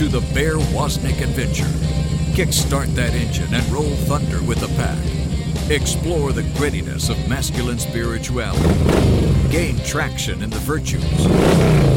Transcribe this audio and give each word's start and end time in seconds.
to 0.00 0.08
the 0.08 0.32
Bear 0.32 0.54
Woznick 0.72 1.20
adventure. 1.20 1.66
Kickstart 2.32 2.86
that 2.94 3.12
engine 3.12 3.52
and 3.52 3.62
roll 3.70 3.94
thunder 4.06 4.42
with 4.42 4.58
the 4.60 4.68
pack. 4.68 4.98
Explore 5.70 6.32
the 6.32 6.40
grittiness 6.56 7.10
of 7.10 7.28
masculine 7.28 7.78
spirituality. 7.78 8.64
Gain 9.50 9.78
traction 9.84 10.42
in 10.42 10.48
the 10.48 10.58
virtues. 10.60 11.04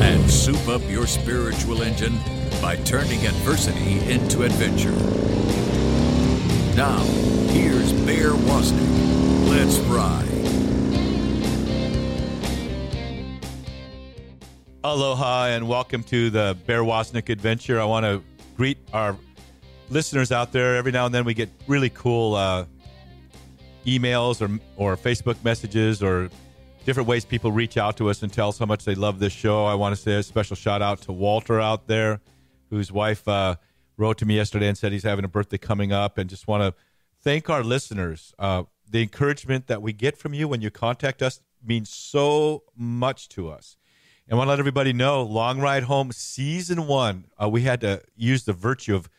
And 0.01 0.29
soup 0.29 0.67
up 0.67 0.81
your 0.89 1.07
spiritual 1.07 1.81
engine 1.81 2.19
by 2.61 2.75
turning 2.75 3.25
adversity 3.25 3.99
into 4.11 4.43
adventure. 4.43 4.91
Now, 6.75 6.99
here's 7.53 7.93
Bear 8.05 8.31
Woznick. 8.31 9.49
Let's 9.49 9.77
ride. 9.87 10.32
Aloha 14.85 15.45
and 15.45 15.69
welcome 15.69 16.03
to 16.03 16.29
the 16.29 16.57
Bear 16.67 16.81
Woznick 16.81 17.29
adventure. 17.29 17.79
I 17.79 17.85
want 17.85 18.05
to 18.05 18.21
greet 18.57 18.77
our 18.91 19.15
listeners 19.89 20.29
out 20.29 20.51
there. 20.51 20.75
Every 20.75 20.91
now 20.91 21.05
and 21.05 21.15
then 21.15 21.23
we 21.23 21.33
get 21.33 21.49
really 21.67 21.89
cool 21.89 22.35
uh, 22.35 22.65
emails 23.85 24.41
or, 24.41 24.59
or 24.75 24.97
Facebook 24.97 25.41
messages 25.41 26.03
or 26.03 26.29
different 26.83 27.07
ways 27.07 27.23
people 27.23 27.49
reach 27.53 27.77
out 27.77 27.95
to 27.95 28.09
us 28.09 28.23
and 28.23 28.33
tell 28.33 28.49
us 28.49 28.59
how 28.59 28.65
much 28.65 28.83
they 28.83 28.93
love 28.93 29.19
this 29.19 29.31
show. 29.31 29.63
I 29.63 29.73
want 29.75 29.95
to 29.95 30.01
say 30.01 30.15
a 30.15 30.23
special 30.23 30.57
shout 30.57 30.81
out 30.81 30.99
to 31.03 31.13
Walter 31.13 31.61
out 31.61 31.87
there, 31.87 32.19
whose 32.69 32.91
wife 32.91 33.25
uh, 33.25 33.55
wrote 33.95 34.17
to 34.17 34.25
me 34.25 34.35
yesterday 34.35 34.67
and 34.67 34.77
said 34.77 34.91
he's 34.91 35.03
having 35.03 35.23
a 35.23 35.29
birthday 35.29 35.57
coming 35.57 35.93
up, 35.93 36.17
and 36.17 36.29
just 36.29 36.45
want 36.45 36.61
to 36.61 36.73
thank 37.21 37.49
our 37.49 37.63
listeners. 37.63 38.33
Uh, 38.37 38.63
the 38.89 39.01
encouragement 39.01 39.67
that 39.67 39.81
we 39.81 39.93
get 39.93 40.17
from 40.17 40.33
you 40.33 40.49
when 40.49 40.59
you 40.59 40.69
contact 40.69 41.21
us 41.21 41.39
means 41.65 41.89
so 41.89 42.63
much 42.75 43.29
to 43.29 43.47
us. 43.47 43.77
And 44.27 44.37
want 44.37 44.47
to 44.47 44.51
let 44.51 44.59
everybody 44.59 44.93
know, 44.93 45.21
Long 45.21 45.59
Ride 45.59 45.83
Home 45.83 46.13
Season 46.13 46.87
1, 46.87 47.25
uh, 47.41 47.49
we 47.49 47.63
had 47.63 47.81
to 47.81 48.01
use 48.15 48.45
the 48.45 48.53
virtue 48.53 48.95
of 48.95 49.09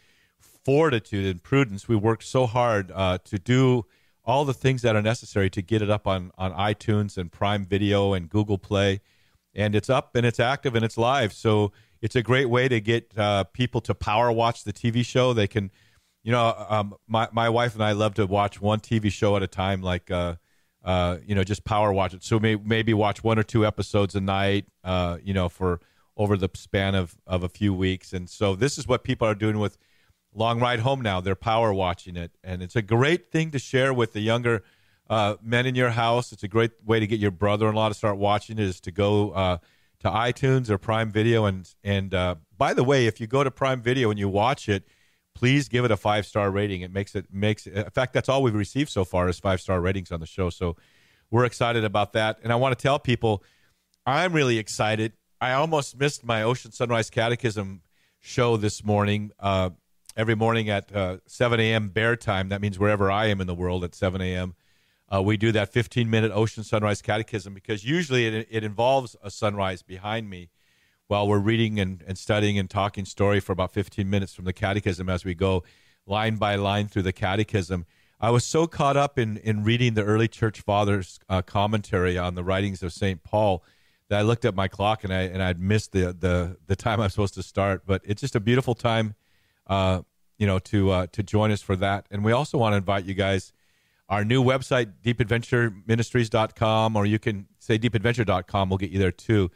fortitude 0.40 1.26
and 1.26 1.42
prudence. 1.42 1.86
We 1.86 1.94
worked 1.94 2.24
so 2.24 2.46
hard 2.46 2.90
uh, 2.90 3.18
to 3.24 3.38
do 3.38 3.84
all 4.24 4.46
the 4.46 4.54
things 4.54 4.80
that 4.80 4.96
are 4.96 5.02
necessary 5.02 5.50
to 5.50 5.60
get 5.60 5.82
it 5.82 5.90
up 5.90 6.06
on, 6.06 6.32
on 6.38 6.52
iTunes 6.52 7.18
and 7.18 7.30
Prime 7.30 7.66
Video 7.66 8.14
and 8.14 8.30
Google 8.30 8.56
Play. 8.56 9.02
And 9.54 9.74
it's 9.74 9.90
up 9.90 10.16
and 10.16 10.24
it's 10.24 10.40
active 10.40 10.74
and 10.74 10.82
it's 10.82 10.96
live. 10.96 11.34
So 11.34 11.72
it's 12.00 12.16
a 12.16 12.22
great 12.22 12.46
way 12.46 12.68
to 12.68 12.80
get 12.80 13.16
uh, 13.18 13.44
people 13.44 13.82
to 13.82 13.94
power 13.94 14.32
watch 14.32 14.64
the 14.64 14.72
TV 14.72 15.04
show. 15.04 15.34
They 15.34 15.46
can, 15.46 15.70
you 16.22 16.32
know, 16.32 16.66
um, 16.70 16.94
my, 17.06 17.28
my 17.30 17.50
wife 17.50 17.74
and 17.74 17.84
I 17.84 17.92
love 17.92 18.14
to 18.14 18.26
watch 18.26 18.58
one 18.58 18.80
TV 18.80 19.12
show 19.12 19.36
at 19.36 19.42
a 19.42 19.46
time, 19.46 19.82
like, 19.82 20.10
uh, 20.10 20.36
uh, 20.84 21.16
you 21.26 21.34
know, 21.34 21.42
just 21.42 21.64
power 21.64 21.92
watch 21.92 22.12
it. 22.14 22.22
So 22.22 22.38
may, 22.38 22.56
maybe 22.56 22.92
watch 22.92 23.24
one 23.24 23.38
or 23.38 23.42
two 23.42 23.64
episodes 23.64 24.14
a 24.14 24.20
night, 24.20 24.66
uh, 24.84 25.18
you 25.24 25.32
know, 25.32 25.48
for 25.48 25.80
over 26.16 26.36
the 26.36 26.48
span 26.54 26.94
of, 26.94 27.16
of 27.26 27.42
a 27.42 27.48
few 27.48 27.72
weeks. 27.72 28.12
And 28.12 28.28
so 28.28 28.54
this 28.54 28.78
is 28.78 28.86
what 28.86 29.02
people 29.02 29.26
are 29.26 29.34
doing 29.34 29.58
with 29.58 29.78
Long 30.34 30.60
Ride 30.60 30.80
Home 30.80 31.00
now. 31.00 31.20
They're 31.20 31.34
power 31.34 31.72
watching 31.72 32.16
it. 32.16 32.32
And 32.44 32.62
it's 32.62 32.76
a 32.76 32.82
great 32.82 33.30
thing 33.30 33.50
to 33.52 33.58
share 33.58 33.94
with 33.94 34.12
the 34.12 34.20
younger 34.20 34.62
uh, 35.08 35.36
men 35.42 35.66
in 35.66 35.74
your 35.74 35.90
house. 35.90 36.32
It's 36.32 36.42
a 36.42 36.48
great 36.48 36.72
way 36.84 37.00
to 37.00 37.06
get 37.06 37.18
your 37.18 37.30
brother 37.30 37.68
in 37.68 37.74
law 37.74 37.88
to 37.88 37.94
start 37.94 38.18
watching 38.18 38.58
it 38.58 38.64
is 38.64 38.80
to 38.80 38.90
go 38.90 39.30
uh, 39.30 39.58
to 40.00 40.10
iTunes 40.10 40.68
or 40.68 40.78
Prime 40.78 41.10
Video. 41.10 41.46
And, 41.46 41.68
and 41.82 42.12
uh, 42.12 42.36
by 42.56 42.74
the 42.74 42.84
way, 42.84 43.06
if 43.06 43.20
you 43.20 43.26
go 43.26 43.42
to 43.42 43.50
Prime 43.50 43.80
Video 43.80 44.10
and 44.10 44.18
you 44.18 44.28
watch 44.28 44.68
it, 44.68 44.86
please 45.34 45.68
give 45.68 45.84
it 45.84 45.90
a 45.90 45.96
five 45.96 46.26
star 46.26 46.50
rating. 46.50 46.82
It 46.82 46.92
makes 46.92 47.14
it 47.14 47.26
makes 47.32 47.66
in 47.66 47.90
fact 47.90 48.12
that's 48.12 48.28
all 48.28 48.42
we've 48.42 48.54
received 48.54 48.90
so 48.90 49.04
far 49.04 49.28
is 49.28 49.38
five 49.38 49.60
star 49.60 49.80
ratings 49.80 50.12
on 50.12 50.20
the 50.20 50.26
show. 50.26 50.50
So 50.50 50.76
we're 51.30 51.44
excited 51.44 51.84
about 51.84 52.12
that. 52.12 52.38
And 52.42 52.52
I 52.52 52.56
want 52.56 52.76
to 52.78 52.82
tell 52.82 52.98
people 52.98 53.42
I'm 54.06 54.32
really 54.32 54.58
excited. 54.58 55.12
I 55.40 55.52
almost 55.52 55.98
missed 55.98 56.24
my 56.24 56.42
Ocean 56.42 56.72
Sunrise 56.72 57.10
Catechism 57.10 57.82
show 58.20 58.56
this 58.56 58.84
morning. 58.84 59.32
Uh, 59.38 59.70
every 60.16 60.34
morning 60.34 60.70
at 60.70 60.94
uh, 60.94 61.18
7 61.26 61.58
a.m. 61.60 61.88
Bear 61.88 62.16
time. 62.16 62.48
That 62.48 62.60
means 62.60 62.78
wherever 62.78 63.10
I 63.10 63.26
am 63.26 63.40
in 63.40 63.46
the 63.46 63.54
world 63.54 63.84
at 63.84 63.94
7 63.94 64.20
a.m. 64.20 64.54
Uh, 65.12 65.22
we 65.22 65.36
do 65.36 65.52
that 65.52 65.72
15 65.72 66.08
minute 66.08 66.32
Ocean 66.32 66.64
Sunrise 66.64 67.02
Catechism 67.02 67.54
because 67.54 67.84
usually 67.84 68.26
it, 68.26 68.48
it 68.50 68.64
involves 68.64 69.16
a 69.22 69.30
sunrise 69.30 69.82
behind 69.82 70.30
me 70.30 70.50
while 71.06 71.28
we're 71.28 71.38
reading 71.38 71.78
and, 71.78 72.02
and 72.06 72.16
studying 72.16 72.58
and 72.58 72.70
talking 72.70 73.04
story 73.04 73.40
for 73.40 73.52
about 73.52 73.72
15 73.72 74.08
minutes 74.08 74.34
from 74.34 74.44
the 74.44 74.52
catechism 74.52 75.08
as 75.08 75.24
we 75.24 75.34
go 75.34 75.62
line 76.06 76.36
by 76.36 76.56
line 76.56 76.88
through 76.88 77.02
the 77.02 77.12
catechism. 77.12 77.86
I 78.20 78.30
was 78.30 78.44
so 78.44 78.66
caught 78.66 78.96
up 78.96 79.18
in, 79.18 79.36
in 79.38 79.64
reading 79.64 79.94
the 79.94 80.04
early 80.04 80.28
church 80.28 80.60
fathers' 80.60 81.18
uh, 81.28 81.42
commentary 81.42 82.16
on 82.16 82.34
the 82.34 82.44
writings 82.44 82.82
of 82.82 82.92
St. 82.92 83.22
Paul 83.22 83.62
that 84.08 84.18
I 84.18 84.22
looked 84.22 84.44
at 84.44 84.54
my 84.54 84.68
clock 84.68 85.04
and 85.04 85.12
I 85.12 85.22
and 85.22 85.42
I'd 85.42 85.60
missed 85.60 85.92
the, 85.92 86.12
the, 86.12 86.56
the 86.66 86.76
time 86.76 87.00
I'm 87.00 87.10
supposed 87.10 87.34
to 87.34 87.42
start. 87.42 87.82
But 87.86 88.02
it's 88.04 88.20
just 88.20 88.34
a 88.34 88.40
beautiful 88.40 88.74
time, 88.74 89.14
uh, 89.66 90.02
you 90.38 90.46
know, 90.46 90.58
to 90.60 90.90
uh, 90.90 91.06
to 91.12 91.22
join 91.22 91.50
us 91.50 91.60
for 91.60 91.76
that. 91.76 92.06
And 92.10 92.24
we 92.24 92.32
also 92.32 92.56
want 92.56 92.72
to 92.72 92.76
invite 92.78 93.04
you 93.04 93.14
guys. 93.14 93.52
Our 94.06 94.22
new 94.22 94.44
website, 94.44 94.92
deepadventureministries.com, 95.02 96.94
or 96.94 97.06
you 97.06 97.18
can 97.18 97.46
say 97.58 97.78
deepadventure.com. 97.78 98.68
We'll 98.68 98.78
get 98.78 98.90
you 98.90 98.98
there 98.98 99.10
too 99.10 99.50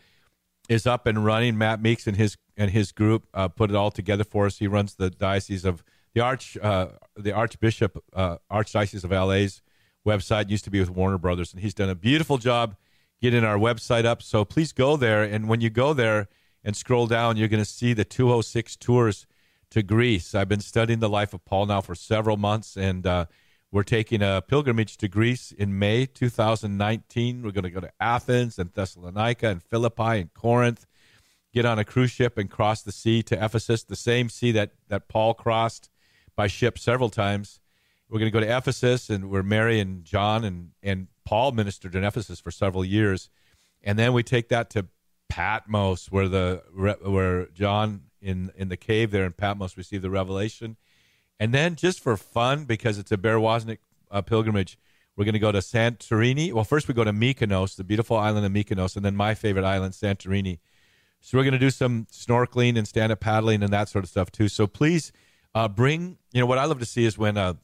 is 0.69 0.87
up 0.87 1.07
and 1.07 1.25
running. 1.25 1.57
Matt 1.57 1.81
Meeks 1.81 2.07
and 2.07 2.17
his 2.17 2.37
and 2.57 2.71
his 2.71 2.93
group 2.93 3.27
uh, 3.35 3.49
put 3.49 3.71
it 3.71 3.77
all 3.77 3.91
together 3.91 4.25
for 4.25 4.47
us. 4.47 4.59
He 4.59 4.67
runs 4.67 4.95
the 4.95 5.11
diocese 5.11 5.65
of 5.65 5.83
the 6.15 6.21
arch 6.21 6.57
uh, 6.59 6.89
the 7.17 7.33
Archbishop 7.33 8.03
uh, 8.13 8.37
Archdiocese 8.51 9.05
of 9.05 9.11
LA's 9.11 9.63
website. 10.07 10.51
Used 10.51 10.65
to 10.65 10.71
be 10.71 10.81
with 10.81 10.91
Warner 10.91 11.19
Brothers, 11.19 11.53
and 11.53 11.63
he's 11.63 11.75
done 11.75 11.89
a 11.89 11.95
beautiful 11.95 12.39
job 12.39 12.77
getting 13.21 13.45
our 13.45 13.59
website 13.59 14.05
up. 14.05 14.23
So 14.23 14.45
please 14.45 14.73
go 14.73 14.97
there, 14.97 15.23
and 15.23 15.49
when 15.49 15.61
you 15.61 15.71
go 15.71 15.93
there 15.93 16.29
and 16.63 16.77
scroll 16.77 17.07
down, 17.07 17.37
you're 17.37 17.49
going 17.49 17.63
to 17.63 17.71
see 17.71 17.93
the 17.93 18.05
206 18.05 18.77
tours 18.77 19.27
to 19.71 19.83
Greece. 19.83 20.35
I've 20.35 20.49
been 20.49 20.61
studying 20.61 21.01
the 21.01 21.09
life 21.09 21.35
of 21.35 21.45
Paul 21.45 21.67
now 21.67 21.81
for 21.81 21.95
several 21.95 22.37
months, 22.37 22.77
and 22.77 23.07
uh, 23.07 23.27
we're 23.71 23.83
taking 23.83 24.23
a 24.23 24.43
pilgrimage 24.47 24.97
to 24.97 25.09
Greece 25.09 25.53
in 25.53 25.79
May 25.79 26.07
2019. 26.07 27.43
We're 27.43 27.51
going 27.51 27.65
to 27.65 27.71
go 27.71 27.81
to 27.81 27.93
Athens 28.01 28.59
and 28.59 28.73
Thessalonica 28.73 29.49
and 29.49 29.63
Philippi 29.63 30.21
and 30.21 30.33
Corinth, 30.33 30.87
get 31.53 31.67
on 31.67 31.79
a 31.79 31.85
cruise 31.85 32.11
ship 32.11 32.39
and 32.39 32.51
cross 32.51 32.83
the 32.83 32.93
sea 32.93 33.23
to 33.25 33.45
Ephesus, 33.45 33.85
the 33.85 33.97
same 33.97 34.31
sea 34.31 34.53
that, 34.53 34.73
that 34.89 35.09
Paul 35.09 35.35
crossed 35.35 35.91
by 36.35 36.47
ship 36.47 36.79
several 36.79 37.11
times. 37.11 37.61
We're 38.09 38.19
going 38.19 38.33
to 38.33 38.41
go 38.41 38.41
to 38.41 38.57
Ephesus, 38.57 39.11
and 39.11 39.29
where 39.29 39.43
Mary 39.43 39.81
and 39.81 40.03
John 40.03 40.45
and, 40.45 40.71
and 40.83 41.09
Paul 41.27 41.53
ministered 41.53 41.95
in 41.95 42.05
Ephesus 42.05 42.41
for 42.41 42.51
several 42.51 42.87
years. 42.87 43.29
And 43.83 43.99
then 43.99 44.15
we 44.15 44.23
take 44.23 44.49
that 44.49 44.71
to 44.71 44.87
Patmos, 45.29 46.11
where 46.11 46.27
the 46.27 46.63
where 47.05 47.49
John 47.49 48.05
in 48.23 48.51
in 48.57 48.71
the 48.71 48.79
cave 48.79 49.11
there 49.11 49.27
in 49.27 49.33
Patmos 49.33 49.77
received 49.77 50.03
the 50.03 50.09
revelation 50.09 50.79
and 51.41 51.55
then 51.55 51.77
just 51.77 52.01
for 52.01 52.17
fun, 52.17 52.65
because 52.65 52.99
it's 52.99 53.13
a 53.13 53.17
Bear 53.17 53.39
Woznick 53.39 53.79
uh, 54.11 54.23
pilgrimage, 54.23 54.79
we're 55.17 55.25
going 55.25 55.35
to 55.35 55.41
go 55.41 55.53
to 55.53 55.59
Santorini. 55.59 56.53
Well, 56.53 56.65
first 56.65 56.87
we 56.87 56.95
go 56.95 57.05
to 57.05 57.13
Mykonos, 57.13 57.77
the 57.77 57.85
beautiful 57.85 58.17
island 58.17 58.47
of 58.47 58.53
Mykonos, 58.53 58.95
and 58.97 59.05
then 59.05 59.17
my 59.17 59.35
favorite 59.35 59.65
island, 59.65 59.95
Santorini. 59.95 60.61
So 61.21 61.37
we're 61.37 61.45
going 61.45 61.53
to 61.53 61.59
do 61.59 61.71
some 61.71 62.07
snorkeling 62.13 62.79
and 62.79 62.87
stand 62.87 63.11
up 63.11 63.21
paddling 63.21 63.63
and 63.63 63.73
that 63.73 63.89
sort 63.89 64.05
of 64.05 64.11
stuff 64.11 64.31
too. 64.31 64.49
So 64.49 64.67
please 64.67 65.13
uh, 65.55 65.69
bring. 65.69 66.19
You 66.33 66.41
know 66.41 66.47
what 66.47 66.59
I 66.59 66.65
love 66.67 66.79
to 66.79 66.87
see 66.87 67.05
is 67.05 67.19
when 67.19 67.37
uh, 67.37 67.55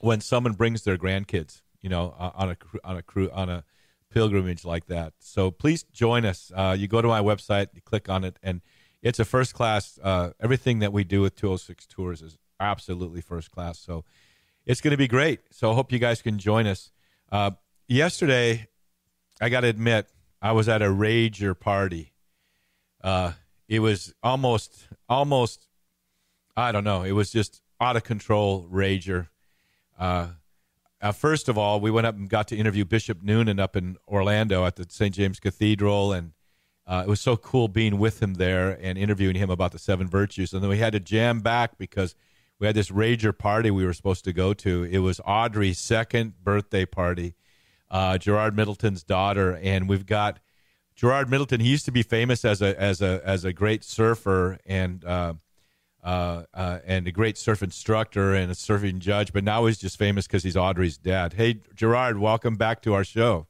when 0.00 0.20
someone 0.20 0.54
brings 0.54 0.82
their 0.82 0.96
grandkids. 0.96 1.62
You 1.80 1.88
know, 1.88 2.14
on 2.18 2.50
a 2.50 2.56
on 2.84 2.96
a 2.96 3.02
crew 3.02 3.30
on 3.32 3.48
a 3.48 3.64
pilgrimage 4.10 4.64
like 4.64 4.86
that. 4.86 5.14
So 5.20 5.50
please 5.50 5.84
join 5.84 6.24
us. 6.24 6.50
Uh, 6.54 6.76
you 6.78 6.88
go 6.88 7.00
to 7.00 7.08
my 7.08 7.20
website, 7.20 7.68
you 7.74 7.80
click 7.80 8.08
on 8.08 8.24
it, 8.24 8.38
and 8.42 8.60
it's 9.02 9.18
a 9.18 9.24
first 9.24 9.54
class. 9.54 9.98
Uh, 10.02 10.30
everything 10.40 10.80
that 10.80 10.92
we 10.92 11.04
do 11.04 11.22
with 11.22 11.36
206 11.36 11.86
Tours 11.86 12.20
is 12.20 12.36
absolutely 12.60 13.20
first 13.20 13.50
class. 13.50 13.78
So 13.78 14.04
it's 14.66 14.80
going 14.80 14.92
to 14.92 14.98
be 14.98 15.08
great. 15.08 15.40
So 15.50 15.72
I 15.72 15.74
hope 15.74 15.90
you 15.90 15.98
guys 15.98 16.22
can 16.22 16.38
join 16.38 16.66
us. 16.66 16.92
Uh, 17.32 17.52
yesterday, 17.88 18.68
I 19.40 19.48
got 19.48 19.60
to 19.60 19.68
admit, 19.68 20.08
I 20.42 20.52
was 20.52 20.68
at 20.68 20.82
a 20.82 20.86
rager 20.86 21.58
party. 21.58 22.12
Uh, 23.02 23.32
it 23.68 23.80
was 23.80 24.14
almost, 24.22 24.88
almost, 25.08 25.66
I 26.56 26.72
don't 26.72 26.84
know. 26.84 27.02
It 27.02 27.12
was 27.12 27.30
just 27.30 27.62
out 27.80 27.96
of 27.96 28.04
control 28.04 28.68
rager. 28.70 29.28
Uh, 29.98 30.28
uh, 31.02 31.12
first 31.12 31.48
of 31.48 31.56
all, 31.56 31.80
we 31.80 31.90
went 31.90 32.06
up 32.06 32.14
and 32.16 32.28
got 32.28 32.48
to 32.48 32.56
interview 32.56 32.84
Bishop 32.84 33.22
Noonan 33.22 33.58
up 33.58 33.76
in 33.76 33.96
Orlando 34.06 34.66
at 34.66 34.76
the 34.76 34.86
St. 34.88 35.14
James 35.14 35.40
Cathedral, 35.40 36.12
and 36.12 36.32
uh, 36.86 37.04
it 37.06 37.08
was 37.08 37.20
so 37.20 37.36
cool 37.36 37.68
being 37.68 37.98
with 37.98 38.20
him 38.20 38.34
there 38.34 38.70
and 38.82 38.98
interviewing 38.98 39.36
him 39.36 39.48
about 39.48 39.72
the 39.72 39.78
seven 39.78 40.08
virtues. 40.08 40.52
And 40.52 40.62
then 40.62 40.68
we 40.68 40.78
had 40.78 40.92
to 40.92 41.00
jam 41.00 41.40
back 41.40 41.78
because 41.78 42.14
we 42.60 42.66
had 42.66 42.76
this 42.76 42.90
rager 42.90 43.36
party 43.36 43.70
we 43.70 43.84
were 43.84 43.94
supposed 43.94 44.24
to 44.24 44.32
go 44.32 44.52
to. 44.52 44.84
It 44.84 44.98
was 44.98 45.20
Audrey's 45.26 45.78
second 45.78 46.44
birthday 46.44 46.84
party, 46.84 47.34
uh, 47.90 48.18
Gerard 48.18 48.54
Middleton's 48.54 49.02
daughter, 49.02 49.58
and 49.62 49.88
we've 49.88 50.06
got 50.06 50.38
Gerard 50.94 51.30
Middleton. 51.30 51.60
He 51.60 51.70
used 51.70 51.86
to 51.86 51.90
be 51.90 52.02
famous 52.02 52.44
as 52.44 52.60
a 52.60 52.78
as 52.80 53.00
a 53.00 53.22
as 53.24 53.44
a 53.46 53.54
great 53.54 53.82
surfer 53.82 54.58
and 54.66 55.02
uh, 55.04 55.34
uh, 56.04 56.44
uh 56.52 56.78
and 56.84 57.08
a 57.08 57.12
great 57.12 57.38
surf 57.38 57.62
instructor 57.62 58.34
and 58.34 58.52
a 58.52 58.54
surfing 58.54 58.98
judge, 58.98 59.32
but 59.32 59.42
now 59.42 59.64
he's 59.64 59.78
just 59.78 59.98
famous 59.98 60.26
because 60.26 60.42
he's 60.42 60.56
Audrey's 60.56 60.98
dad. 60.98 61.32
Hey, 61.32 61.60
Gerard, 61.74 62.18
welcome 62.18 62.56
back 62.56 62.82
to 62.82 62.92
our 62.92 63.04
show. 63.04 63.46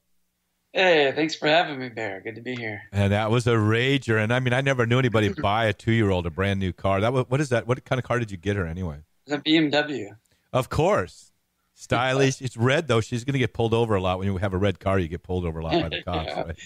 Hey, 0.72 1.10
thanks 1.16 1.34
for 1.34 1.48
having 1.48 1.80
me, 1.80 1.88
Bear. 1.88 2.20
Good 2.20 2.36
to 2.36 2.40
be 2.40 2.54
here. 2.54 2.82
And 2.92 3.12
that 3.12 3.30
was 3.30 3.46
a 3.48 3.54
rager. 3.54 4.22
And 4.22 4.32
I 4.32 4.38
mean, 4.38 4.52
I 4.52 4.60
never 4.60 4.86
knew 4.86 5.00
anybody 5.00 5.28
buy 5.42 5.64
a 5.66 5.72
two-year-old 5.72 6.26
a 6.26 6.30
brand 6.30 6.60
new 6.60 6.72
car. 6.72 7.00
That 7.00 7.12
was, 7.12 7.24
what 7.28 7.40
is 7.40 7.48
that? 7.48 7.66
What 7.66 7.84
kind 7.84 7.98
of 7.98 8.04
car 8.04 8.20
did 8.20 8.30
you 8.30 8.36
get 8.36 8.56
her 8.56 8.66
anyway? 8.66 8.98
It's 9.26 9.34
a 9.34 9.38
BMW. 9.38 10.16
Of 10.52 10.68
course, 10.68 11.32
stylish. 11.74 12.40
it's 12.40 12.56
red 12.56 12.86
though. 12.88 13.00
She's 13.00 13.24
going 13.24 13.32
to 13.34 13.38
get 13.38 13.52
pulled 13.52 13.74
over 13.74 13.94
a 13.94 14.00
lot 14.00 14.18
when 14.18 14.28
you 14.28 14.36
have 14.36 14.52
a 14.52 14.58
red 14.58 14.78
car. 14.78 14.98
You 14.98 15.08
get 15.08 15.22
pulled 15.22 15.44
over 15.44 15.58
a 15.58 15.64
lot 15.64 15.72
by 15.72 15.88
the 15.88 16.02
cops, 16.04 16.28
yeah. 16.28 16.40
right? 16.40 16.58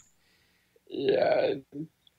Yeah, 0.89 1.55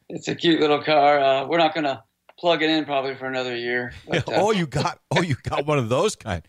it's 0.10 0.28
a 0.28 0.36
cute 0.36 0.60
little 0.60 0.81
car. 0.81 1.20
Uh, 1.20 1.48
we're 1.48 1.58
not 1.58 1.74
going 1.74 1.86
to 1.86 2.04
plug 2.40 2.62
it 2.62 2.70
in 2.70 2.86
probably 2.86 3.16
for 3.16 3.28
another 3.28 3.56
year. 3.56 3.94
But, 4.08 4.28
uh, 4.28 4.34
oh, 4.36 4.52
you 4.52 4.68
got 4.68 5.00
oh, 5.12 5.22
you 5.22 5.36
got 5.44 5.66
one 5.66 5.78
of 5.78 5.90
those 5.90 6.16
kind. 6.16 6.42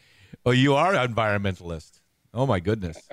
Oh, 0.44 0.50
you 0.50 0.74
are 0.74 0.94
an 0.94 1.14
environmentalist. 1.14 2.00
Oh 2.32 2.46
my 2.46 2.60
goodness. 2.60 3.08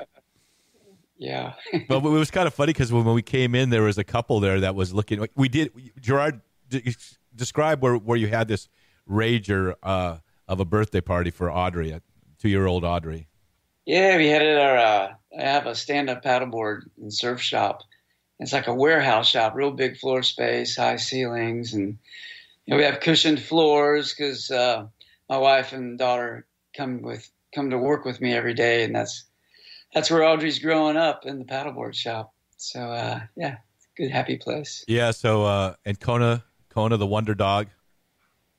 Yeah. 1.17 1.53
but 1.87 1.97
it 1.97 2.09
was 2.09 2.31
kind 2.31 2.47
of 2.47 2.53
funny 2.53 2.73
because 2.73 2.91
when 2.91 3.05
we 3.05 3.21
came 3.21 3.55
in, 3.55 3.69
there 3.69 3.83
was 3.83 3.97
a 3.97 4.03
couple 4.03 4.39
there 4.39 4.59
that 4.61 4.75
was 4.75 4.93
looking. 4.93 5.25
We 5.35 5.49
did 5.49 5.71
Gerard 5.99 6.41
d- 6.69 6.95
describe 7.35 7.81
where 7.81 7.95
where 7.95 8.17
you 8.17 8.27
had 8.27 8.47
this 8.47 8.69
rager 9.09 9.75
uh, 9.83 10.17
of 10.47 10.59
a 10.59 10.65
birthday 10.65 11.01
party 11.01 11.31
for 11.31 11.51
Audrey, 11.51 11.91
a 11.91 12.01
two 12.39 12.49
year 12.49 12.65
old 12.65 12.83
Audrey. 12.83 13.27
Yeah, 13.85 14.17
we 14.17 14.27
had 14.27 14.41
it 14.41 14.55
at 14.55 14.61
our. 14.61 14.77
Uh, 14.77 15.13
I 15.37 15.41
have 15.41 15.65
a 15.65 15.75
stand 15.75 16.09
up 16.09 16.23
paddleboard 16.23 16.83
and 17.01 17.13
surf 17.13 17.41
shop. 17.41 17.81
It's 18.39 18.53
like 18.53 18.67
a 18.67 18.73
warehouse 18.73 19.29
shop, 19.29 19.55
real 19.55 19.71
big 19.71 19.97
floor 19.97 20.23
space, 20.23 20.75
high 20.75 20.97
ceilings, 20.97 21.73
and 21.73 21.97
you 22.65 22.71
know 22.71 22.77
we 22.77 22.83
have 22.83 22.99
cushioned 22.99 23.41
floors 23.41 24.13
because 24.13 24.49
uh, 24.51 24.87
my 25.29 25.37
wife 25.37 25.73
and 25.73 25.97
daughter 25.97 26.45
come 26.75 27.01
with 27.01 27.29
come 27.53 27.69
to 27.69 27.77
work 27.77 28.05
with 28.05 28.19
me 28.19 28.33
every 28.33 28.53
day, 28.53 28.83
and 28.83 28.95
that's 28.95 29.25
that's 29.93 30.09
where 30.09 30.23
Audrey's 30.23 30.59
growing 30.59 30.97
up 30.97 31.25
in 31.25 31.39
the 31.39 31.45
paddleboard 31.45 31.93
shop. 31.93 32.33
So 32.57 32.79
uh, 32.79 33.21
yeah, 33.35 33.57
good 33.97 34.11
happy 34.11 34.37
place. 34.37 34.83
Yeah. 34.87 35.11
So 35.11 35.43
uh, 35.43 35.75
and 35.85 35.99
Kona, 35.99 36.43
Kona 36.69 36.97
the 36.97 37.07
Wonder 37.07 37.35
Dog. 37.35 37.67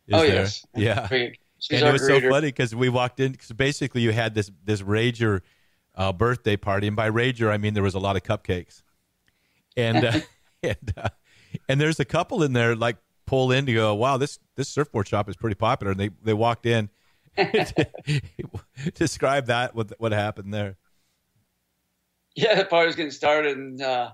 Is 0.06 0.14
oh 0.14 0.20
there. 0.20 0.34
yes, 0.34 0.66
Yeah. 0.74 1.08
She's 1.08 1.30
and 1.80 1.88
it 1.88 1.92
was 1.92 2.02
greeter. 2.02 2.22
so 2.22 2.30
funny 2.30 2.48
because 2.48 2.74
we 2.74 2.88
walked 2.88 3.20
in. 3.20 3.34
Cause 3.34 3.52
basically, 3.52 4.02
you 4.02 4.12
had 4.12 4.34
this 4.34 4.50
this 4.64 4.82
rager 4.82 5.40
uh, 5.94 6.12
birthday 6.12 6.56
party, 6.56 6.86
and 6.86 6.96
by 6.96 7.10
rager 7.10 7.50
I 7.50 7.56
mean 7.56 7.74
there 7.74 7.82
was 7.82 7.94
a 7.94 7.98
lot 7.98 8.16
of 8.16 8.22
cupcakes, 8.22 8.82
and 9.76 10.04
uh, 10.04 10.20
and 10.62 10.92
uh, 10.96 11.08
and 11.68 11.80
there's 11.80 12.00
a 12.00 12.04
couple 12.04 12.42
in 12.42 12.52
there 12.52 12.76
like 12.76 12.96
pull 13.26 13.52
in 13.52 13.66
to 13.66 13.72
go, 13.72 13.94
wow, 13.94 14.16
this 14.16 14.38
this 14.56 14.68
surfboard 14.68 15.08
shop 15.08 15.28
is 15.28 15.36
pretty 15.36 15.54
popular, 15.54 15.92
and 15.92 16.00
they 16.00 16.10
they 16.22 16.34
walked 16.34 16.66
in. 16.66 16.90
Describe 18.94 19.46
that 19.46 19.74
what 19.74 19.92
what 19.98 20.12
happened 20.12 20.54
there. 20.54 20.76
Yeah, 22.34 22.54
the 22.56 22.64
party 22.64 22.86
was 22.86 22.96
getting 22.96 23.12
started, 23.12 23.56
and 23.56 23.80
uh, 23.80 24.10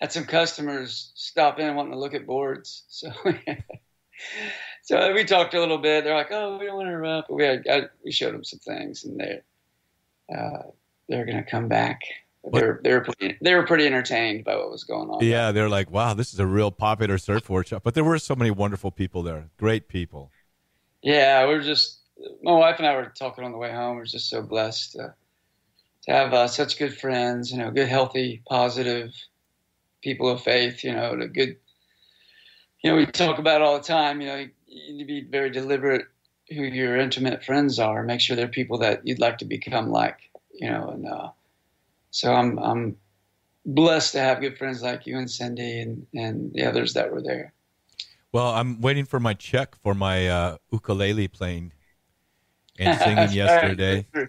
had 0.00 0.12
some 0.12 0.24
customers 0.24 1.12
stop 1.14 1.58
in 1.58 1.74
wanting 1.74 1.92
to 1.92 1.98
look 1.98 2.14
at 2.14 2.26
boards. 2.26 2.84
So, 4.86 5.00
so 5.00 5.12
we 5.12 5.24
talked 5.24 5.54
a 5.54 5.60
little 5.60 5.78
bit. 5.78 6.04
They're 6.04 6.14
like, 6.14 6.30
"Oh, 6.30 6.56
we 6.56 6.66
don't 6.66 6.76
want 6.76 6.86
to 6.86 6.90
interrupt," 6.92 7.28
but 7.28 7.34
we 7.34 7.44
had, 7.44 7.64
I, 7.68 7.82
we 8.04 8.12
showed 8.12 8.32
them 8.32 8.44
some 8.44 8.60
things, 8.60 9.04
and 9.04 9.18
they 9.18 9.40
uh, 10.32 10.70
they're 11.08 11.24
going 11.24 11.42
to 11.42 11.50
come 11.50 11.66
back. 11.68 12.00
They 12.52 12.62
were 12.62 12.80
they 12.84 12.92
were 12.92 13.00
pretty, 13.00 13.38
they 13.40 13.54
were 13.54 13.66
pretty 13.66 13.86
entertained 13.86 14.44
by 14.44 14.56
what 14.56 14.70
was 14.70 14.84
going 14.84 15.08
on. 15.08 15.24
Yeah, 15.24 15.50
they're 15.50 15.68
like, 15.68 15.90
wow, 15.90 16.14
this 16.14 16.32
is 16.32 16.38
a 16.38 16.46
real 16.46 16.70
popular 16.70 17.18
surfboard 17.18 17.66
shop. 17.66 17.82
But 17.82 17.94
there 17.94 18.04
were 18.04 18.18
so 18.18 18.36
many 18.36 18.50
wonderful 18.50 18.90
people 18.90 19.22
there, 19.22 19.48
great 19.56 19.88
people. 19.88 20.30
Yeah, 21.02 21.46
we 21.46 21.54
were 21.54 21.62
just 21.62 22.00
my 22.42 22.52
wife 22.52 22.76
and 22.78 22.86
I 22.86 22.94
were 22.96 23.12
talking 23.18 23.44
on 23.44 23.52
the 23.52 23.58
way 23.58 23.72
home. 23.72 23.96
We 23.96 24.02
are 24.02 24.06
just 24.06 24.28
so 24.28 24.42
blessed 24.42 24.92
to, 24.92 25.14
to 26.06 26.12
have 26.12 26.32
uh, 26.32 26.48
such 26.48 26.78
good 26.78 26.96
friends. 26.96 27.50
You 27.50 27.58
know, 27.58 27.70
good, 27.70 27.88
healthy, 27.88 28.42
positive 28.48 29.12
people 30.02 30.28
of 30.28 30.42
faith. 30.42 30.84
You 30.84 30.94
know, 30.94 31.16
the 31.16 31.28
good. 31.28 31.56
You 32.82 32.90
know, 32.90 32.96
we 32.96 33.06
talk 33.06 33.38
about 33.38 33.62
it 33.62 33.64
all 33.64 33.78
the 33.78 33.84
time. 33.84 34.20
You 34.20 34.26
know, 34.26 34.36
you, 34.36 34.50
you 34.66 34.92
need 34.94 34.98
to 34.98 35.06
be 35.06 35.20
very 35.22 35.50
deliberate 35.50 36.06
who 36.50 36.62
your 36.62 36.98
intimate 36.98 37.44
friends 37.44 37.78
are. 37.78 38.02
Make 38.02 38.20
sure 38.20 38.36
they're 38.36 38.48
people 38.48 38.78
that 38.78 39.06
you'd 39.06 39.20
like 39.20 39.38
to 39.38 39.44
become 39.44 39.90
like. 39.90 40.18
You 40.52 40.70
know, 40.70 40.90
and 40.90 41.06
uh, 41.06 41.30
so 42.10 42.32
I'm 42.32 42.58
I'm 42.58 42.96
blessed 43.66 44.12
to 44.12 44.20
have 44.20 44.40
good 44.40 44.58
friends 44.58 44.82
like 44.82 45.06
you 45.06 45.18
and 45.18 45.30
Cindy 45.30 45.80
and 45.80 46.06
and 46.14 46.52
the 46.52 46.64
others 46.64 46.94
that 46.94 47.10
were 47.10 47.22
there. 47.22 47.52
Well, 48.32 48.50
I'm 48.50 48.80
waiting 48.80 49.04
for 49.04 49.20
my 49.20 49.34
check 49.34 49.76
for 49.76 49.94
my 49.94 50.28
uh, 50.28 50.56
ukulele 50.72 51.28
playing 51.28 51.72
and 52.78 52.98
singing 53.00 53.30
yesterday. 53.30 54.06
right. 54.12 54.28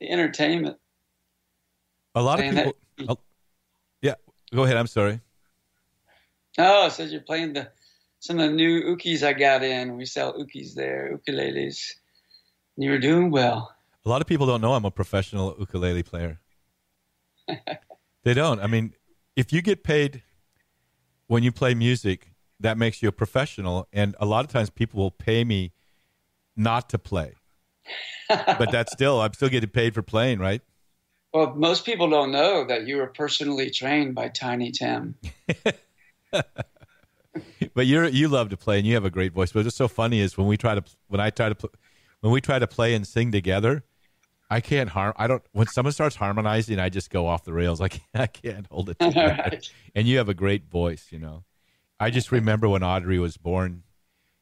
The 0.00 0.10
entertainment. 0.10 0.78
A 2.14 2.22
lot 2.22 2.34
of 2.34 2.44
Playing 2.44 2.54
that- 2.54 2.74
people. 2.96 3.16
oh, 3.18 3.24
yeah, 4.02 4.14
go 4.52 4.64
ahead. 4.64 4.76
I'm 4.76 4.86
sorry. 4.86 5.20
Oh, 6.58 6.86
it 6.86 6.92
says 6.92 7.10
you're 7.12 7.20
playing 7.20 7.54
the 7.54 7.68
some 8.20 8.38
of 8.38 8.48
the 8.50 8.56
new 8.56 8.82
ukis 8.96 9.22
I 9.22 9.32
got 9.32 9.62
in. 9.62 9.96
We 9.96 10.04
sell 10.06 10.32
ukis 10.38 10.74
there, 10.74 11.18
ukuleles. 11.18 11.92
You 12.76 12.90
were 12.90 12.98
doing 12.98 13.30
well. 13.30 13.74
A 14.04 14.08
lot 14.08 14.20
of 14.20 14.26
people 14.26 14.46
don't 14.46 14.60
know 14.60 14.74
I'm 14.74 14.84
a 14.84 14.90
professional 14.90 15.56
ukulele 15.58 16.02
player. 16.02 16.40
they 18.24 18.34
don't. 18.34 18.60
I 18.60 18.66
mean, 18.66 18.94
if 19.36 19.52
you 19.52 19.62
get 19.62 19.82
paid 19.82 20.22
when 21.26 21.42
you 21.42 21.52
play 21.52 21.74
music, 21.74 22.30
that 22.60 22.78
makes 22.78 23.02
you 23.02 23.08
a 23.08 23.12
professional. 23.12 23.88
And 23.92 24.14
a 24.20 24.26
lot 24.26 24.44
of 24.44 24.50
times 24.50 24.70
people 24.70 25.00
will 25.00 25.10
pay 25.10 25.44
me 25.44 25.72
not 26.56 26.88
to 26.90 26.98
play. 26.98 27.34
but 28.28 28.70
that's 28.70 28.92
still, 28.92 29.20
I'm 29.20 29.32
still 29.34 29.48
getting 29.48 29.70
paid 29.70 29.94
for 29.94 30.02
playing, 30.02 30.38
right? 30.38 30.62
Well, 31.34 31.52
most 31.56 31.84
people 31.84 32.08
don't 32.08 32.30
know 32.30 32.64
that 32.64 32.86
you 32.86 32.98
were 32.98 33.08
personally 33.08 33.68
trained 33.68 34.14
by 34.14 34.28
Tiny 34.28 34.70
Tim. 34.70 35.16
but 36.32 37.86
you're 37.86 38.06
you 38.06 38.28
love 38.28 38.50
to 38.50 38.56
play 38.56 38.78
and 38.78 38.86
you 38.86 38.94
have 38.94 39.04
a 39.04 39.10
great 39.10 39.32
voice. 39.32 39.50
But 39.50 39.64
what's 39.64 39.76
so 39.76 39.88
funny 39.88 40.20
is 40.20 40.38
when 40.38 40.46
we 40.46 40.56
try 40.56 40.76
to 40.76 40.84
when 41.08 41.20
I 41.20 41.30
try 41.30 41.48
to 41.48 41.56
pl- 41.56 41.72
when 42.20 42.32
we 42.32 42.40
try 42.40 42.60
to 42.60 42.68
play 42.68 42.94
and 42.94 43.04
sing 43.04 43.32
together, 43.32 43.82
I 44.48 44.60
can't 44.60 44.88
harm. 44.90 45.12
I 45.16 45.26
don't. 45.26 45.42
When 45.50 45.66
someone 45.66 45.92
starts 45.92 46.14
harmonizing, 46.14 46.78
I 46.78 46.88
just 46.88 47.10
go 47.10 47.26
off 47.26 47.42
the 47.42 47.52
rails. 47.52 47.80
I 47.80 47.88
can't, 47.88 48.02
I 48.14 48.26
can't 48.28 48.68
hold 48.70 48.90
it. 48.90 48.98
together. 49.00 49.36
Right. 49.42 49.70
And 49.92 50.06
you 50.06 50.18
have 50.18 50.28
a 50.28 50.34
great 50.34 50.70
voice. 50.70 51.08
You 51.10 51.18
know, 51.18 51.42
I 51.98 52.10
just 52.10 52.30
remember 52.30 52.68
when 52.68 52.84
Audrey 52.84 53.18
was 53.18 53.36
born, 53.38 53.82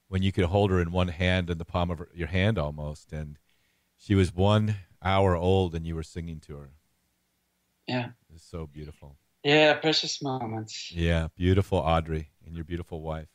when 0.08 0.20
you 0.22 0.30
could 0.30 0.44
hold 0.44 0.70
her 0.70 0.78
in 0.78 0.92
one 0.92 1.08
hand 1.08 1.48
in 1.48 1.56
the 1.56 1.64
palm 1.64 1.90
of 1.90 2.00
her, 2.00 2.10
your 2.12 2.28
hand 2.28 2.58
almost, 2.58 3.14
and 3.14 3.38
she 3.96 4.14
was 4.14 4.34
one 4.34 4.76
hour 5.02 5.34
old, 5.34 5.74
and 5.74 5.86
you 5.86 5.94
were 5.94 6.02
singing 6.02 6.38
to 6.40 6.56
her. 6.56 6.70
Yeah. 7.86 8.10
It's 8.34 8.48
so 8.48 8.66
beautiful. 8.66 9.16
Yeah, 9.44 9.74
precious 9.74 10.22
moments. 10.22 10.92
Yeah, 10.92 11.28
beautiful 11.36 11.78
Audrey 11.78 12.30
and 12.46 12.54
your 12.54 12.64
beautiful 12.64 13.02
wife. 13.02 13.28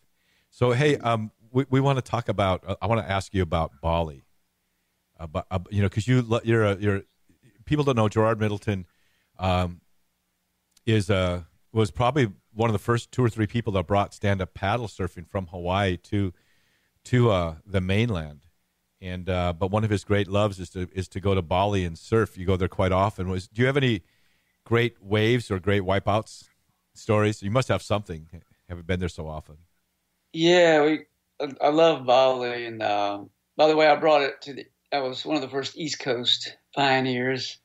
So 0.50 0.72
hey, 0.72 0.98
um, 0.98 1.32
we 1.52 1.66
we 1.70 1.80
want 1.80 1.98
to 1.98 2.02
talk 2.02 2.30
about. 2.30 2.64
Uh, 2.66 2.76
I 2.82 2.88
want 2.88 3.06
to 3.06 3.12
ask 3.12 3.34
you 3.34 3.42
about 3.42 3.72
Bali. 3.82 4.24
About 5.20 5.48
uh, 5.52 5.60
you 5.70 5.82
know, 5.82 5.90
because 5.90 6.08
you 6.08 6.40
you're 6.44 6.64
a, 6.64 6.78
you're 6.78 7.02
people 7.66 7.84
don't 7.84 7.96
know 7.96 8.08
Gerard 8.08 8.40
Middleton, 8.40 8.86
um, 9.38 9.82
is 10.86 11.10
uh 11.10 11.42
was 11.74 11.92
probably 11.92 12.32
one 12.54 12.70
of 12.70 12.74
the 12.74 12.80
first 12.80 13.12
two 13.12 13.24
or 13.24 13.30
three 13.30 13.48
people 13.48 13.74
that 13.74 13.86
brought 13.86 14.14
stand 14.14 14.42
up 14.42 14.54
paddle 14.54 14.88
surfing 14.88 15.28
from 15.28 15.48
Hawaii 15.48 15.98
to 15.98 16.34
to 17.06 17.32
uh, 17.32 17.56
the 17.66 17.82
mainland. 17.82 18.46
And 19.00 19.30
uh, 19.30 19.54
but 19.54 19.70
one 19.70 19.84
of 19.84 19.90
his 19.92 20.04
great 20.04 20.28
loves 20.28 20.60
is 20.60 20.70
to 20.72 20.88
is 20.94 21.08
to 21.10 21.20
go 21.20 21.36
to 21.36 21.42
Bali 21.42 21.84
and 21.84 21.98
surf. 21.98 22.38
You 22.38 22.46
go 22.46 22.58
there 22.58 22.68
quite 22.68 22.92
often. 22.92 23.30
Was 23.30 23.48
do 23.48 23.62
you 23.62 23.68
have 23.68 23.78
any 23.78 24.02
great 24.68 25.02
waves 25.02 25.50
or 25.50 25.60
great 25.60 25.84
wipeouts 25.84 26.44
stories? 26.94 27.42
You 27.42 27.52
must 27.52 27.70
have 27.70 27.82
something. 27.82 28.28
Haven't 28.68 28.86
been 28.86 29.00
there 29.00 29.10
so 29.10 29.28
often. 29.28 29.56
Yeah, 30.34 30.84
we. 30.84 31.06
I 31.62 31.70
love 31.70 32.06
Bali, 32.06 32.66
and 32.66 32.82
uh, 32.82 33.24
by 33.56 33.68
the 33.68 33.76
way, 33.76 33.88
I 33.88 33.96
brought 33.96 34.24
it 34.24 34.42
to 34.42 34.54
the. 34.54 34.66
I 34.92 35.00
was 35.00 35.26
one 35.26 35.36
of 35.36 35.42
the 35.42 35.50
first 35.50 35.78
East 35.78 36.00
Coast 36.00 36.58
pioneers. 36.76 37.60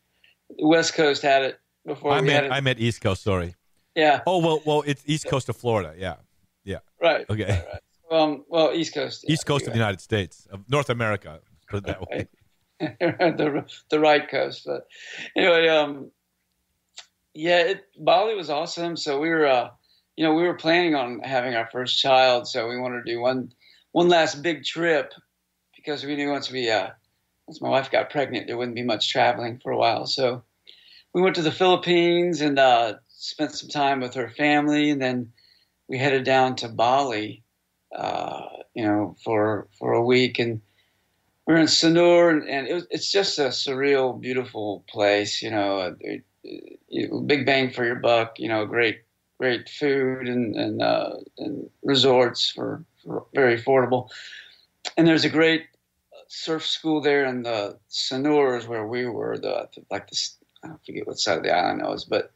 The 0.57 0.67
West 0.67 0.95
Coast 0.95 1.23
had 1.23 1.43
it 1.43 1.59
before 1.85 2.13
I 2.13 2.21
we 2.21 2.31
had 2.31 2.43
meant 2.43 2.47
it. 2.47 2.53
I 2.53 2.61
meant 2.61 2.81
East 2.81 3.01
Coast. 3.01 3.23
Sorry. 3.23 3.55
yeah, 3.97 4.21
Oh 4.27 4.39
well, 4.39 4.63
well 4.65 4.83
it's 4.87 5.03
East 5.07 5.27
Coast 5.27 5.49
of 5.49 5.57
Florida. 5.57 5.95
Yeah, 5.99 6.17
yeah. 6.65 6.79
right. 7.01 7.27
Okay. 7.29 7.45
right, 7.45 7.65
right. 7.73 8.21
Um, 8.21 8.45
well, 8.49 8.73
East 8.75 8.95
Coast. 8.95 9.25
yeah, 9.27 9.33
East 9.33 9.47
Coast 9.47 9.67
of 9.67 9.73
the 9.73 9.79
United 9.79 10.01
States 10.01 10.47
of 10.53 10.69
North 10.69 10.91
America. 10.91 11.41
Put 11.69 11.79
it 11.79 11.87
that 11.87 12.03
way. 12.03 12.29
the 12.81 13.65
the 13.91 14.01
right 14.01 14.29
coast. 14.29 14.63
But 14.67 14.83
anyway, 15.37 15.69
um, 15.69 16.11
yeah, 17.35 17.59
it, 17.59 17.85
Bali 17.99 18.35
was 18.35 18.51
awesome. 18.51 18.97
So 18.97 19.21
we 19.21 19.29
were, 19.29 19.47
uh, 19.47 19.71
you 20.17 20.25
know, 20.25 20.35
we 20.35 20.43
were 20.43 20.55
planning 20.55 20.95
on 20.95 21.21
having 21.21 21.55
our 21.55 21.69
first 21.71 21.99
child, 21.99 22.47
so 22.47 22.69
we 22.69 22.79
wanted 22.79 23.05
to 23.05 23.13
do 23.13 23.21
one 23.21 23.53
one 23.93 24.09
last 24.09 24.43
big 24.43 24.65
trip 24.65 25.13
because 25.77 26.05
we 26.05 26.17
knew 26.17 26.31
once 26.31 26.51
we 26.51 26.71
uh, 26.71 26.91
once 27.47 27.61
my 27.61 27.69
wife 27.69 27.91
got 27.91 28.11
pregnant, 28.11 28.47
there 28.47 28.57
wouldn't 28.57 28.77
be 28.77 28.83
much 28.85 29.11
traveling 29.11 29.59
for 29.63 29.73
a 29.73 29.79
while. 29.79 30.07
So 30.07 30.43
we 31.15 31.23
went 31.23 31.37
to 31.37 31.43
the 31.43 31.53
Philippines 31.53 32.41
and 32.41 32.59
uh, 32.59 32.95
spent 33.09 33.53
some 33.53 33.69
time 33.69 34.01
with 34.01 34.15
her 34.15 34.31
family, 34.31 34.91
and 34.91 35.01
then 35.01 35.33
we 35.89 35.99
headed 35.99 36.25
down 36.25 36.57
to 36.57 36.69
Bali, 36.69 37.43
uh, 37.97 38.47
you 38.75 38.85
know, 38.85 39.17
for 39.25 39.69
for 39.79 39.93
a 39.93 40.05
week 40.05 40.39
and 40.39 40.61
we 41.47 41.55
were 41.55 41.61
in 41.61 41.67
Sanur, 41.67 42.31
and, 42.31 42.49
and 42.49 42.69
it 42.69 42.75
was, 42.75 42.87
it's 42.91 43.11
just 43.11 43.39
a 43.39 43.49
surreal, 43.49 44.21
beautiful 44.21 44.85
place. 44.89 45.43
You 45.43 45.51
know, 45.51 45.97
know, 46.01 46.19
big 47.27 47.47
bang 47.47 47.71
for 47.71 47.85
your 47.85 47.97
buck. 47.97 48.39
You 48.39 48.49
know, 48.49 48.67
great 48.67 49.03
great 49.39 49.69
food 49.69 50.29
and 50.29 50.57
and, 50.57 50.83
uh, 50.83 51.17
and 51.39 51.69
resorts 51.83 52.51
for, 52.51 52.85
for 53.05 53.27
very 53.35 53.61
affordable. 53.61 54.09
And 54.97 55.07
there's 55.07 55.25
a 55.25 55.31
great 55.31 55.67
surf 56.29 56.67
school 56.67 57.01
there 57.01 57.25
in 57.25 57.43
the 57.43 57.79
Senours 57.89 58.67
where 58.67 58.87
we 58.87 59.07
were. 59.07 59.39
The 59.39 59.69
like 59.91 60.09
the 60.09 60.29
I 60.65 60.69
forget 60.87 61.07
what 61.07 61.19
side 61.19 61.39
of 61.39 61.45
the 61.45 61.55
island 61.55 61.81
it 61.81 61.87
was, 61.87 62.05
but 62.05 62.33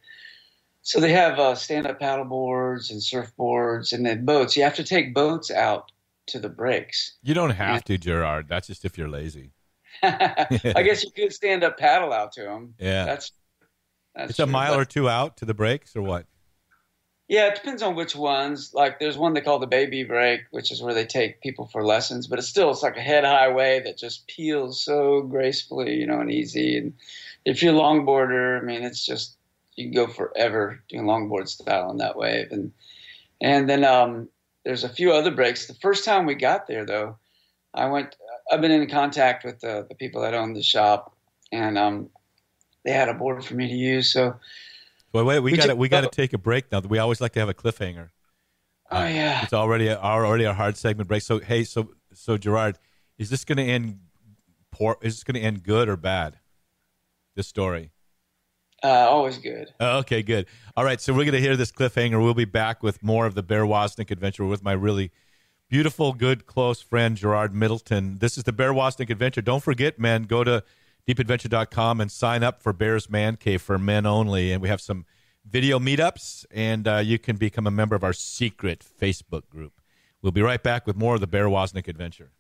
so 0.82 1.00
they 1.00 1.12
have 1.12 1.38
uh, 1.40 1.56
stand-up 1.56 1.98
paddle 1.98 2.24
boards 2.24 2.92
and 2.92 3.00
surfboards 3.00 3.92
and 3.92 4.06
then 4.06 4.24
boats. 4.24 4.56
You 4.56 4.62
have 4.62 4.76
to 4.76 4.84
take 4.84 5.14
boats 5.14 5.50
out 5.50 5.90
to 6.28 6.38
the 6.38 6.48
breaks. 6.48 7.16
You 7.22 7.34
don't 7.34 7.50
have 7.50 7.82
to, 7.84 7.98
Gerard. 7.98 8.48
That's 8.48 8.68
just 8.68 8.84
if 8.84 8.96
you're 8.96 9.08
lazy. 9.08 9.50
I 10.02 10.82
guess 10.84 11.02
you 11.02 11.10
could 11.10 11.32
stand 11.32 11.64
up 11.64 11.78
paddle 11.78 12.12
out 12.12 12.32
to 12.32 12.42
them. 12.42 12.74
Yeah, 12.78 13.04
that's 13.04 13.32
that's 14.16 14.30
it's 14.30 14.36
true, 14.36 14.44
a 14.44 14.48
mile 14.48 14.72
but, 14.72 14.80
or 14.80 14.84
two 14.84 15.08
out 15.08 15.36
to 15.38 15.44
the 15.44 15.54
breaks, 15.54 15.94
or 15.94 16.02
what? 16.02 16.26
Yeah, 17.28 17.48
it 17.48 17.56
depends 17.56 17.82
on 17.82 17.96
which 17.96 18.14
ones. 18.14 18.72
Like, 18.72 19.00
there's 19.00 19.18
one 19.18 19.34
they 19.34 19.40
call 19.40 19.58
the 19.58 19.66
baby 19.66 20.04
break, 20.04 20.42
which 20.52 20.70
is 20.70 20.80
where 20.80 20.94
they 20.94 21.04
take 21.04 21.40
people 21.40 21.66
for 21.66 21.84
lessons, 21.84 22.28
but 22.28 22.38
it's 22.38 22.46
still 22.48 22.70
it's 22.70 22.84
like 22.84 22.96
a 22.96 23.02
head 23.02 23.24
highway 23.24 23.80
that 23.80 23.98
just 23.98 24.28
peels 24.28 24.80
so 24.80 25.22
gracefully, 25.22 25.96
you 25.96 26.06
know, 26.06 26.20
and 26.20 26.30
easy. 26.30 26.78
And 26.78 26.94
if 27.44 27.62
you're 27.62 27.74
a 27.74 27.78
longboarder, 27.78 28.60
I 28.60 28.64
mean, 28.64 28.84
it's 28.84 29.04
just 29.04 29.36
you 29.74 29.86
can 29.86 29.94
go 29.94 30.06
forever 30.06 30.80
doing 30.88 31.04
longboard 31.04 31.48
style 31.48 31.88
on 31.88 31.98
that 31.98 32.16
wave. 32.16 32.52
And 32.52 32.72
and 33.40 33.68
then 33.68 33.84
um, 33.84 34.28
there's 34.64 34.84
a 34.84 34.88
few 34.88 35.12
other 35.12 35.30
breaks. 35.30 35.66
The 35.66 35.74
first 35.74 36.04
time 36.04 36.26
we 36.26 36.34
got 36.34 36.66
there, 36.66 36.86
though, 36.86 37.18
I 37.74 37.86
went. 37.86 38.16
I've 38.50 38.60
been 38.60 38.70
in 38.70 38.88
contact 38.88 39.44
with 39.44 39.60
the, 39.60 39.84
the 39.88 39.96
people 39.96 40.22
that 40.22 40.34
own 40.34 40.54
the 40.54 40.62
shop, 40.62 41.16
and 41.50 41.76
um, 41.76 42.10
they 42.86 42.92
had 42.92 43.08
a 43.08 43.14
board 43.14 43.44
for 43.44 43.54
me 43.54 43.68
to 43.68 43.74
use. 43.74 44.12
So, 44.12 44.36
wait, 45.12 45.24
wait, 45.24 45.40
we, 45.40 45.56
got 45.56 45.66
to 45.66 45.76
we 45.76 45.88
got 45.88 46.02
to 46.02 46.08
take 46.08 46.32
a 46.32 46.38
break 46.38 46.70
now. 46.72 46.80
We 46.80 46.98
always 46.98 47.20
like 47.20 47.32
to 47.32 47.40
have 47.40 47.48
a 47.48 47.54
cliffhanger. 47.54 48.10
Oh 48.90 48.98
uh, 48.98 49.08
yeah, 49.08 49.42
it's 49.42 49.52
already 49.52 49.88
a, 49.88 49.98
already 49.98 50.44
a 50.44 50.54
hard 50.54 50.76
segment 50.76 51.08
break. 51.08 51.22
So 51.22 51.40
hey, 51.40 51.64
so 51.64 51.90
so 52.14 52.38
Gerard, 52.38 52.78
is 53.18 53.28
this 53.28 53.44
going 53.44 53.58
to 53.58 53.64
end 53.64 53.98
poor? 54.70 54.96
Is 55.02 55.16
this 55.16 55.24
going 55.24 55.34
to 55.34 55.40
end 55.40 55.64
good 55.64 55.88
or 55.88 55.96
bad? 55.96 56.38
This 57.34 57.48
story. 57.48 57.90
Uh, 58.84 58.88
always 58.88 59.38
good. 59.38 59.72
Oh, 59.80 59.98
okay, 59.98 60.22
good. 60.22 60.46
All 60.76 60.84
right, 60.84 61.00
so 61.00 61.12
we're 61.12 61.24
going 61.24 61.32
to 61.32 61.40
hear 61.40 61.56
this 61.56 61.72
cliffhanger. 61.72 62.22
We'll 62.22 62.34
be 62.34 62.44
back 62.44 62.82
with 62.82 63.02
more 63.02 63.26
of 63.26 63.34
the 63.34 63.42
Bear 63.42 63.64
Woznick 63.64 64.10
adventure 64.10 64.44
with 64.44 64.62
my 64.62 64.72
really 64.72 65.10
beautiful, 65.68 66.12
good, 66.12 66.46
close 66.46 66.80
friend, 66.82 67.16
Gerard 67.16 67.54
Middleton. 67.54 68.18
This 68.18 68.38
is 68.38 68.44
the 68.44 68.52
Bear 68.52 68.72
Woznick 68.72 69.10
adventure. 69.10 69.42
Don't 69.42 69.62
forget, 69.62 69.98
man, 69.98 70.24
go 70.24 70.44
to 70.44 70.62
deepadventure.com 71.06 72.00
and 72.00 72.10
sign 72.10 72.42
up 72.42 72.62
for 72.62 72.72
Bear's 72.72 73.08
Man 73.08 73.36
Cave 73.36 73.62
for 73.62 73.78
men 73.78 74.06
only. 74.06 74.52
And 74.52 74.60
we 74.60 74.68
have 74.68 74.80
some 74.80 75.06
video 75.48 75.78
meetups, 75.78 76.44
and 76.50 76.88
uh, 76.88 76.96
you 76.98 77.18
can 77.18 77.36
become 77.36 77.66
a 77.66 77.70
member 77.70 77.94
of 77.94 78.02
our 78.02 78.12
secret 78.12 78.84
Facebook 79.00 79.48
group. 79.48 79.80
We'll 80.20 80.32
be 80.32 80.42
right 80.42 80.62
back 80.62 80.86
with 80.86 80.96
more 80.96 81.14
of 81.14 81.20
the 81.20 81.26
Bear 81.26 81.46
Woznick 81.46 81.86
adventure. 81.86 82.32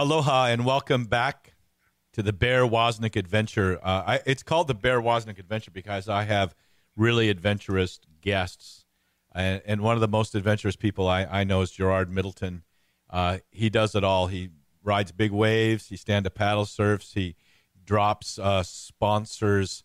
Aloha 0.00 0.46
and 0.46 0.64
welcome 0.64 1.06
back 1.06 1.54
to 2.12 2.22
the 2.22 2.32
Bear 2.32 2.62
Woznick 2.62 3.16
Adventure. 3.16 3.80
Uh, 3.82 4.04
I, 4.06 4.20
it's 4.26 4.44
called 4.44 4.68
the 4.68 4.74
Bear 4.74 5.00
Woznick 5.00 5.40
Adventure 5.40 5.72
because 5.72 6.08
I 6.08 6.22
have 6.22 6.54
really 6.94 7.28
adventurous 7.30 7.98
guests. 8.20 8.84
And, 9.34 9.60
and 9.66 9.80
one 9.80 9.96
of 9.96 10.00
the 10.00 10.06
most 10.06 10.36
adventurous 10.36 10.76
people 10.76 11.08
I, 11.08 11.24
I 11.24 11.42
know 11.42 11.62
is 11.62 11.72
Gerard 11.72 12.12
Middleton. 12.12 12.62
Uh, 13.10 13.38
he 13.50 13.70
does 13.70 13.96
it 13.96 14.04
all. 14.04 14.28
He 14.28 14.50
rides 14.84 15.10
big 15.10 15.32
waves, 15.32 15.88
he 15.88 15.96
stand 15.96 16.28
up 16.28 16.34
paddle 16.34 16.64
surfs, 16.64 17.14
he 17.14 17.34
drops 17.84 18.38
uh, 18.38 18.62
sponsors 18.62 19.82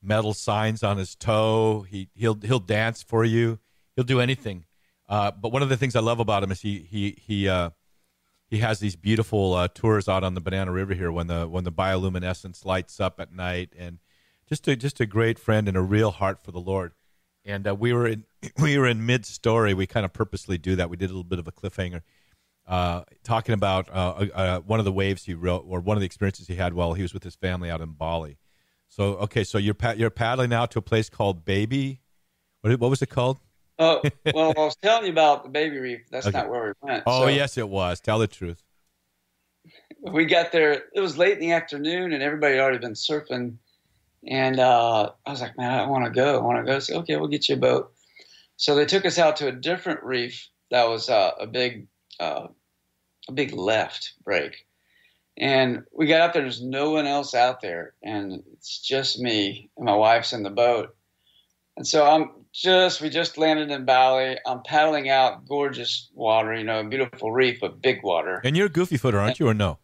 metal 0.00 0.32
signs 0.32 0.84
on 0.84 0.96
his 0.96 1.16
toe. 1.16 1.84
He, 1.90 2.08
he'll, 2.14 2.38
he'll 2.40 2.60
dance 2.60 3.02
for 3.02 3.24
you, 3.24 3.58
he'll 3.96 4.04
do 4.04 4.20
anything. 4.20 4.64
Uh, 5.08 5.32
but 5.32 5.50
one 5.50 5.62
of 5.62 5.70
the 5.70 5.76
things 5.76 5.96
I 5.96 6.00
love 6.00 6.20
about 6.20 6.44
him 6.44 6.52
is 6.52 6.60
he, 6.60 6.86
he, 6.88 7.18
he, 7.20 7.48
uh, 7.48 7.70
he 8.48 8.58
has 8.58 8.78
these 8.78 8.96
beautiful 8.96 9.54
uh, 9.54 9.68
tours 9.68 10.08
out 10.08 10.22
on 10.22 10.34
the 10.34 10.40
Banana 10.40 10.70
River 10.70 10.94
here 10.94 11.10
when 11.10 11.26
the 11.26 11.48
when 11.48 11.64
the 11.64 11.72
bioluminescence 11.72 12.64
lights 12.64 13.00
up 13.00 13.18
at 13.18 13.32
night, 13.32 13.72
and 13.76 13.98
just 14.48 14.68
a 14.68 14.76
just 14.76 15.00
a 15.00 15.06
great 15.06 15.38
friend 15.38 15.68
and 15.68 15.76
a 15.76 15.82
real 15.82 16.12
heart 16.12 16.42
for 16.42 16.52
the 16.52 16.60
Lord. 16.60 16.92
And 17.44 17.66
uh, 17.66 17.74
we 17.74 17.92
were 17.92 18.06
in 18.06 18.24
we 18.60 18.78
were 18.78 18.86
in 18.86 19.04
mid 19.04 19.26
story. 19.26 19.74
We 19.74 19.86
kind 19.86 20.04
of 20.06 20.12
purposely 20.12 20.58
do 20.58 20.76
that. 20.76 20.88
We 20.88 20.96
did 20.96 21.06
a 21.06 21.12
little 21.12 21.24
bit 21.24 21.40
of 21.40 21.48
a 21.48 21.52
cliffhanger, 21.52 22.02
uh, 22.66 23.02
talking 23.24 23.52
about 23.52 23.88
uh, 23.90 24.60
one 24.60 24.78
of 24.78 24.84
the 24.84 24.92
waves 24.92 25.24
he 25.24 25.34
wrote 25.34 25.64
or 25.66 25.80
one 25.80 25.96
of 25.96 26.00
the 26.00 26.06
experiences 26.06 26.46
he 26.46 26.54
had 26.54 26.72
while 26.72 26.94
he 26.94 27.02
was 27.02 27.12
with 27.12 27.24
his 27.24 27.34
family 27.34 27.70
out 27.70 27.80
in 27.80 27.92
Bali. 27.92 28.38
So 28.88 29.16
okay, 29.16 29.42
so 29.42 29.58
you're 29.58 29.74
pa- 29.74 29.94
you're 29.96 30.10
paddling 30.10 30.52
out 30.52 30.70
to 30.72 30.78
a 30.78 30.82
place 30.82 31.10
called 31.10 31.44
Baby. 31.44 32.00
What 32.60 32.78
what 32.78 32.90
was 32.90 33.02
it 33.02 33.10
called? 33.10 33.40
Oh 33.78 34.02
well, 34.34 34.54
I 34.56 34.60
was 34.60 34.76
telling 34.76 35.06
you 35.06 35.12
about 35.12 35.44
the 35.44 35.50
baby 35.50 35.78
reef. 35.78 36.00
That's 36.10 36.26
okay. 36.26 36.38
not 36.38 36.48
where 36.48 36.74
we 36.80 36.88
went. 36.88 37.04
Oh 37.06 37.22
so 37.22 37.28
yes, 37.28 37.58
it 37.58 37.68
was. 37.68 38.00
Tell 38.00 38.18
the 38.18 38.26
truth. 38.26 38.62
We 40.00 40.24
got 40.24 40.52
there. 40.52 40.84
It 40.94 41.00
was 41.00 41.18
late 41.18 41.34
in 41.34 41.40
the 41.40 41.52
afternoon, 41.52 42.12
and 42.12 42.22
everybody 42.22 42.54
had 42.54 42.62
already 42.62 42.78
been 42.78 42.92
surfing. 42.92 43.56
And 44.26 44.58
uh, 44.58 45.10
I 45.24 45.30
was 45.30 45.40
like, 45.40 45.56
man, 45.56 45.72
I 45.72 45.86
want 45.86 46.04
to 46.04 46.10
go. 46.10 46.38
I 46.38 46.42
want 46.42 46.64
to 46.64 46.72
go. 46.72 46.78
So 46.78 46.98
okay, 46.98 47.16
we'll 47.16 47.28
get 47.28 47.48
you 47.48 47.56
a 47.56 47.58
boat. 47.58 47.92
So 48.56 48.74
they 48.74 48.86
took 48.86 49.04
us 49.04 49.18
out 49.18 49.36
to 49.36 49.48
a 49.48 49.52
different 49.52 50.02
reef 50.02 50.48
that 50.70 50.88
was 50.88 51.10
uh, 51.10 51.32
a 51.38 51.46
big, 51.46 51.86
uh, 52.18 52.48
a 53.28 53.32
big 53.32 53.52
left 53.52 54.14
break. 54.24 54.66
And 55.38 55.84
we 55.92 56.06
got 56.06 56.22
out 56.22 56.32
there. 56.32 56.42
There's 56.42 56.62
no 56.62 56.90
one 56.92 57.06
else 57.06 57.34
out 57.34 57.60
there, 57.60 57.92
and 58.02 58.42
it's 58.54 58.80
just 58.80 59.20
me 59.20 59.68
and 59.76 59.84
my 59.84 59.94
wife's 59.94 60.32
in 60.32 60.42
the 60.42 60.50
boat. 60.50 60.96
And 61.76 61.86
so 61.86 62.06
I'm 62.06 62.30
just 62.56 63.00
we 63.00 63.10
just 63.10 63.36
landed 63.36 63.70
in 63.70 63.84
Bali. 63.84 64.38
I'm 64.46 64.62
paddling 64.62 65.10
out 65.10 65.46
gorgeous 65.46 66.08
water, 66.14 66.54
you 66.54 66.64
know, 66.64 66.82
beautiful 66.84 67.30
reef, 67.30 67.60
but 67.60 67.82
big 67.82 68.02
water. 68.02 68.40
And 68.44 68.56
you're 68.56 68.66
a 68.66 68.70
goofy 68.70 68.96
footer, 68.96 69.18
aren't 69.18 69.38
you, 69.38 69.48
or 69.48 69.54
no? 69.54 69.78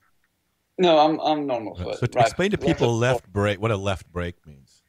No, 0.79 0.99
I'm 0.99 1.21
I'm 1.21 1.47
normal 1.47 1.77
foot. 1.77 1.99
So 1.99 2.07
right. 2.15 2.25
explain 2.25 2.51
to 2.53 2.59
people 2.59 2.97
left, 2.97 3.25
left 3.25 3.33
break 3.33 3.61
what 3.61 3.71
a 3.71 3.77
left 3.77 4.11
break 4.11 4.47
means. 4.47 4.83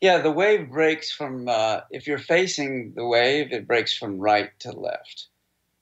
Yeah, 0.00 0.18
the 0.18 0.30
wave 0.30 0.70
breaks 0.70 1.10
from 1.10 1.48
uh, 1.48 1.80
if 1.90 2.06
you're 2.06 2.18
facing 2.18 2.92
the 2.94 3.04
wave, 3.04 3.52
it 3.52 3.66
breaks 3.66 3.96
from 3.96 4.18
right 4.18 4.50
to 4.60 4.70
left, 4.72 5.26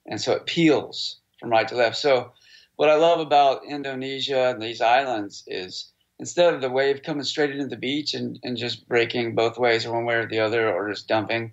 and 0.06 0.20
so 0.20 0.32
it 0.32 0.46
peels 0.46 1.20
from 1.38 1.50
right 1.50 1.68
to 1.68 1.74
left. 1.74 1.96
So, 1.96 2.32
what 2.76 2.88
I 2.88 2.94
love 2.94 3.20
about 3.20 3.66
Indonesia 3.68 4.50
and 4.50 4.62
these 4.62 4.80
islands 4.80 5.44
is 5.46 5.92
instead 6.18 6.54
of 6.54 6.60
the 6.60 6.70
wave 6.70 7.02
coming 7.02 7.24
straight 7.24 7.50
into 7.50 7.66
the 7.66 7.76
beach 7.76 8.14
and, 8.14 8.38
and 8.42 8.56
just 8.56 8.88
breaking 8.88 9.34
both 9.34 9.58
ways 9.58 9.84
or 9.84 9.92
one 9.92 10.04
way 10.04 10.14
or 10.14 10.26
the 10.26 10.40
other 10.40 10.72
or 10.72 10.90
just 10.90 11.08
dumping 11.08 11.52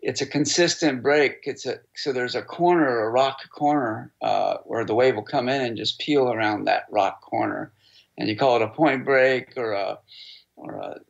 it's 0.00 0.20
a 0.20 0.26
consistent 0.26 1.02
break 1.02 1.38
it's 1.42 1.66
a 1.66 1.80
so 1.94 2.12
there's 2.12 2.34
a 2.34 2.42
corner 2.42 3.00
a 3.00 3.10
rock 3.10 3.38
corner 3.50 4.12
uh, 4.22 4.58
where 4.64 4.84
the 4.84 4.94
wave 4.94 5.16
will 5.16 5.22
come 5.22 5.48
in 5.48 5.60
and 5.60 5.76
just 5.76 5.98
peel 5.98 6.32
around 6.32 6.64
that 6.64 6.84
rock 6.90 7.20
corner 7.20 7.72
and 8.16 8.28
you 8.28 8.36
call 8.36 8.56
it 8.56 8.62
a 8.62 8.68
point 8.68 9.04
break 9.04 9.54
or 9.56 9.72
a 9.72 9.98
or 10.56 10.76
a 10.76 11.00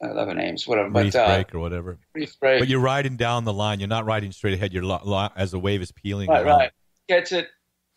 other 0.00 0.34
names, 0.34 0.66
whatever. 0.66 0.88
Reef 0.90 1.12
but, 1.12 1.18
uh, 1.18 1.36
break 1.36 1.54
or 1.54 1.58
whatever. 1.58 1.98
Reef 2.14 2.38
break. 2.38 2.60
But 2.60 2.68
you're 2.68 2.80
riding 2.80 3.16
down 3.16 3.44
the 3.44 3.52
line. 3.52 3.80
You're 3.80 3.88
not 3.88 4.06
riding 4.06 4.32
straight 4.32 4.54
ahead. 4.54 4.72
You're 4.72 4.84
lo- 4.84 5.00
lo- 5.04 5.28
as 5.36 5.50
the 5.50 5.58
wave 5.58 5.82
is 5.82 5.92
peeling. 5.92 6.28
Right, 6.28 6.44
right. 6.44 6.70
Catch 7.08 7.32
it 7.32 7.48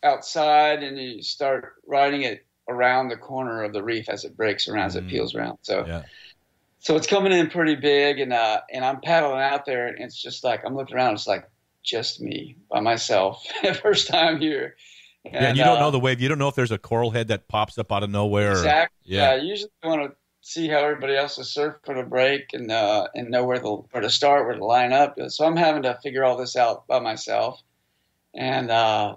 outside, 0.02 0.82
and 0.82 0.98
you 0.98 1.22
start 1.22 1.74
riding 1.86 2.22
it 2.22 2.44
around 2.68 3.08
the 3.08 3.16
corner 3.16 3.62
of 3.62 3.72
the 3.72 3.82
reef 3.82 4.08
as 4.08 4.24
it 4.24 4.36
breaks 4.36 4.68
around, 4.68 4.86
as 4.86 4.96
it 4.96 5.06
mm. 5.06 5.10
peels 5.10 5.34
around. 5.34 5.58
So, 5.62 5.84
yeah. 5.86 6.02
so 6.78 6.96
it's 6.96 7.06
coming 7.06 7.32
in 7.32 7.50
pretty 7.50 7.74
big, 7.74 8.20
and 8.20 8.32
uh, 8.32 8.60
and 8.72 8.84
I'm 8.84 9.00
paddling 9.00 9.40
out 9.40 9.64
there, 9.66 9.88
and 9.88 9.98
it's 10.00 10.20
just 10.20 10.44
like 10.44 10.64
I'm 10.64 10.74
looking 10.74 10.96
around. 10.96 11.14
It's 11.14 11.26
like 11.26 11.48
just 11.82 12.20
me 12.20 12.56
by 12.70 12.80
myself, 12.80 13.44
first 13.82 14.08
time 14.08 14.40
here. 14.40 14.76
And, 15.24 15.34
yeah, 15.34 15.48
and 15.48 15.58
you 15.58 15.64
don't 15.64 15.76
uh, 15.76 15.80
know 15.80 15.90
the 15.90 16.00
wave. 16.00 16.20
You 16.20 16.28
don't 16.28 16.38
know 16.38 16.48
if 16.48 16.54
there's 16.54 16.72
a 16.72 16.78
coral 16.78 17.10
head 17.10 17.28
that 17.28 17.48
pops 17.48 17.78
up 17.78 17.92
out 17.92 18.02
of 18.02 18.10
nowhere. 18.10 18.52
Exactly. 18.52 18.96
yeah. 19.04 19.34
yeah. 19.34 19.42
Usually, 19.42 19.70
I 19.82 19.88
want 19.88 20.10
to 20.10 20.16
see 20.40 20.68
how 20.68 20.78
everybody 20.78 21.16
else 21.16 21.38
is 21.38 21.54
surfing 21.56 22.00
a 22.00 22.02
break 22.04 22.52
and 22.52 22.70
uh, 22.70 23.06
and 23.14 23.30
know 23.30 23.44
where 23.44 23.58
the 23.58 23.70
where 23.70 24.02
to 24.02 24.10
start, 24.10 24.46
where 24.46 24.56
to 24.56 24.64
line 24.64 24.92
up. 24.92 25.16
So 25.28 25.46
I'm 25.46 25.56
having 25.56 25.82
to 25.82 25.98
figure 26.02 26.24
all 26.24 26.36
this 26.36 26.56
out 26.56 26.86
by 26.86 26.98
myself, 26.98 27.62
and 28.34 28.70
uh, 28.70 29.16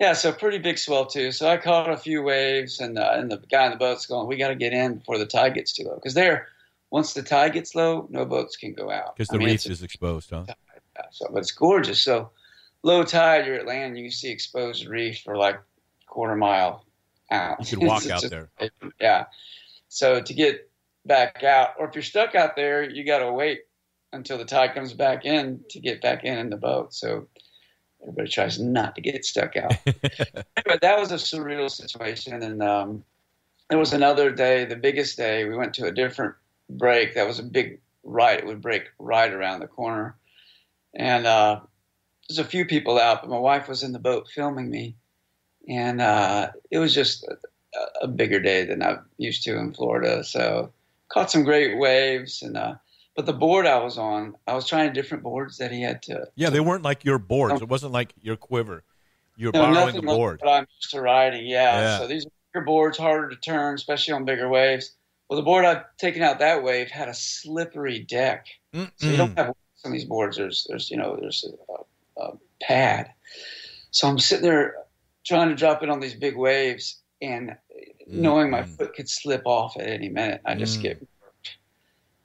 yeah, 0.00 0.12
so 0.12 0.32
pretty 0.32 0.58
big 0.58 0.78
swell 0.78 1.06
too. 1.06 1.32
So 1.32 1.48
I 1.48 1.56
caught 1.56 1.90
a 1.90 1.96
few 1.96 2.22
waves, 2.22 2.80
and 2.80 2.98
uh, 2.98 3.12
and 3.14 3.30
the 3.30 3.42
guy 3.50 3.64
in 3.66 3.72
the 3.72 3.76
boat's 3.76 4.06
going, 4.06 4.28
"We 4.28 4.36
got 4.36 4.48
to 4.48 4.54
get 4.54 4.72
in 4.72 4.98
before 4.98 5.18
the 5.18 5.26
tide 5.26 5.54
gets 5.54 5.72
too 5.72 5.84
low." 5.84 5.94
Because 5.96 6.14
there, 6.14 6.48
once 6.90 7.14
the 7.14 7.22
tide 7.22 7.52
gets 7.52 7.74
low, 7.74 8.06
no 8.10 8.24
boats 8.24 8.56
can 8.56 8.74
go 8.74 8.90
out. 8.90 9.16
Because 9.16 9.28
the 9.28 9.38
mean, 9.38 9.48
reef 9.48 9.66
is 9.66 9.82
exposed, 9.82 10.30
huh? 10.30 10.44
Yeah, 10.48 11.02
so, 11.10 11.26
but 11.32 11.40
it's 11.40 11.52
gorgeous. 11.52 12.02
So 12.02 12.30
low 12.82 13.04
tide, 13.04 13.46
you're 13.46 13.56
at 13.56 13.66
land, 13.66 13.98
you 13.98 14.04
can 14.04 14.12
see 14.12 14.30
exposed 14.30 14.86
reef 14.86 15.20
for 15.24 15.36
like 15.36 15.60
quarter 16.06 16.36
mile 16.36 16.84
out. 17.30 17.70
You 17.70 17.78
can 17.78 17.86
walk 17.86 18.06
out 18.10 18.20
just, 18.20 18.30
there. 18.30 18.50
Yeah. 19.00 19.26
So 19.88 20.20
to 20.20 20.34
get 20.34 20.70
back 21.04 21.42
out, 21.42 21.70
or 21.78 21.88
if 21.88 21.94
you're 21.94 22.02
stuck 22.02 22.34
out 22.34 22.56
there, 22.56 22.88
you 22.88 23.04
got 23.04 23.18
to 23.18 23.32
wait 23.32 23.62
until 24.12 24.38
the 24.38 24.44
tide 24.44 24.74
comes 24.74 24.92
back 24.92 25.24
in 25.24 25.60
to 25.70 25.80
get 25.80 26.00
back 26.00 26.24
in 26.24 26.38
in 26.38 26.50
the 26.50 26.56
boat. 26.56 26.94
So 26.94 27.28
everybody 28.02 28.28
tries 28.28 28.58
not 28.58 28.94
to 28.94 29.00
get 29.00 29.24
stuck 29.24 29.56
out. 29.56 29.74
but 29.84 30.80
that 30.80 30.98
was 30.98 31.12
a 31.12 31.16
surreal 31.16 31.70
situation. 31.70 32.42
And 32.42 32.62
um, 32.62 33.04
there 33.68 33.78
was 33.78 33.92
another 33.92 34.30
day, 34.30 34.64
the 34.64 34.76
biggest 34.76 35.16
day. 35.16 35.44
We 35.44 35.56
went 35.56 35.74
to 35.74 35.86
a 35.86 35.92
different 35.92 36.34
break. 36.70 37.14
That 37.14 37.26
was 37.26 37.38
a 37.38 37.42
big 37.42 37.80
right. 38.02 38.38
It 38.38 38.46
would 38.46 38.62
break 38.62 38.84
right 38.98 39.32
around 39.32 39.60
the 39.60 39.66
corner, 39.66 40.16
and 40.94 41.26
uh, 41.26 41.60
there's 42.28 42.38
a 42.38 42.44
few 42.44 42.64
people 42.64 42.98
out, 42.98 43.22
but 43.22 43.30
my 43.30 43.38
wife 43.38 43.68
was 43.68 43.82
in 43.82 43.92
the 43.92 43.98
boat 43.98 44.28
filming 44.34 44.70
me, 44.70 44.96
and 45.68 46.00
uh, 46.00 46.50
it 46.70 46.78
was 46.78 46.94
just 46.94 47.24
a, 47.24 48.04
a, 48.04 48.08
bigger 48.08 48.40
day 48.40 48.64
than 48.64 48.82
I'm 48.82 49.04
used 49.16 49.44
to 49.44 49.58
in 49.58 49.72
Florida. 49.72 50.24
So 50.24 50.72
caught 51.08 51.30
some 51.30 51.44
great 51.44 51.78
waves, 51.78 52.42
and 52.42 52.56
uh, 52.56 52.74
but 53.18 53.26
the 53.26 53.32
board 53.32 53.66
I 53.66 53.82
was 53.82 53.98
on, 53.98 54.36
I 54.46 54.54
was 54.54 54.68
trying 54.68 54.92
different 54.92 55.24
boards 55.24 55.58
that 55.58 55.72
he 55.72 55.82
had 55.82 56.02
to. 56.02 56.28
Yeah, 56.36 56.50
they 56.50 56.60
weren't 56.60 56.84
like 56.84 57.04
your 57.04 57.18
boards. 57.18 57.54
No, 57.54 57.64
it 57.64 57.68
wasn't 57.68 57.90
like 57.90 58.14
your 58.22 58.36
quiver. 58.36 58.84
You're 59.36 59.50
no, 59.50 59.62
borrowing 59.62 59.96
the 59.96 60.02
board. 60.02 60.40
Like 60.40 60.60
I'm 60.60 60.66
used 60.76 60.92
to 60.92 61.00
riding. 61.00 61.44
Yeah. 61.44 61.80
yeah. 61.80 61.98
So 61.98 62.06
these 62.06 62.26
bigger 62.54 62.64
boards, 62.64 62.96
harder 62.96 63.28
to 63.28 63.34
turn, 63.34 63.74
especially 63.74 64.14
on 64.14 64.24
bigger 64.24 64.48
waves. 64.48 64.92
Well, 65.28 65.36
the 65.36 65.42
board 65.42 65.64
I've 65.64 65.82
taken 65.96 66.22
out 66.22 66.38
that 66.38 66.62
wave 66.62 66.92
had 66.92 67.08
a 67.08 67.14
slippery 67.14 67.98
deck, 67.98 68.46
Mm-mm. 68.72 68.88
so 68.94 69.08
you 69.08 69.16
don't 69.16 69.36
have 69.36 69.52
some 69.74 69.90
of 69.90 69.94
these 69.94 70.04
boards. 70.04 70.36
There's, 70.36 70.64
there's, 70.68 70.88
you 70.88 70.96
know, 70.96 71.18
there's 71.20 71.44
a, 72.16 72.22
a 72.22 72.32
pad. 72.62 73.10
So 73.90 74.06
I'm 74.06 74.20
sitting 74.20 74.44
there 74.44 74.76
trying 75.26 75.48
to 75.48 75.56
drop 75.56 75.82
it 75.82 75.90
on 75.90 75.98
these 75.98 76.14
big 76.14 76.36
waves, 76.36 77.00
and 77.20 77.56
knowing 78.06 78.48
my 78.48 78.62
foot 78.62 78.94
could 78.94 79.08
slip 79.08 79.42
off 79.44 79.76
at 79.76 79.88
any 79.88 80.08
minute, 80.08 80.40
I 80.44 80.54
just 80.54 80.78
mm. 80.78 80.82
get 80.82 81.08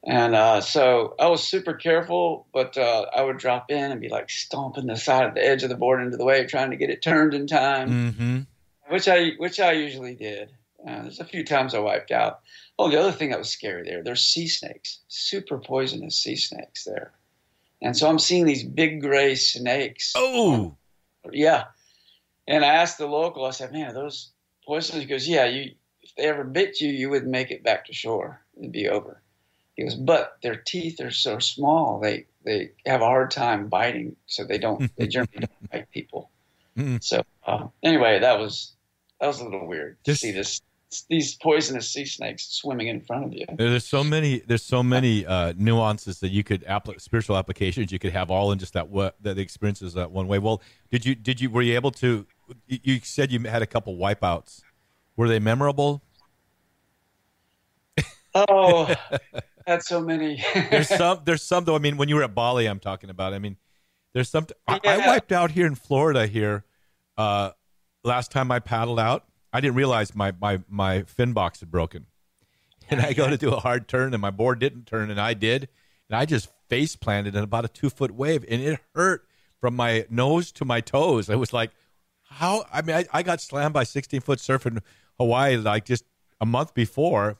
and 0.04 0.36
uh, 0.36 0.62
so 0.62 1.16
I 1.20 1.28
was 1.28 1.48
super 1.48 1.74
careful, 1.74 2.46
but 2.54 2.78
uh, 2.78 3.06
I 3.16 3.24
would 3.24 3.38
drop 3.38 3.72
in 3.72 3.92
and 3.92 4.02
be 4.02 4.10
like 4.10 4.30
stomping 4.30 4.88
the 4.88 4.98
side 4.98 5.26
of 5.26 5.34
the 5.34 5.46
edge 5.46 5.64
of 5.64 5.70
the 5.70 5.78
board 5.78 6.02
into 6.02 6.18
the 6.18 6.26
wave, 6.26 6.48
trying 6.48 6.72
to 6.72 6.78
get 6.78 6.90
it 6.90 7.02
turned 7.02 7.34
in 7.34 7.48
time, 7.48 7.90
mm-hmm. 7.90 8.40
which 8.90 9.08
I 9.08 9.32
which 9.38 9.60
I 9.60 9.72
usually 9.72 10.16
did. 10.16 10.50
Uh, 10.86 11.04
there's 11.04 11.22
a 11.22 11.26
few 11.26 11.46
times 11.46 11.74
I 11.74 11.80
wiped 11.80 12.12
out. 12.12 12.42
Oh, 12.78 12.90
the 12.90 13.00
other 13.00 13.14
thing 13.14 13.30
that 13.30 13.40
was 13.40 13.50
scary 13.50 13.84
there, 13.84 14.04
there's 14.04 14.24
sea 14.24 14.48
snakes, 14.48 15.00
super 15.08 15.58
poisonous 15.58 16.18
sea 16.18 16.36
snakes 16.36 16.84
there. 16.84 17.14
And 17.82 17.96
so 17.96 18.10
I'm 18.10 18.20
seeing 18.20 18.46
these 18.46 18.64
big 18.64 19.02
gray 19.02 19.36
snakes. 19.36 20.14
Oh, 20.16 20.76
yeah. 21.32 21.66
And 22.48 22.66
I 22.66 22.76
asked 22.76 22.98
the 22.98 23.08
local, 23.08 23.46
I 23.46 23.52
said, 23.52 23.72
man, 23.72 23.92
are 23.92 23.94
those 23.94 24.32
poisonous? 24.66 25.04
He 25.04 25.08
goes, 25.08 25.28
yeah, 25.28 25.46
you, 25.46 25.72
if 26.02 26.16
they 26.16 26.24
ever 26.24 26.44
bit 26.44 26.82
you, 26.82 26.90
you 26.90 27.10
wouldn't 27.10 27.32
make 27.32 27.52
it 27.52 27.64
back 27.64 27.86
to 27.86 27.94
shore. 27.94 28.42
It'd 28.58 28.72
be 28.72 28.90
over. 28.90 29.22
He 29.76 29.84
goes, 29.84 29.96
but 29.96 30.38
their 30.44 30.56
teeth 30.56 31.02
are 31.02 31.12
so 31.12 31.40
small, 31.40 32.00
they, 32.00 32.28
they 32.46 32.72
have 32.86 33.02
a 33.02 33.06
hard 33.06 33.32
time 33.32 33.68
biting. 33.68 34.16
So 34.28 34.44
they 34.44 34.58
don't, 34.58 34.92
they 34.98 35.08
generally 35.08 35.40
don't 35.40 35.72
bite 35.72 35.92
people. 35.92 36.30
Mm-hmm. 36.78 36.98
So 37.02 37.24
uh, 37.46 37.68
anyway, 37.82 38.20
that 38.20 38.40
was, 38.40 38.74
that 39.20 39.28
was 39.28 39.40
a 39.40 39.46
little 39.46 39.68
weird 39.68 39.98
to 40.04 40.16
see 40.16 40.32
this 40.32 40.62
these 41.10 41.36
poisonous 41.36 41.90
sea 41.90 42.06
snakes 42.06 42.46
swimming 42.48 42.88
in 42.88 43.02
front 43.02 43.26
of 43.26 43.34
you. 43.34 43.46
There's 43.58 43.86
so 43.86 44.04
many. 44.04 44.40
There's 44.40 44.64
so 44.64 44.84
many 44.84 45.26
uh, 45.26 45.54
nuances 45.58 46.20
that 46.20 46.30
you 46.30 46.44
could 46.44 46.66
spiritual 46.98 47.38
applications 47.38 47.92
you 47.92 48.00
could 48.00 48.14
have 48.14 48.30
all 48.30 48.52
in 48.52 48.60
just 48.60 48.74
that 48.74 48.90
what 48.90 49.16
that 49.22 49.38
experiences 49.38 49.94
that 49.94 50.12
one 50.12 50.28
way. 50.28 50.40
Well, 50.40 50.62
did 50.92 51.06
you 51.06 51.16
did 51.16 51.42
you 51.42 51.50
were 51.50 51.62
you 51.62 51.76
able 51.76 51.92
to? 51.92 52.26
You 52.68 53.00
said 53.04 53.32
you 53.32 53.40
had 53.42 53.62
a 53.62 53.68
couple 53.68 53.96
wipeouts. 53.96 54.62
Were 55.16 55.28
they 55.28 55.40
memorable? 55.40 56.02
Oh, 58.36 58.94
had 59.66 59.84
so 59.84 60.02
many. 60.02 60.44
there's 60.54 60.90
some. 60.98 61.22
There's 61.24 61.44
some 61.44 61.64
though. 61.64 61.76
I 61.76 61.80
mean, 61.80 61.98
when 61.98 62.10
you 62.10 62.16
were 62.16 62.24
at 62.24 62.36
Bali, 62.36 62.68
I'm 62.68 62.80
talking 62.80 63.10
about. 63.10 63.34
I 63.34 63.40
mean, 63.40 63.58
there's 64.14 64.30
some. 64.30 64.48
Yeah. 64.68 64.80
I, 64.84 65.02
I, 65.02 65.08
wiped 65.08 65.32
out 65.32 65.52
here 65.52 65.66
in 65.66 65.76
Florida 65.76 66.28
here. 66.28 66.66
Uh, 67.18 67.52
last 68.04 68.32
time 68.32 68.52
I 68.52 68.60
paddled 68.60 69.00
out, 69.00 69.26
I 69.52 69.62
didn't 69.62 69.76
realize 69.76 70.16
my 70.16 70.34
my 70.40 70.62
my 70.70 71.04
fin 71.04 71.34
box 71.34 71.60
had 71.60 71.72
broken, 71.72 72.08
and 72.90 73.02
I 73.02 73.14
go 73.14 73.30
to 73.30 73.38
do 73.38 73.52
a 73.52 73.60
hard 73.60 73.88
turn, 73.88 74.14
and 74.14 74.22
my 74.22 74.32
board 74.32 74.60
didn't 74.60 74.86
turn, 74.86 75.10
and 75.10 75.20
I 75.20 75.34
did, 75.34 75.70
and 76.10 76.18
I 76.18 76.26
just 76.26 76.50
face 76.70 76.96
planted 76.96 77.36
in 77.36 77.44
about 77.44 77.66
a 77.66 77.70
two 77.70 77.90
foot 77.90 78.12
wave, 78.12 78.46
and 78.50 78.62
it 78.62 78.80
hurt 78.96 79.26
from 79.60 79.76
my 79.76 80.06
nose 80.10 80.52
to 80.54 80.66
my 80.66 80.82
toes. 80.82 81.30
I 81.30 81.36
was 81.36 81.54
like, 81.54 81.72
how? 82.24 82.66
I 82.74 82.82
mean, 82.82 82.96
I, 82.96 83.06
I 83.14 83.24
got 83.24 83.42
slammed 83.42 83.74
by 83.74 83.84
16 83.84 84.22
foot 84.22 84.40
surf 84.40 84.66
in 84.66 84.82
Hawaii 85.20 85.58
like 85.58 85.86
just 85.86 86.04
a 86.42 86.46
month 86.46 86.74
before, 86.74 87.38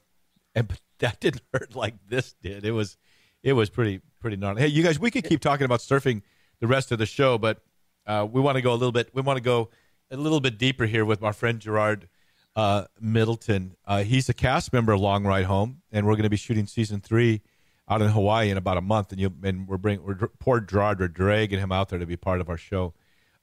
and 0.56 0.72
that 1.14 1.20
didn't 1.20 1.42
hurt 1.54 1.76
like 1.76 1.96
this 2.08 2.34
did. 2.42 2.66
It 2.66 2.72
was, 2.72 2.98
it 3.44 3.54
was 3.54 3.70
pretty 3.70 4.00
pretty 4.22 4.38
gnarly. 4.38 4.62
Hey, 4.62 4.68
you 4.70 4.82
guys, 4.82 4.98
we 4.98 5.12
could 5.12 5.26
keep 5.26 5.42
talking 5.42 5.66
about 5.66 5.82
surfing 5.82 6.22
the 6.62 6.68
rest 6.68 6.94
of 6.94 6.98
the 6.98 7.06
show, 7.06 7.38
but 7.38 7.62
uh, 8.08 8.26
we 8.32 8.40
want 8.40 8.56
to 8.56 8.62
go 8.62 8.72
a 8.72 8.76
little 8.76 8.94
bit. 8.94 9.10
We 9.14 9.22
want 9.22 9.36
to 9.36 9.44
go 9.44 9.70
a 10.10 10.16
little 10.16 10.40
bit 10.40 10.58
deeper 10.58 10.86
here 10.86 11.04
with 11.04 11.20
my 11.20 11.34
friend 11.34 11.60
Gerard 11.60 12.08
uh, 12.56 12.86
Middleton. 13.02 13.76
Uh, 13.86 14.04
he's 14.04 14.30
a 14.30 14.34
cast 14.34 14.72
member 14.72 14.94
of 14.94 15.02
Long 15.02 15.26
Ride 15.26 15.44
Home, 15.44 15.82
and 15.92 16.06
we're 16.06 16.14
going 16.14 16.24
to 16.24 16.30
be 16.30 16.38
shooting 16.38 16.68
season 16.68 17.02
three 17.02 17.42
out 17.90 18.02
in 18.02 18.08
Hawaii 18.08 18.50
in 18.50 18.56
about 18.56 18.78
a 18.78 18.82
month. 18.82 19.12
And 19.12 19.20
you 19.20 19.34
and 19.44 19.68
we're 19.68 19.78
bringing 19.78 20.06
we're 20.06 20.16
poor 20.40 20.62
Gerard, 20.62 21.02
we're 21.02 21.10
dragging 21.10 21.60
him 21.60 21.74
out 21.74 21.90
there 21.90 22.00
to 22.00 22.06
be 22.06 22.16
part 22.16 22.40
of 22.40 22.48
our 22.48 22.58
show. 22.58 22.94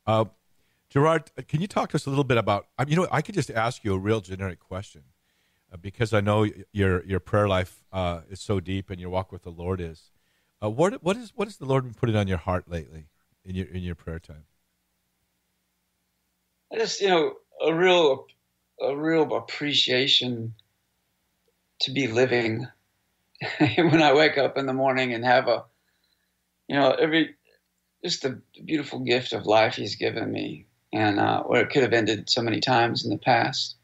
Uh, 0.06 0.24
Gerard, 0.88 1.30
can 1.46 1.60
you 1.60 1.66
talk 1.66 1.90
to 1.90 1.96
us 1.96 2.06
a 2.06 2.08
little 2.08 2.24
bit 2.24 2.38
about? 2.38 2.68
I 2.78 2.86
you 2.88 2.96
know, 2.96 3.06
I 3.12 3.20
could 3.20 3.34
just 3.34 3.50
ask 3.50 3.84
you 3.84 3.92
a 3.92 3.98
real 3.98 4.22
generic 4.22 4.60
question 4.60 5.02
because 5.80 6.12
I 6.12 6.20
know 6.20 6.46
your 6.72 7.04
your 7.04 7.20
prayer 7.20 7.48
life 7.48 7.82
uh, 7.92 8.22
is 8.28 8.40
so 8.40 8.60
deep 8.60 8.90
and 8.90 9.00
your 9.00 9.10
walk 9.10 9.32
with 9.32 9.42
the 9.42 9.50
Lord 9.50 9.80
is. 9.80 10.10
Uh, 10.62 10.70
what 10.70 11.02
what 11.02 11.16
is 11.16 11.32
what 11.34 11.48
has 11.48 11.56
the 11.56 11.64
Lord 11.64 11.84
been 11.84 11.94
putting 11.94 12.16
on 12.16 12.28
your 12.28 12.38
heart 12.38 12.68
lately 12.68 13.06
in 13.44 13.54
your 13.54 13.66
in 13.66 13.82
your 13.82 13.94
prayer 13.94 14.18
time? 14.18 14.44
I 16.72 16.78
just 16.78 17.00
you 17.00 17.08
know 17.08 17.34
a 17.64 17.74
real 17.74 18.26
a 18.80 18.96
real 18.96 19.36
appreciation 19.36 20.54
to 21.80 21.92
be 21.92 22.08
living 22.08 22.66
when 23.58 24.02
I 24.02 24.12
wake 24.12 24.38
up 24.38 24.58
in 24.58 24.66
the 24.66 24.72
morning 24.72 25.14
and 25.14 25.24
have 25.24 25.48
a 25.48 25.64
you 26.68 26.76
know 26.76 26.90
every 26.90 27.36
just 28.04 28.22
the 28.22 28.40
beautiful 28.64 29.00
gift 29.00 29.32
of 29.32 29.46
life 29.46 29.76
He's 29.76 29.96
given 29.96 30.30
me 30.32 30.66
and 30.92 31.20
uh, 31.20 31.42
where 31.44 31.62
it 31.62 31.70
could 31.70 31.82
have 31.82 31.92
ended 31.92 32.28
so 32.28 32.42
many 32.42 32.60
times 32.60 33.04
in 33.04 33.10
the 33.10 33.18
past 33.18 33.76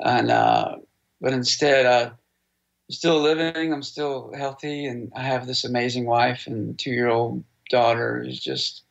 and 0.00 0.30
uh, 0.30 0.76
but 1.20 1.32
instead 1.32 1.86
uh, 1.86 2.10
I'm 2.10 2.94
still 2.94 3.20
living 3.20 3.72
I'm 3.72 3.82
still 3.82 4.32
healthy 4.36 4.86
and 4.86 5.12
I 5.14 5.22
have 5.22 5.46
this 5.46 5.64
amazing 5.64 6.06
wife 6.06 6.46
and 6.46 6.78
two 6.78 6.90
year 6.90 7.08
old 7.08 7.44
daughter 7.70 8.22
who's 8.22 8.40
just 8.40 8.82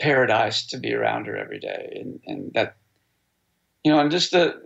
paradise 0.00 0.66
to 0.66 0.78
be 0.78 0.94
around 0.94 1.26
her 1.26 1.36
every 1.36 1.60
day, 1.60 1.98
and 2.00 2.20
and 2.26 2.52
that 2.54 2.76
you 3.84 3.92
know, 3.92 4.00
and 4.00 4.10
just 4.10 4.32
to 4.32 4.56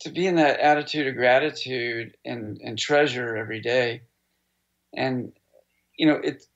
to 0.00 0.10
be 0.10 0.26
in 0.26 0.36
that 0.36 0.58
attitude 0.58 1.06
of 1.06 1.14
gratitude 1.14 2.16
and 2.24 2.60
and 2.64 2.78
treasure 2.78 3.36
every 3.36 3.60
day, 3.60 4.02
and 4.94 5.32
you 5.96 6.06
know, 6.06 6.16
it 6.16 6.46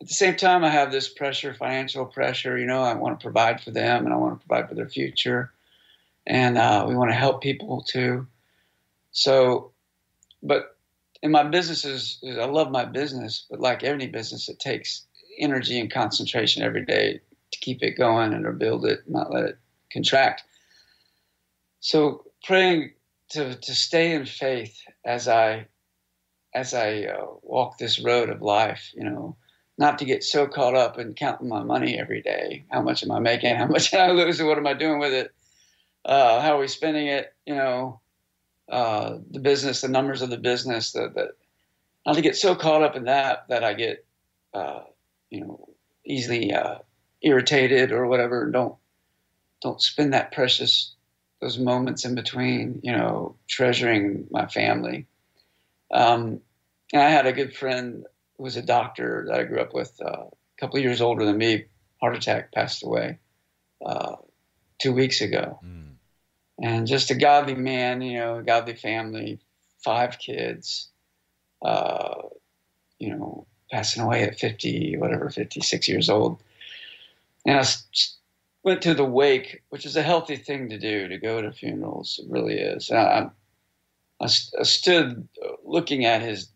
at 0.00 0.08
the 0.08 0.14
same 0.14 0.36
time 0.36 0.64
I 0.64 0.70
have 0.70 0.90
this 0.90 1.08
pressure, 1.08 1.54
financial 1.54 2.06
pressure. 2.06 2.56
You 2.56 2.66
know, 2.66 2.82
I 2.82 2.94
want 2.94 3.18
to 3.18 3.22
provide 3.22 3.60
for 3.60 3.70
them, 3.70 4.04
and 4.04 4.14
I 4.14 4.16
want 4.16 4.40
to 4.40 4.46
provide 4.46 4.68
for 4.68 4.74
their 4.74 4.88
future, 4.88 5.52
and 6.26 6.56
uh, 6.56 6.86
we 6.88 6.96
want 6.96 7.10
to 7.10 7.16
help 7.16 7.42
people 7.42 7.82
too. 7.82 8.26
So, 9.14 9.72
but 10.42 10.76
in 11.22 11.32
my 11.32 11.44
businesses, 11.44 12.22
I 12.24 12.46
love 12.46 12.70
my 12.70 12.84
business, 12.84 13.46
but 13.50 13.60
like 13.60 13.84
any 13.84 14.08
business, 14.08 14.48
it 14.50 14.60
takes 14.60 15.06
energy 15.40 15.80
and 15.80 15.92
concentration 15.92 16.62
every 16.62 16.84
day 16.84 17.20
to 17.52 17.60
keep 17.60 17.82
it 17.82 17.98
going 17.98 18.34
and 18.34 18.44
to 18.44 18.52
build 18.52 18.86
it, 18.86 19.00
not 19.08 19.32
let 19.32 19.44
it 19.44 19.58
contract. 19.92 20.44
So 21.80 22.24
praying 22.44 22.92
to 23.30 23.54
to 23.56 23.74
stay 23.74 24.14
in 24.14 24.26
faith 24.26 24.78
as 25.04 25.28
I 25.28 25.68
as 26.54 26.74
I 26.74 27.04
uh, 27.04 27.26
walk 27.42 27.78
this 27.78 28.00
road 28.00 28.30
of 28.30 28.42
life, 28.42 28.92
you 28.94 29.04
know, 29.04 29.36
not 29.78 29.98
to 29.98 30.04
get 30.04 30.24
so 30.24 30.46
caught 30.46 30.74
up 30.76 30.98
in 30.98 31.14
counting 31.14 31.48
my 31.48 31.62
money 31.62 31.98
every 31.98 32.22
day. 32.22 32.64
How 32.70 32.82
much 32.82 33.02
am 33.04 33.12
I 33.12 33.20
making? 33.20 33.56
How 33.56 33.66
much 33.66 33.94
am 33.94 34.10
I 34.10 34.12
losing? 34.12 34.46
What 34.46 34.58
am 34.58 34.66
I 34.66 34.74
doing 34.74 35.00
with 35.00 35.12
it? 35.14 35.32
Uh, 36.04 36.40
how 36.40 36.56
are 36.56 36.60
we 36.60 36.68
spending 36.68 37.08
it? 37.08 37.34
You 37.46 37.56
know, 37.56 38.00
uh, 38.68 39.18
the 39.30 39.40
business, 39.40 39.80
the 39.80 39.88
numbers 39.88 40.22
of 40.22 40.30
the 40.30 40.38
business, 40.38 40.94
not 40.94 42.14
to 42.14 42.22
get 42.22 42.36
so 42.36 42.54
caught 42.54 42.82
up 42.82 42.96
in 42.96 43.04
that 43.04 43.48
that 43.48 43.64
I 43.64 43.74
get, 43.74 44.04
uh, 44.52 44.80
you 45.30 45.40
know, 45.40 45.68
easily 46.04 46.52
uh, 46.52 46.78
irritated 47.22 47.92
or 47.92 48.06
whatever. 48.06 48.50
Don't 48.50 48.74
don't 49.62 49.80
spend 49.80 50.12
that 50.12 50.32
precious 50.32 50.94
those 51.40 51.58
moments 51.58 52.04
in 52.04 52.14
between. 52.14 52.80
You 52.82 52.92
know, 52.92 53.36
treasuring 53.48 54.26
my 54.30 54.46
family. 54.46 55.06
Um, 55.90 56.40
and 56.92 57.02
I 57.02 57.10
had 57.10 57.26
a 57.26 57.32
good 57.32 57.54
friend 57.54 58.04
who 58.36 58.42
was 58.42 58.56
a 58.56 58.62
doctor 58.62 59.26
that 59.28 59.38
I 59.38 59.44
grew 59.44 59.60
up 59.60 59.74
with, 59.74 60.00
uh, 60.04 60.24
a 60.24 60.60
couple 60.60 60.78
years 60.80 61.00
older 61.00 61.24
than 61.24 61.38
me. 61.38 61.64
Heart 62.00 62.16
attack, 62.16 62.52
passed 62.52 62.84
away 62.84 63.18
uh, 63.84 64.16
two 64.78 64.92
weeks 64.92 65.20
ago. 65.20 65.58
Mm. 65.64 65.93
And 66.60 66.86
just 66.86 67.10
a 67.10 67.14
godly 67.14 67.54
man, 67.54 68.00
you 68.00 68.18
know, 68.18 68.42
godly 68.42 68.74
family, 68.74 69.40
five 69.82 70.18
kids, 70.18 70.88
uh, 71.62 72.22
you 72.98 73.10
know, 73.10 73.46
passing 73.70 74.02
away 74.02 74.22
at 74.22 74.38
50, 74.38 74.96
whatever, 74.98 75.30
56 75.30 75.88
years 75.88 76.08
old. 76.08 76.38
And 77.44 77.58
I 77.58 77.64
went 78.62 78.82
to 78.82 78.94
the 78.94 79.04
wake, 79.04 79.62
which 79.70 79.84
is 79.84 79.96
a 79.96 80.02
healthy 80.02 80.36
thing 80.36 80.68
to 80.70 80.78
do, 80.78 81.08
to 81.08 81.18
go 81.18 81.42
to 81.42 81.52
funerals. 81.52 82.20
It 82.22 82.30
really 82.30 82.58
is. 82.58 82.90
I, 82.90 83.30
I, 84.20 84.24
I 84.24 84.26
stood 84.26 85.28
looking 85.64 86.04
at 86.04 86.22
his 86.22 86.48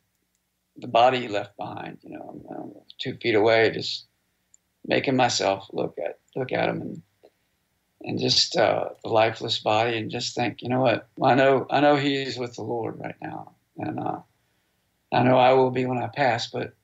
the 0.78 0.86
body 0.86 1.20
he 1.20 1.28
left 1.28 1.56
behind. 1.56 1.98
You 2.02 2.18
know, 2.18 2.42
I'm, 2.50 2.72
two 2.98 3.16
feet 3.16 3.34
away, 3.34 3.70
just 3.70 4.06
making 4.86 5.16
myself 5.16 5.68
look 5.72 5.98
at 5.98 6.18
look 6.34 6.52
at 6.52 6.68
him 6.68 6.80
and 6.80 7.02
and 8.02 8.18
just 8.18 8.56
uh, 8.56 8.90
the 9.02 9.08
lifeless 9.08 9.58
body, 9.58 9.98
and 9.98 10.10
just 10.10 10.34
think, 10.34 10.62
you 10.62 10.68
know 10.68 10.80
what? 10.80 11.08
I 11.22 11.34
know 11.34 11.66
I 11.70 11.80
know 11.80 11.96
he's 11.96 12.38
with 12.38 12.54
the 12.54 12.62
Lord 12.62 12.98
right 12.98 13.16
now, 13.20 13.52
and 13.76 13.98
uh, 13.98 14.20
I 15.12 15.22
know 15.22 15.36
I 15.36 15.52
will 15.52 15.70
be 15.70 15.86
when 15.86 15.98
I 15.98 16.08
pass. 16.08 16.48
But 16.48 16.74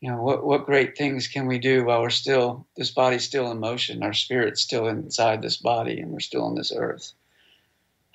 you 0.00 0.10
know, 0.10 0.20
what 0.20 0.44
what 0.44 0.66
great 0.66 0.96
things 0.96 1.28
can 1.28 1.46
we 1.46 1.58
do 1.58 1.84
while 1.84 2.02
we're 2.02 2.10
still 2.10 2.66
this 2.76 2.90
body's 2.90 3.24
still 3.24 3.50
in 3.50 3.60
motion, 3.60 4.02
our 4.02 4.12
spirit's 4.12 4.62
still 4.62 4.86
inside 4.88 5.42
this 5.42 5.56
body, 5.56 6.00
and 6.00 6.10
we're 6.10 6.20
still 6.20 6.44
on 6.44 6.54
this 6.56 6.72
earth. 6.74 7.12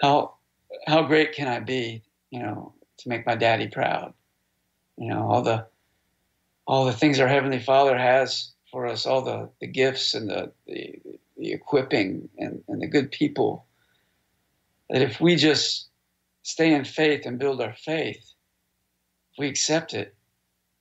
How 0.02 0.36
how 0.86 1.04
great 1.04 1.34
can 1.34 1.47
I 1.47 1.60
be? 1.60 2.04
You 2.30 2.41
know, 2.41 2.73
to 2.97 3.10
make 3.10 3.26
my 3.26 3.36
daddy 3.36 3.67
proud. 3.67 4.13
You 4.97 5.10
know, 5.10 5.30
all 5.30 5.41
the 5.41 5.67
all 6.67 6.86
the 6.86 6.93
things 6.93 7.19
our 7.19 7.28
heavenly 7.28 7.60
Father 7.60 7.97
has 7.97 8.52
for 8.71 8.86
us, 8.86 9.06
all 9.06 9.21
the, 9.21 9.50
the 9.62 9.67
gifts 9.67 10.13
and 10.13 10.30
the, 10.30 10.52
the, 10.67 11.00
the 11.38 11.52
equipping 11.52 12.30
and, 12.38 12.63
and 12.67 12.82
the 12.82 12.88
good 12.88 13.12
people. 13.12 13.65
That 14.89 15.02
if 15.02 15.19
we 15.19 15.36
just 15.36 15.88
stay 16.43 16.73
in 16.73 16.86
faith 16.86 17.26
and 17.26 17.39
build 17.39 17.62
our 17.62 17.73
faith, 17.73 18.34
if 19.34 19.39
we 19.39 19.47
accept 19.47 19.93
it, 19.93 20.15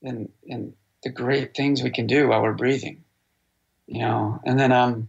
then 0.02 0.28
and 0.48 0.74
the 1.02 1.10
great 1.10 1.54
things 1.54 1.82
we 1.82 1.90
can 1.90 2.06
do 2.06 2.28
while 2.28 2.42
we're 2.42 2.52
breathing. 2.54 3.04
You 3.86 4.00
know, 4.00 4.40
and 4.44 4.58
then 4.58 4.72
um 4.72 5.08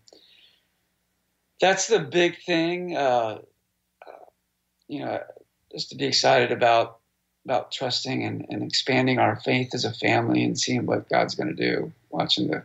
that's 1.59 1.87
the 1.87 1.99
big 1.99 2.37
thing. 2.45 2.95
Uh, 2.95 3.39
uh, 4.05 4.25
you 4.87 5.03
know, 5.03 5.21
just 5.71 5.89
to 5.89 5.95
be 5.95 6.05
excited 6.05 6.51
about 6.51 6.99
about 7.45 7.71
trusting 7.71 8.25
and, 8.25 8.45
and 8.49 8.61
expanding 8.61 9.19
our 9.19 9.37
faith 9.37 9.73
as 9.73 9.85
a 9.85 9.93
family 9.93 10.43
and 10.43 10.59
seeing 10.59 10.85
what 10.85 11.07
God's 11.07 11.33
going 11.33 11.47
to 11.47 11.53
do, 11.55 11.93
watching 12.09 12.47
the 12.47 12.63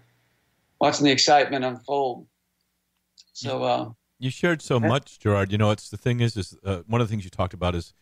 watching 0.80 1.04
the 1.04 1.12
excitement 1.12 1.64
unfold. 1.64 2.26
So 3.32 3.62
uh, 3.62 3.90
you 4.18 4.30
shared 4.30 4.62
so 4.62 4.78
much, 4.78 5.18
Gerard. 5.18 5.52
You 5.52 5.58
know, 5.58 5.70
it's 5.70 5.90
the 5.90 5.96
thing 5.96 6.20
is, 6.20 6.36
is 6.36 6.56
uh, 6.64 6.82
one 6.86 7.00
of 7.00 7.08
the 7.08 7.12
things 7.12 7.24
you 7.24 7.30
talked 7.30 7.54
about 7.54 7.74
is 7.74 7.94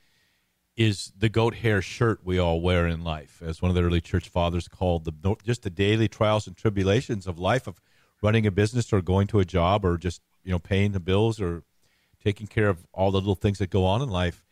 is 0.76 1.12
the 1.18 1.28
goat 1.28 1.56
hair 1.56 1.82
shirt 1.82 2.20
we 2.24 2.38
all 2.38 2.60
wear 2.60 2.86
in 2.86 3.02
life, 3.02 3.42
as 3.44 3.60
one 3.60 3.70
of 3.70 3.74
the 3.74 3.82
early 3.82 4.00
church 4.00 4.28
fathers 4.28 4.68
called 4.68 5.04
the 5.04 5.36
just 5.44 5.62
the 5.62 5.70
daily 5.70 6.08
trials 6.08 6.46
and 6.46 6.56
tribulations 6.56 7.26
of 7.26 7.38
life 7.38 7.66
of 7.66 7.80
running 8.22 8.46
a 8.46 8.50
business 8.50 8.92
or 8.92 9.00
going 9.00 9.26
to 9.26 9.40
a 9.40 9.44
job 9.44 9.84
or 9.84 9.96
just 9.96 10.20
you 10.44 10.50
know 10.50 10.58
paying 10.58 10.92
the 10.92 11.00
bills 11.00 11.40
or 11.40 11.64
taking 12.22 12.46
care 12.46 12.68
of 12.68 12.86
all 12.92 13.10
the 13.10 13.18
little 13.18 13.34
things 13.34 13.58
that 13.58 13.70
go 13.70 13.84
on 13.84 14.02
in 14.02 14.08
life 14.08 14.44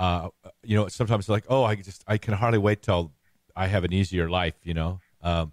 uh, 0.00 0.28
you 0.62 0.76
know, 0.76 0.88
sometimes 0.88 1.28
like, 1.28 1.44
oh, 1.48 1.64
I 1.64 1.76
just 1.76 2.04
I 2.06 2.18
can 2.18 2.34
hardly 2.34 2.58
wait 2.58 2.82
till 2.82 3.12
I 3.54 3.68
have 3.68 3.84
an 3.84 3.92
easier 3.92 4.28
life, 4.28 4.54
you 4.62 4.74
know, 4.74 5.00
um, 5.22 5.52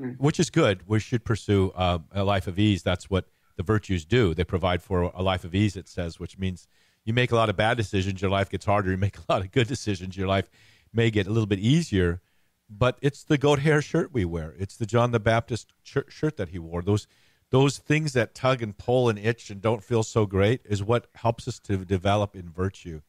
mm. 0.00 0.18
which 0.18 0.38
is 0.38 0.50
good. 0.50 0.82
We 0.86 1.00
should 1.00 1.24
pursue 1.24 1.72
uh, 1.74 1.98
a 2.12 2.24
life 2.24 2.46
of 2.46 2.58
ease. 2.58 2.82
That's 2.82 3.10
what 3.10 3.26
the 3.60 3.64
virtues 3.64 4.06
do. 4.06 4.32
They 4.32 4.42
provide 4.42 4.82
for 4.82 5.02
a 5.14 5.22
life 5.22 5.44
of 5.44 5.54
ease. 5.54 5.76
It 5.76 5.86
says, 5.86 6.18
which 6.18 6.38
means 6.38 6.66
you 7.04 7.12
make 7.12 7.30
a 7.30 7.36
lot 7.36 7.50
of 7.50 7.56
bad 7.58 7.76
decisions, 7.76 8.22
your 8.22 8.30
life 8.30 8.48
gets 8.48 8.64
harder. 8.64 8.90
You 8.90 8.96
make 8.96 9.18
a 9.18 9.32
lot 9.32 9.42
of 9.42 9.52
good 9.52 9.68
decisions, 9.68 10.16
your 10.16 10.28
life 10.28 10.48
may 10.94 11.10
get 11.10 11.26
a 11.26 11.30
little 11.30 11.46
bit 11.46 11.58
easier. 11.58 12.22
But 12.70 12.98
it's 13.02 13.22
the 13.22 13.36
goat 13.36 13.58
hair 13.58 13.82
shirt 13.82 14.14
we 14.14 14.24
wear. 14.24 14.54
It's 14.58 14.78
the 14.78 14.86
John 14.86 15.10
the 15.10 15.20
Baptist 15.20 15.74
shirt 15.82 16.38
that 16.38 16.48
he 16.48 16.58
wore. 16.58 16.80
Those 16.80 17.06
those 17.50 17.76
things 17.76 18.14
that 18.14 18.34
tug 18.34 18.62
and 18.62 18.78
pull 18.78 19.10
and 19.10 19.18
itch 19.18 19.50
and 19.50 19.60
don't 19.60 19.84
feel 19.84 20.04
so 20.04 20.24
great 20.24 20.62
is 20.64 20.82
what 20.82 21.08
helps 21.16 21.46
us 21.46 21.58
to 21.58 21.84
develop 21.84 22.34
in 22.34 22.48
virtue 22.48 23.02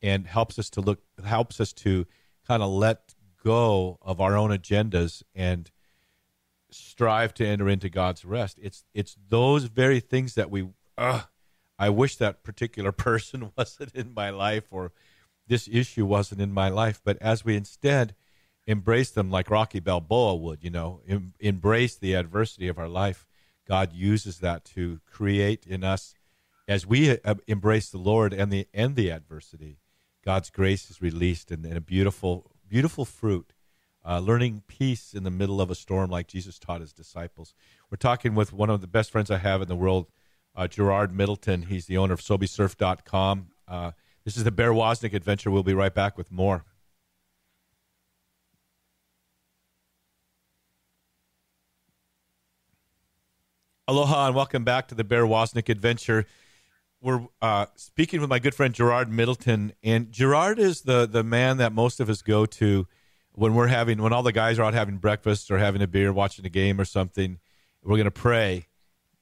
and 0.00 0.26
helps 0.26 0.56
us 0.56 0.70
to 0.70 0.80
look 0.80 1.00
helps 1.24 1.60
us 1.60 1.72
to 1.72 2.06
kind 2.46 2.62
of 2.62 2.70
let 2.70 3.14
go 3.42 3.98
of 4.02 4.20
our 4.20 4.36
own 4.36 4.50
agendas 4.50 5.24
and 5.34 5.72
strive 6.70 7.34
to 7.34 7.46
enter 7.46 7.68
into 7.68 7.88
God's 7.88 8.24
rest. 8.24 8.58
It's 8.60 8.84
it's 8.94 9.16
those 9.28 9.64
very 9.64 10.00
things 10.00 10.34
that 10.34 10.50
we 10.50 10.68
uh, 10.96 11.22
I 11.78 11.88
wish 11.90 12.16
that 12.16 12.42
particular 12.42 12.92
person 13.06 13.52
wasn't 13.56 13.94
in 13.94 14.14
my 14.14 14.30
life 14.30 14.64
or 14.70 14.92
this 15.46 15.68
issue 15.70 16.06
wasn't 16.06 16.40
in 16.40 16.52
my 16.52 16.68
life, 16.68 17.00
but 17.04 17.18
as 17.20 17.44
we 17.44 17.56
instead 17.56 18.14
embrace 18.66 19.10
them 19.10 19.30
like 19.30 19.50
Rocky 19.50 19.80
Balboa 19.80 20.36
would, 20.36 20.62
you 20.62 20.70
know, 20.70 21.00
em- 21.08 21.34
embrace 21.40 21.96
the 21.96 22.14
adversity 22.14 22.68
of 22.68 22.78
our 22.78 22.88
life, 22.88 23.26
God 23.66 23.92
uses 23.92 24.38
that 24.38 24.64
to 24.66 25.00
create 25.06 25.66
in 25.66 25.82
us 25.82 26.14
as 26.68 26.86
we 26.86 27.18
uh, 27.24 27.34
embrace 27.48 27.90
the 27.90 27.98
Lord 27.98 28.32
and 28.32 28.52
the 28.52 28.68
and 28.72 28.94
the 28.94 29.10
adversity 29.10 29.80
God's 30.24 30.50
grace 30.50 30.90
is 30.90 31.00
released 31.00 31.50
and, 31.50 31.64
in 31.64 31.76
a 31.76 31.80
beautiful, 31.80 32.50
beautiful 32.68 33.04
fruit. 33.04 33.52
Uh, 34.04 34.18
learning 34.18 34.62
peace 34.66 35.12
in 35.12 35.24
the 35.24 35.30
middle 35.30 35.60
of 35.60 35.70
a 35.70 35.74
storm, 35.74 36.10
like 36.10 36.26
Jesus 36.26 36.58
taught 36.58 36.80
his 36.80 36.92
disciples. 36.92 37.54
We're 37.90 37.96
talking 37.96 38.34
with 38.34 38.52
one 38.52 38.70
of 38.70 38.80
the 38.80 38.86
best 38.86 39.10
friends 39.10 39.30
I 39.30 39.38
have 39.38 39.60
in 39.60 39.68
the 39.68 39.76
world, 39.76 40.06
uh, 40.56 40.66
Gerard 40.66 41.14
Middleton. 41.14 41.62
He's 41.62 41.86
the 41.86 41.98
owner 41.98 42.14
of 42.14 42.20
SobeSurf.com. 42.20 43.48
Uh, 43.68 43.90
this 44.24 44.36
is 44.36 44.44
the 44.44 44.50
Bear 44.50 44.72
Woznick 44.72 45.12
adventure. 45.12 45.50
We'll 45.50 45.62
be 45.62 45.74
right 45.74 45.94
back 45.94 46.16
with 46.16 46.32
more. 46.32 46.64
Aloha 53.86 54.28
and 54.28 54.36
welcome 54.36 54.64
back 54.64 54.88
to 54.88 54.94
the 54.94 55.04
Bear 55.04 55.24
Woznick 55.24 55.68
adventure 55.68 56.26
we're 57.00 57.26
uh, 57.40 57.66
speaking 57.76 58.20
with 58.20 58.28
my 58.28 58.38
good 58.38 58.54
friend 58.54 58.74
Gerard 58.74 59.10
Middleton, 59.10 59.72
and 59.82 60.12
Gerard 60.12 60.58
is 60.58 60.82
the 60.82 61.06
the 61.06 61.24
man 61.24 61.56
that 61.56 61.72
most 61.72 62.00
of 62.00 62.10
us 62.10 62.22
go 62.22 62.46
to 62.46 62.86
when 63.32 63.54
we're 63.54 63.68
having 63.68 64.02
when 64.02 64.12
all 64.12 64.22
the 64.22 64.32
guys 64.32 64.58
are 64.58 64.64
out 64.64 64.74
having 64.74 64.98
breakfast 64.98 65.50
or 65.50 65.58
having 65.58 65.82
a 65.82 65.86
beer, 65.86 66.12
watching 66.12 66.44
a 66.44 66.50
game 66.50 66.80
or 66.80 66.84
something. 66.84 67.38
We're 67.82 67.96
going 67.96 68.04
to 68.04 68.10
pray. 68.10 68.66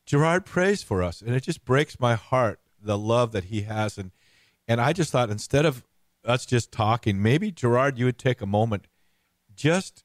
Gerard 0.05 0.45
prays 0.45 0.83
for 0.83 1.03
us, 1.03 1.21
and 1.21 1.35
it 1.35 1.43
just 1.43 1.65
breaks 1.65 2.01
my 2.01 2.15
heart 2.15 2.61
the 2.83 2.99
love 2.99 3.33
that 3.33 3.45
he 3.45 3.63
has, 3.63 3.99
and 3.99 4.11
and 4.67 4.81
I 4.81 4.93
just 4.93 5.13
thought 5.13 5.31
instead 5.31 5.65
of 5.65 5.85
us 6.25 6.45
just 6.45 6.73
talking, 6.73 7.23
maybe 7.23 7.51
Gerard, 7.51 7.99
you 7.99 8.05
would 8.07 8.19
take 8.19 8.41
a 8.41 8.47
moment 8.47 8.87
just 9.55 10.05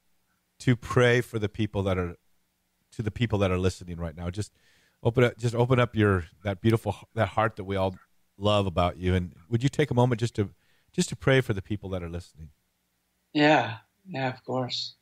to 0.60 0.76
pray 0.76 1.20
for 1.20 1.38
the 1.38 1.48
people 1.48 1.82
that 1.82 1.98
are 1.98 2.16
to 2.92 3.02
the 3.02 3.10
people 3.10 3.38
that 3.40 3.50
are 3.50 3.58
listening 3.58 3.96
right 3.96 4.16
now. 4.16 4.30
Just 4.30 4.52
open 5.04 5.22
up 5.22 5.36
just 5.38 5.54
open 5.54 5.78
up 5.78 5.94
your 5.94 6.24
that 6.42 6.60
beautiful 6.60 6.96
that 7.14 7.28
heart 7.28 7.56
that 7.56 7.64
we 7.64 7.76
all 7.76 7.94
love 8.36 8.66
about 8.66 8.96
you 8.96 9.14
and 9.14 9.32
would 9.48 9.62
you 9.62 9.68
take 9.68 9.90
a 9.90 9.94
moment 9.94 10.18
just 10.18 10.34
to 10.34 10.50
just 10.92 11.08
to 11.08 11.14
pray 11.14 11.40
for 11.40 11.52
the 11.52 11.62
people 11.62 11.88
that 11.90 12.02
are 12.02 12.08
listening 12.08 12.48
yeah 13.32 13.76
yeah 14.06 14.28
of 14.28 14.44
course 14.44 14.94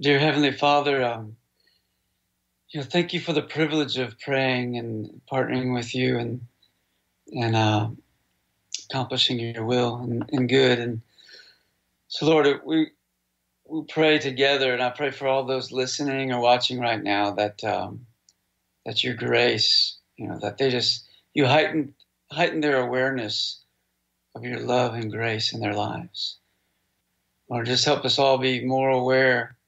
dear 0.00 0.18
heavenly 0.18 0.52
father 0.52 1.02
um 1.02 1.36
you 2.70 2.80
know 2.80 2.86
thank 2.86 3.12
you 3.12 3.20
for 3.20 3.32
the 3.32 3.42
privilege 3.42 3.98
of 3.98 4.18
praying 4.20 4.76
and 4.76 5.20
partnering 5.30 5.74
with 5.74 5.94
you 5.94 6.18
and 6.18 6.40
and 7.32 7.56
uh, 7.56 7.88
accomplishing 8.90 9.38
your 9.38 9.64
will 9.64 9.96
and, 9.96 10.28
and 10.32 10.48
good 10.48 10.78
and 10.78 11.00
so 12.08 12.26
lord 12.26 12.60
we 12.64 12.90
we 13.68 13.84
pray 13.88 14.18
together 14.18 14.72
and 14.72 14.82
i 14.82 14.90
pray 14.90 15.10
for 15.10 15.26
all 15.26 15.44
those 15.44 15.72
listening 15.72 16.32
or 16.32 16.40
watching 16.40 16.78
right 16.80 17.02
now 17.02 17.30
that 17.30 17.62
um, 17.64 18.06
that 18.84 19.04
your 19.04 19.14
grace, 19.14 19.96
you 20.16 20.28
know, 20.28 20.38
that 20.40 20.58
they 20.58 20.70
just 20.70 21.06
you 21.34 21.46
heighten 21.46 21.94
heighten 22.30 22.60
their 22.60 22.80
awareness 22.80 23.60
of 24.34 24.44
your 24.44 24.60
love 24.60 24.94
and 24.94 25.12
grace 25.12 25.52
in 25.52 25.60
their 25.60 25.74
lives. 25.74 26.38
Lord, 27.52 27.66
just 27.66 27.84
help 27.84 28.06
us 28.06 28.18
all 28.18 28.38
be 28.38 28.64
more 28.64 28.88
aware 28.88 29.58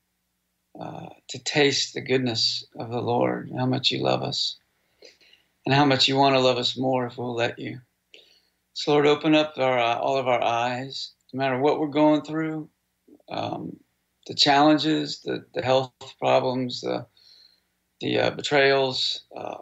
uh, 0.81 1.09
to 1.29 1.39
taste 1.39 1.93
the 1.93 2.01
goodness 2.01 2.67
of 2.79 2.89
the 2.89 3.03
Lord, 3.03 3.51
how 3.55 3.67
much 3.67 3.91
you 3.91 4.03
love 4.03 4.23
us, 4.23 4.57
and 5.67 5.75
how 5.75 5.85
much 5.85 6.09
you 6.09 6.17
want 6.17 6.35
to 6.35 6.41
love 6.41 6.57
us 6.57 6.79
more 6.79 7.05
if 7.05 7.19
we'll 7.19 7.35
let 7.35 7.59
you. 7.59 7.83
So, 8.73 8.93
Lord, 8.93 9.07
open 9.07 9.35
up 9.35 9.59
our, 9.59 9.79
uh, 9.79 9.99
all 9.99 10.17
of 10.17 10.29
our 10.29 10.43
eyes, 10.43 11.13
no 11.35 11.39
matter 11.39 11.59
what 11.59 11.79
we're 11.79 11.89
going 11.89 12.23
through, 12.23 12.71
um, 13.29 13.77
the 14.29 14.35
challenges, 14.35 15.21
the, 15.21 15.45
the 15.53 15.61
health 15.61 15.93
problems, 16.19 16.81
the 16.81 17.05
the 18.01 18.19
uh, 18.19 18.31
betrayals, 18.31 19.25
uh, 19.37 19.57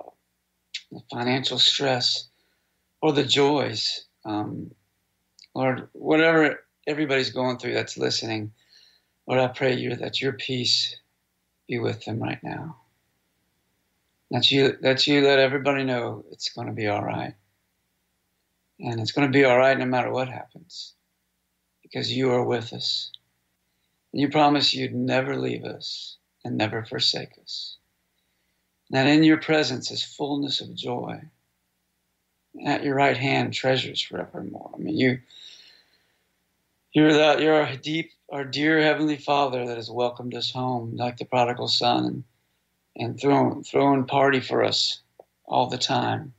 the 0.92 1.00
financial 1.10 1.58
stress, 1.58 2.28
or 3.00 3.12
the 3.12 3.24
joys. 3.24 4.06
Um, 4.24 4.70
Lord, 5.54 5.88
whatever 5.92 6.60
everybody's 6.86 7.30
going 7.30 7.58
through 7.58 7.74
that's 7.74 7.98
listening, 7.98 8.52
Lord, 9.28 9.40
I 9.40 9.48
pray 9.48 9.74
you 9.76 9.96
that 9.96 10.20
your 10.22 10.34
peace 10.34 10.96
be 11.68 11.78
with 11.80 12.04
them 12.04 12.22
right 12.22 12.40
now. 12.42 12.78
That 14.32 14.50
you 14.50 14.76
that 14.82 15.06
you 15.06 15.22
let 15.22 15.38
everybody 15.40 15.84
know 15.84 16.24
it's 16.32 16.50
going 16.50 16.68
to 16.68 16.74
be 16.74 16.88
all 16.88 17.04
right, 17.04 17.34
and 18.80 19.00
it's 19.00 19.12
going 19.12 19.28
to 19.30 19.38
be 19.38 19.44
all 19.44 19.58
right 19.58 19.78
no 19.78 19.86
matter 19.86 20.12
what 20.12 20.28
happens. 20.28 20.92
because 21.82 22.12
you 22.12 22.30
are 22.32 22.44
with 22.44 22.72
us. 22.72 23.12
And 24.12 24.22
you 24.22 24.30
promise 24.30 24.74
you'd 24.74 24.94
never 24.94 25.36
leave 25.36 25.64
us 25.64 26.18
and 26.44 26.56
never 26.56 26.84
forsake 26.84 27.32
us. 27.42 27.78
That 28.90 29.06
in 29.06 29.24
your 29.24 29.38
presence 29.38 29.90
is 29.90 30.02
fullness 30.04 30.60
of 30.60 30.74
joy. 30.74 31.20
At 32.66 32.84
your 32.84 32.94
right 32.96 33.16
hand, 33.16 33.54
treasures 33.54 34.02
forevermore. 34.02 34.72
I 34.74 34.78
mean, 34.78 34.98
you, 34.98 35.20
you're 36.92 37.12
that 37.12 37.40
you're 37.40 37.54
our 37.54 37.76
deep, 37.76 38.12
our 38.30 38.44
dear 38.44 38.80
heavenly 38.80 39.16
Father 39.16 39.66
that 39.66 39.76
has 39.76 39.90
welcomed 39.90 40.34
us 40.34 40.50
home, 40.50 40.96
like 40.96 41.16
the 41.16 41.24
prodigal 41.24 41.68
son, 41.68 42.24
and, 42.96 43.18
thrown 43.18 43.64
throwing 43.64 44.04
party 44.04 44.40
for 44.40 44.62
us 44.62 45.00
all 45.44 45.68
the 45.68 45.78
time. 45.78 46.34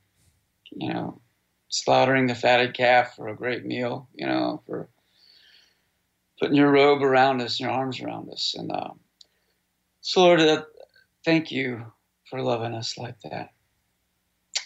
You 0.76 0.92
know, 0.92 1.20
slaughtering 1.68 2.26
the 2.26 2.34
fatted 2.34 2.74
calf 2.74 3.16
for 3.16 3.28
a 3.28 3.36
great 3.36 3.64
meal. 3.64 4.08
You 4.14 4.26
know, 4.26 4.62
for 4.66 4.88
putting 6.40 6.56
your 6.56 6.70
robe 6.70 7.02
around 7.02 7.40
us, 7.42 7.58
your 7.58 7.70
arms 7.70 8.00
around 8.00 8.30
us, 8.30 8.54
and 8.56 8.70
uh, 8.70 8.90
so 10.00 10.22
Lord, 10.22 10.40
uh, 10.40 10.62
thank 11.24 11.50
you 11.50 11.84
for 12.30 12.40
loving 12.40 12.74
us 12.74 12.96
like 12.96 13.20
that. 13.22 13.50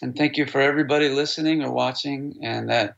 And 0.00 0.16
thank 0.16 0.36
you 0.36 0.46
for 0.46 0.60
everybody 0.60 1.08
listening 1.08 1.62
or 1.62 1.72
watching, 1.72 2.38
and 2.42 2.68
that 2.68 2.96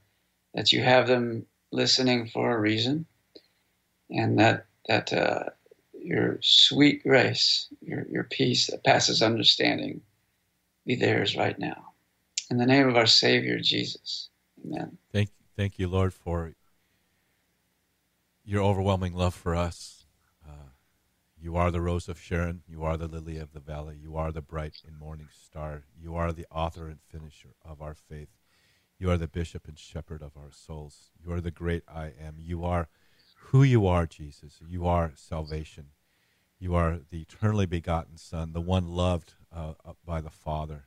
that 0.55 0.73
you 0.73 0.83
have 0.83 1.07
them 1.07 1.47
listening 1.73 2.29
for 2.29 2.55
a 2.55 2.61
reason, 2.61 3.07
and 4.11 4.39
that 4.39 4.67
that 4.89 5.13
uh, 5.13 5.45
your 5.93 6.39
sweet 6.41 7.03
grace, 7.03 7.69
your 7.81 8.07
your 8.09 8.25
peace 8.25 8.69
that 8.69 8.85
passes 8.85 9.23
understanding, 9.23 10.01
be 10.87 10.97
theirs 10.97 11.37
right 11.37 11.59
now. 11.59 11.93
In 12.51 12.57
the 12.57 12.67
name 12.67 12.89
of 12.89 12.97
our 12.97 13.07
Savior 13.07 13.61
Jesus, 13.61 14.29
Amen. 14.65 14.99
Thank 15.13 15.31
thank 15.57 15.79
you, 15.79 15.89
Lord, 15.89 16.13
for 16.13 16.53
your 18.45 18.63
overwhelming 18.63 19.15
love 19.15 19.35
for 19.35 19.55
us 19.55 20.01
you 21.43 21.57
are 21.57 21.71
the 21.71 21.81
rose 21.81 22.07
of 22.07 22.21
Sharon. 22.21 22.63
You 22.69 22.85
are 22.85 22.99
the 22.99 23.09
lily 23.09 23.39
of 23.39 23.53
the 23.53 23.61
valley. 23.61 23.97
You 23.97 24.15
are 24.17 24.31
the 24.31 24.43
bright 24.43 24.83
and 24.87 24.99
morning 24.99 25.29
star. 25.33 25.85
You 25.99 26.15
are 26.15 26.33
the 26.33 26.47
author 26.51 26.87
and 26.89 27.01
finisher 27.09 27.55
of 27.65 27.81
our 27.81 27.95
faith. 27.95 28.29
You 29.01 29.11
are 29.11 29.19
the 29.19 29.27
bishop 29.27 29.67
and 29.67 29.77
shepherd 29.77 30.23
of 30.23 30.37
our 30.37 30.53
souls. 30.53 31.11
You 31.21 31.33
are 31.33 31.41
the 31.41 31.51
great 31.51 31.83
I 31.89 32.13
am. 32.25 32.37
You 32.39 32.65
are 32.65 32.89
who 33.47 33.65
you 33.65 33.89
are, 33.89 34.07
Jesus. 34.07 34.61
You 34.65 34.87
are 34.87 35.13
salvation. 35.17 35.87
You 36.61 36.77
are 36.77 37.01
the 37.11 37.23
eternally 37.23 37.67
begotten 37.67 38.17
Son, 38.17 38.53
the 38.53 38.61
one 38.61 38.87
loved 38.87 39.35
uh, 39.53 39.73
uh 39.85 39.95
by 40.05 40.21
the 40.21 40.31
Father. 40.31 40.87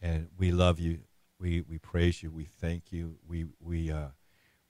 And 0.00 0.28
we 0.38 0.52
love 0.52 0.78
you. 0.78 1.00
We, 1.40 1.62
we 1.62 1.78
praise 1.78 2.22
you. 2.22 2.30
We 2.30 2.44
thank 2.44 2.92
you. 2.92 3.16
We, 3.26 3.46
we, 3.58 3.90
uh, 3.90 4.08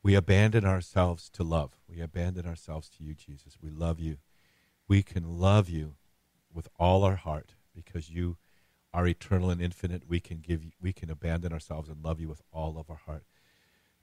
we 0.02 0.14
abandon 0.14 0.64
ourselves 0.64 1.28
to 1.30 1.42
love. 1.42 1.76
We 1.86 2.00
abandon 2.00 2.46
ourselves 2.46 2.88
to 2.90 3.04
you, 3.04 3.14
Jesus. 3.14 3.58
We 3.60 3.68
love 3.68 4.00
you 4.00 4.16
we 4.88 5.02
can 5.02 5.38
love 5.38 5.68
you 5.68 5.94
with 6.52 6.68
all 6.78 7.04
our 7.04 7.16
heart 7.16 7.52
because 7.74 8.10
you 8.10 8.38
are 8.92 9.06
eternal 9.06 9.50
and 9.50 9.60
infinite. 9.60 10.08
We 10.08 10.20
can 10.20 10.38
give 10.38 10.64
you, 10.64 10.70
we 10.80 10.92
can 10.92 11.10
abandon 11.10 11.52
ourselves 11.52 11.88
and 11.88 12.02
love 12.02 12.20
you 12.20 12.28
with 12.28 12.42
all 12.52 12.78
of 12.78 12.88
our 12.90 12.96
heart. 12.96 13.24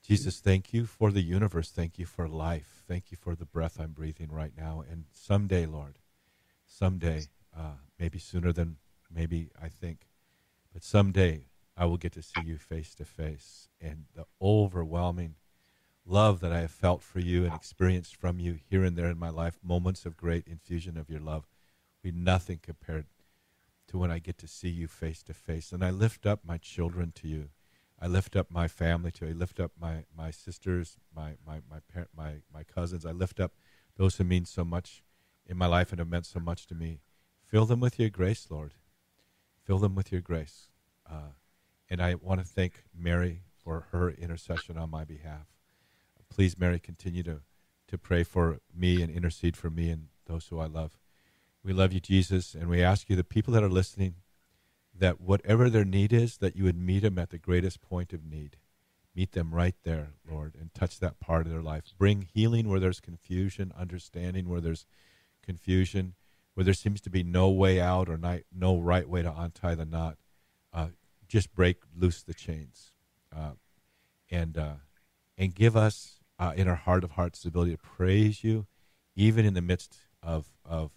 Jesus, 0.03 0.39
thank 0.39 0.71
you 0.71 0.85
for 0.85 1.11
the 1.11 1.23
universe. 1.23 1.71
Thank 1.71 1.97
you 1.97 2.05
for 2.05 2.27
life. 2.27 2.83
Thank 2.87 3.11
you 3.11 3.17
for 3.17 3.35
the 3.35 3.45
breath 3.45 3.79
I'm 3.79 3.91
breathing 3.91 4.31
right 4.31 4.53
now. 4.55 4.83
And 4.87 5.05
someday, 5.11 5.65
Lord, 5.65 5.97
someday, 6.67 7.23
uh, 7.57 7.77
maybe 7.99 8.19
sooner 8.19 8.53
than 8.53 8.77
maybe 9.13 9.49
I 9.59 9.67
think, 9.67 10.07
but 10.71 10.83
someday 10.83 11.47
I 11.75 11.85
will 11.85 11.97
get 11.97 12.13
to 12.13 12.21
see 12.21 12.41
you 12.45 12.57
face 12.57 12.93
to 12.95 13.05
face. 13.05 13.69
And 13.81 14.05
the 14.15 14.25
overwhelming 14.39 15.35
love 16.05 16.39
that 16.41 16.51
I 16.51 16.61
have 16.61 16.71
felt 16.71 17.01
for 17.01 17.19
you 17.19 17.43
and 17.43 17.53
experienced 17.53 18.15
from 18.15 18.39
you 18.39 18.59
here 18.69 18.83
and 18.83 18.95
there 18.95 19.09
in 19.09 19.17
my 19.17 19.29
life, 19.29 19.57
moments 19.63 20.05
of 20.05 20.15
great 20.15 20.47
infusion 20.47 20.97
of 20.97 21.09
your 21.09 21.19
love, 21.19 21.47
be 22.03 22.11
nothing 22.11 22.59
compared 22.61 23.07
to 23.87 23.97
when 23.97 24.11
I 24.11 24.19
get 24.19 24.37
to 24.39 24.47
see 24.47 24.69
you 24.69 24.87
face 24.87 25.23
to 25.23 25.33
face. 25.33 25.71
And 25.71 25.83
I 25.83 25.91
lift 25.91 26.25
up 26.25 26.41
my 26.45 26.57
children 26.57 27.11
to 27.15 27.27
you. 27.27 27.49
I 27.99 28.07
lift 28.07 28.35
up 28.35 28.51
my 28.51 28.67
family 28.67 29.11
to 29.11 29.25
you. 29.25 29.31
I 29.31 29.33
lift 29.33 29.59
up 29.59 29.71
my, 29.79 30.05
my 30.15 30.31
sisters, 30.31 30.97
my, 31.15 31.35
my, 31.45 31.61
my, 31.69 31.79
parent, 31.91 32.09
my, 32.15 32.41
my 32.53 32.63
cousins. 32.63 33.05
I 33.05 33.11
lift 33.11 33.39
up 33.39 33.53
those 33.97 34.17
who 34.17 34.23
mean 34.23 34.45
so 34.45 34.65
much 34.65 35.03
in 35.45 35.57
my 35.57 35.67
life 35.67 35.91
and 35.91 35.99
have 35.99 36.09
meant 36.09 36.25
so 36.25 36.39
much 36.39 36.67
to 36.67 36.75
me. 36.75 36.99
Fill 37.45 37.65
them 37.65 37.79
with 37.79 37.99
your 37.99 38.09
grace, 38.09 38.47
Lord. 38.49 38.73
Fill 39.63 39.79
them 39.79 39.95
with 39.95 40.11
your 40.11 40.21
grace. 40.21 40.69
Uh, 41.09 41.33
and 41.89 42.01
I 42.01 42.15
want 42.15 42.41
to 42.41 42.45
thank 42.45 42.83
Mary 42.97 43.43
for 43.63 43.87
her 43.91 44.09
intercession 44.09 44.77
on 44.77 44.89
my 44.89 45.05
behalf 45.05 45.55
please, 46.35 46.57
Mary, 46.57 46.79
continue 46.79 47.23
to, 47.23 47.41
to 47.87 47.97
pray 47.97 48.23
for 48.23 48.59
me 48.75 49.01
and 49.01 49.09
intercede 49.09 49.55
for 49.55 49.69
me 49.69 49.89
and 49.89 50.07
those 50.25 50.47
who 50.47 50.59
I 50.59 50.65
love. 50.65 50.97
We 51.65 51.73
love 51.73 51.91
you, 51.91 51.99
Jesus, 51.99 52.53
and 52.53 52.69
we 52.69 52.83
ask 52.83 53.09
you, 53.09 53.15
the 53.15 53.23
people 53.23 53.51
that 53.55 53.63
are 53.63 53.69
listening, 53.69 54.17
that 54.95 55.19
whatever 55.19 55.67
their 55.67 55.83
need 55.83 56.13
is, 56.13 56.37
that 56.37 56.55
you 56.55 56.63
would 56.63 56.77
meet 56.77 56.99
them 56.99 57.17
at 57.17 57.31
the 57.31 57.39
greatest 57.39 57.81
point 57.81 58.13
of 58.13 58.23
need. 58.23 58.57
Meet 59.15 59.31
them 59.31 59.51
right 59.51 59.73
there, 59.83 60.09
Lord, 60.29 60.55
and 60.61 60.71
touch 60.75 60.99
that 60.99 61.19
part 61.19 61.47
of 61.47 61.51
their 61.51 61.63
life. 61.63 61.85
Bring 61.97 62.29
healing 62.31 62.69
where 62.69 62.79
there's 62.79 62.99
confusion, 62.99 63.73
understanding 63.75 64.47
where 64.47 64.61
there's 64.61 64.85
confusion, 65.41 66.13
where 66.53 66.63
there 66.63 66.75
seems 66.75 67.01
to 67.01 67.09
be 67.09 67.23
no 67.23 67.49
way 67.49 67.81
out 67.81 68.09
or 68.09 68.17
not, 68.17 68.41
no 68.55 68.77
right 68.77 69.09
way 69.09 69.23
to 69.23 69.33
untie 69.35 69.73
the 69.73 69.85
knot. 69.85 70.17
Uh, 70.71 70.89
just 71.27 71.55
break 71.55 71.77
loose 71.97 72.21
the 72.21 72.35
chains, 72.35 72.91
uh, 73.35 73.53
and 74.29 74.55
uh, 74.55 74.73
and 75.35 75.55
give 75.55 75.75
us 75.75 76.19
uh, 76.37 76.53
in 76.55 76.67
our 76.67 76.75
heart 76.75 77.03
of 77.03 77.11
hearts 77.11 77.41
the 77.41 77.47
ability 77.47 77.71
to 77.71 77.77
praise 77.79 78.43
you, 78.43 78.67
even 79.15 79.45
in 79.45 79.55
the 79.55 79.61
midst 79.61 79.97
of 80.21 80.45
of 80.63 80.91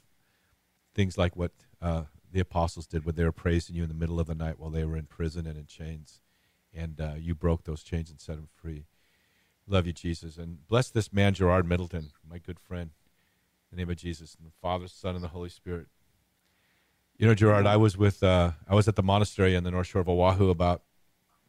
things 0.98 1.16
like 1.16 1.36
what 1.36 1.52
uh, 1.80 2.02
the 2.32 2.40
apostles 2.40 2.88
did 2.88 3.04
when 3.04 3.14
they 3.14 3.22
were 3.22 3.30
praising 3.30 3.76
you 3.76 3.84
in 3.84 3.88
the 3.88 3.94
middle 3.94 4.18
of 4.18 4.26
the 4.26 4.34
night 4.34 4.58
while 4.58 4.68
they 4.68 4.84
were 4.84 4.96
in 4.96 5.06
prison 5.06 5.46
and 5.46 5.56
in 5.56 5.64
chains, 5.64 6.20
and 6.74 7.00
uh, 7.00 7.12
you 7.16 7.36
broke 7.36 7.62
those 7.62 7.84
chains 7.84 8.10
and 8.10 8.20
set 8.20 8.34
them 8.34 8.48
free. 8.52 8.84
Love 9.68 9.86
you, 9.86 9.92
Jesus, 9.92 10.36
and 10.36 10.66
bless 10.66 10.90
this 10.90 11.12
man 11.12 11.34
Gerard 11.34 11.68
Middleton, 11.68 12.10
my 12.28 12.38
good 12.38 12.58
friend. 12.58 12.90
In 13.70 13.76
the 13.76 13.82
name 13.82 13.90
of 13.90 13.96
Jesus, 13.96 14.34
and 14.34 14.44
the 14.44 14.52
Father, 14.60 14.88
Son, 14.88 15.14
and 15.14 15.22
the 15.22 15.28
Holy 15.28 15.50
Spirit. 15.50 15.86
You 17.16 17.28
know, 17.28 17.34
Gerard, 17.34 17.66
I 17.66 17.76
was 17.76 17.96
with 17.96 18.24
uh, 18.24 18.52
I 18.68 18.74
was 18.74 18.88
at 18.88 18.96
the 18.96 19.02
monastery 19.02 19.56
on 19.56 19.62
the 19.62 19.70
North 19.70 19.86
Shore 19.86 20.00
of 20.00 20.08
Oahu 20.08 20.50
about 20.50 20.82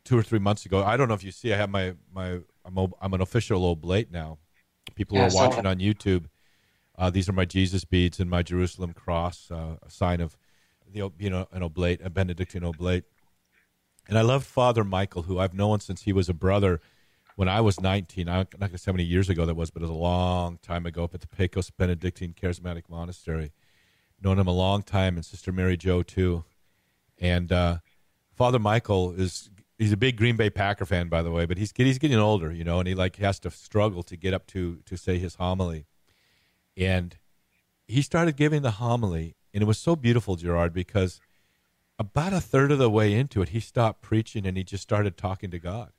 two 0.03 0.15
or 0.15 0.21
three 0.21 0.37
months 0.37 0.63
ago. 0.63 0.83
I 0.83 0.95
don't 0.95 1.07
know 1.07 1.15
if 1.15 1.23
you 1.23 1.31
see, 1.31 1.53
I 1.53 1.57
have 1.57 1.71
my 1.71 1.95
my 2.13 2.39
I'm, 2.63 2.77
a, 2.77 2.87
I'm 3.01 3.15
an 3.15 3.21
official 3.21 3.63
oblate 3.65 4.11
now. 4.11 4.37
People 4.93 5.17
yeah, 5.17 5.27
are 5.27 5.33
watching 5.33 5.65
on 5.65 5.79
YouTube. 5.79 6.25
Uh, 6.99 7.09
these 7.09 7.29
are 7.29 7.33
my 7.33 7.45
Jesus 7.45 7.85
beads 7.85 8.19
and 8.19 8.29
my 8.29 8.43
Jerusalem 8.43 8.91
cross, 8.91 9.49
uh, 9.49 9.77
a 9.81 9.89
sign 9.89 10.19
of 10.19 10.37
the 10.91 11.09
you 11.17 11.29
know 11.29 11.47
an 11.53 11.63
oblate, 11.63 12.01
a 12.03 12.09
Benedictine 12.09 12.63
oblate. 12.63 13.05
And 14.09 14.17
I 14.17 14.21
love 14.21 14.43
Father 14.43 14.83
Michael, 14.83 15.23
who 15.23 15.39
I've 15.39 15.53
known 15.53 15.79
since 15.79 16.01
he 16.01 16.11
was 16.11 16.27
a 16.27 16.33
brother 16.33 16.81
when 17.35 17.47
I 17.47 17.61
was 17.61 17.79
19. 17.79 18.27
I'm 18.27 18.35
not 18.35 18.59
going 18.59 18.71
to 18.71 18.77
say 18.77 18.91
how 18.91 18.95
many 18.95 19.05
years 19.05 19.29
ago 19.29 19.45
that 19.45 19.55
was, 19.55 19.71
but 19.71 19.81
it 19.81 19.85
was 19.85 19.91
a 19.91 19.93
long 19.93 20.57
time 20.61 20.85
ago 20.85 21.05
up 21.05 21.13
at 21.13 21.21
the 21.21 21.27
Pecos 21.27 21.69
Benedictine 21.69 22.33
Charismatic 22.33 22.83
Monastery. 22.89 23.53
Known 24.21 24.39
him 24.39 24.47
a 24.47 24.53
long 24.53 24.83
time, 24.83 25.15
and 25.15 25.25
Sister 25.25 25.53
Mary 25.53 25.77
Jo 25.77 26.03
too. 26.03 26.43
And 27.17 27.49
uh, 27.53 27.77
Father 28.35 28.59
Michael 28.59 29.13
is 29.13 29.49
he's 29.77 29.93
a 29.93 29.97
big 29.97 30.17
Green 30.17 30.35
Bay 30.35 30.49
Packer 30.49 30.85
fan, 30.85 31.07
by 31.07 31.21
the 31.21 31.31
way, 31.31 31.45
but 31.45 31.57
he's 31.57 31.71
he's 31.73 31.97
getting 31.97 32.19
older, 32.19 32.51
you 32.51 32.65
know, 32.65 32.79
and 32.79 32.89
he 32.89 32.93
like 32.93 33.15
has 33.17 33.39
to 33.39 33.51
struggle 33.51 34.03
to 34.03 34.17
get 34.17 34.33
up 34.33 34.47
to 34.47 34.79
to 34.85 34.97
say 34.97 35.17
his 35.17 35.35
homily, 35.35 35.85
and 36.77 37.17
he 37.87 38.01
started 38.01 38.35
giving 38.35 38.61
the 38.61 38.71
homily, 38.71 39.35
and 39.53 39.63
it 39.63 39.65
was 39.65 39.77
so 39.77 39.95
beautiful, 39.95 40.35
Gerard, 40.35 40.73
because 40.73 41.19
about 41.97 42.33
a 42.33 42.39
third 42.39 42.71
of 42.71 42.79
the 42.79 42.89
way 42.89 43.13
into 43.13 43.41
it, 43.41 43.49
he 43.49 43.59
stopped 43.59 44.01
preaching 44.01 44.45
and 44.45 44.55
he 44.55 44.63
just 44.63 44.83
started 44.83 45.17
talking 45.17 45.51
to 45.51 45.59
God. 45.59 45.91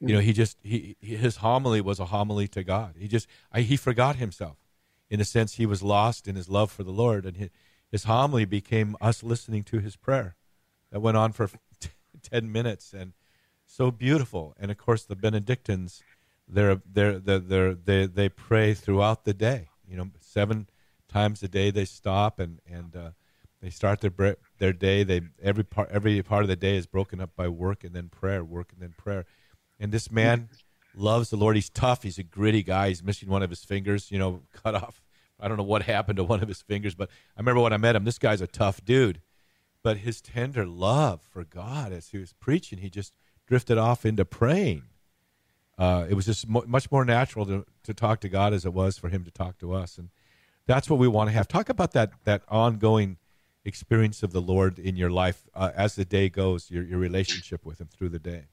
You 0.00 0.14
know, 0.14 0.20
he 0.20 0.32
just 0.32 0.58
he 0.62 0.96
his 1.00 1.38
homily 1.38 1.80
was 1.80 1.98
a 1.98 2.06
homily 2.06 2.46
to 2.48 2.62
God. 2.62 2.94
He 2.96 3.08
just 3.08 3.26
I, 3.50 3.62
he 3.62 3.76
forgot 3.76 4.14
himself, 4.16 4.56
in 5.10 5.20
a 5.20 5.24
sense, 5.24 5.54
he 5.54 5.66
was 5.66 5.82
lost 5.82 6.28
in 6.28 6.36
his 6.36 6.48
love 6.48 6.70
for 6.70 6.84
the 6.84 6.92
Lord, 6.92 7.26
and 7.26 7.36
his, 7.36 7.50
his 7.90 8.04
homily 8.04 8.44
became 8.44 8.96
us 9.00 9.22
listening 9.22 9.64
to 9.64 9.80
his 9.80 9.96
prayer 9.96 10.36
that 10.92 11.00
went 11.00 11.16
on 11.16 11.32
for 11.32 11.50
10 12.22 12.52
minutes 12.52 12.92
and 12.92 13.12
so 13.66 13.90
beautiful. 13.90 14.54
And 14.58 14.70
of 14.70 14.78
course, 14.78 15.04
the 15.04 15.16
Benedictines, 15.16 16.02
they're, 16.48 16.80
they're, 16.90 17.18
they're, 17.18 17.74
they, 17.74 18.06
they 18.06 18.28
pray 18.28 18.74
throughout 18.74 19.24
the 19.24 19.34
day. 19.34 19.68
You 19.88 19.96
know, 19.96 20.10
seven 20.20 20.68
times 21.08 21.42
a 21.42 21.48
day 21.48 21.70
they 21.70 21.84
stop 21.84 22.38
and, 22.38 22.60
and 22.66 22.94
uh, 22.96 23.10
they 23.60 23.70
start 23.70 24.00
their, 24.00 24.36
their 24.58 24.72
day. 24.72 25.02
They, 25.04 25.22
every, 25.42 25.64
part, 25.64 25.90
every 25.90 26.22
part 26.22 26.42
of 26.42 26.48
the 26.48 26.56
day 26.56 26.76
is 26.76 26.86
broken 26.86 27.20
up 27.20 27.30
by 27.36 27.48
work 27.48 27.84
and 27.84 27.94
then 27.94 28.08
prayer, 28.08 28.44
work 28.44 28.72
and 28.72 28.82
then 28.82 28.94
prayer. 28.96 29.26
And 29.80 29.92
this 29.92 30.10
man 30.10 30.48
loves 30.94 31.30
the 31.30 31.36
Lord. 31.36 31.56
He's 31.56 31.70
tough. 31.70 32.02
He's 32.02 32.18
a 32.18 32.22
gritty 32.22 32.62
guy. 32.62 32.88
He's 32.88 33.02
missing 33.02 33.28
one 33.28 33.42
of 33.42 33.50
his 33.50 33.64
fingers, 33.64 34.10
you 34.10 34.18
know, 34.18 34.42
cut 34.64 34.74
off. 34.74 35.02
I 35.40 35.46
don't 35.46 35.56
know 35.56 35.62
what 35.62 35.82
happened 35.82 36.16
to 36.16 36.24
one 36.24 36.42
of 36.42 36.48
his 36.48 36.62
fingers, 36.62 36.94
but 36.96 37.08
I 37.36 37.40
remember 37.40 37.60
when 37.60 37.72
I 37.72 37.76
met 37.76 37.94
him, 37.94 38.04
this 38.04 38.18
guy's 38.18 38.40
a 38.40 38.48
tough 38.48 38.84
dude 38.84 39.20
but 39.82 39.98
his 39.98 40.20
tender 40.20 40.66
love 40.66 41.22
for 41.22 41.44
God 41.44 41.92
as 41.92 42.08
he 42.08 42.18
was 42.18 42.32
preaching, 42.32 42.78
he 42.78 42.90
just 42.90 43.12
drifted 43.46 43.78
off 43.78 44.04
into 44.04 44.24
praying. 44.24 44.82
Uh, 45.78 46.06
it 46.08 46.14
was 46.14 46.26
just 46.26 46.48
mo- 46.48 46.64
much 46.66 46.90
more 46.90 47.04
natural 47.04 47.46
to, 47.46 47.64
to 47.84 47.94
talk 47.94 48.20
to 48.20 48.28
God 48.28 48.52
as 48.52 48.64
it 48.64 48.72
was 48.72 48.98
for 48.98 49.08
Him 49.08 49.24
to 49.24 49.30
talk 49.30 49.58
to 49.58 49.72
us, 49.72 49.96
and 49.96 50.10
that's 50.66 50.90
what 50.90 50.98
we 50.98 51.08
want 51.08 51.28
to 51.28 51.32
have. 51.32 51.46
Talk 51.46 51.68
about 51.68 51.92
that 51.92 52.12
that 52.24 52.42
ongoing 52.48 53.18
experience 53.64 54.22
of 54.22 54.32
the 54.32 54.40
Lord 54.40 54.78
in 54.78 54.96
your 54.96 55.10
life 55.10 55.44
uh, 55.54 55.70
as 55.76 55.94
the 55.94 56.04
day 56.04 56.28
goes, 56.28 56.70
your 56.70 56.82
your 56.82 56.98
relationship 56.98 57.64
with 57.64 57.80
Him 57.80 57.88
through 57.88 58.08
the 58.08 58.18
day. 58.18 58.46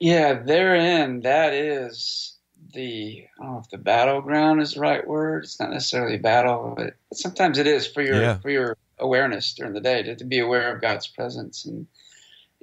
Yeah, 0.00 0.34
therein, 0.34 1.20
that 1.20 1.52
is 1.52 2.36
the 2.72 3.26
I 3.38 3.42
don't 3.44 3.52
know 3.52 3.60
if 3.60 3.68
the 3.68 3.78
battleground 3.78 4.60
is 4.60 4.74
the 4.74 4.80
right 4.80 5.06
word. 5.06 5.44
It's 5.44 5.60
not 5.60 5.70
necessarily 5.70 6.16
a 6.16 6.20
battle, 6.20 6.74
but 6.76 6.94
sometimes 7.12 7.58
it 7.58 7.66
is 7.66 7.86
for 7.86 8.02
your 8.02 8.20
yeah. 8.20 8.38
for 8.38 8.50
your 8.50 8.76
awareness 8.98 9.52
during 9.54 9.74
the 9.74 9.80
day 9.80 10.02
to, 10.02 10.16
to 10.16 10.24
be 10.24 10.38
aware 10.38 10.74
of 10.74 10.80
God's 10.80 11.06
presence. 11.06 11.66
And 11.66 11.86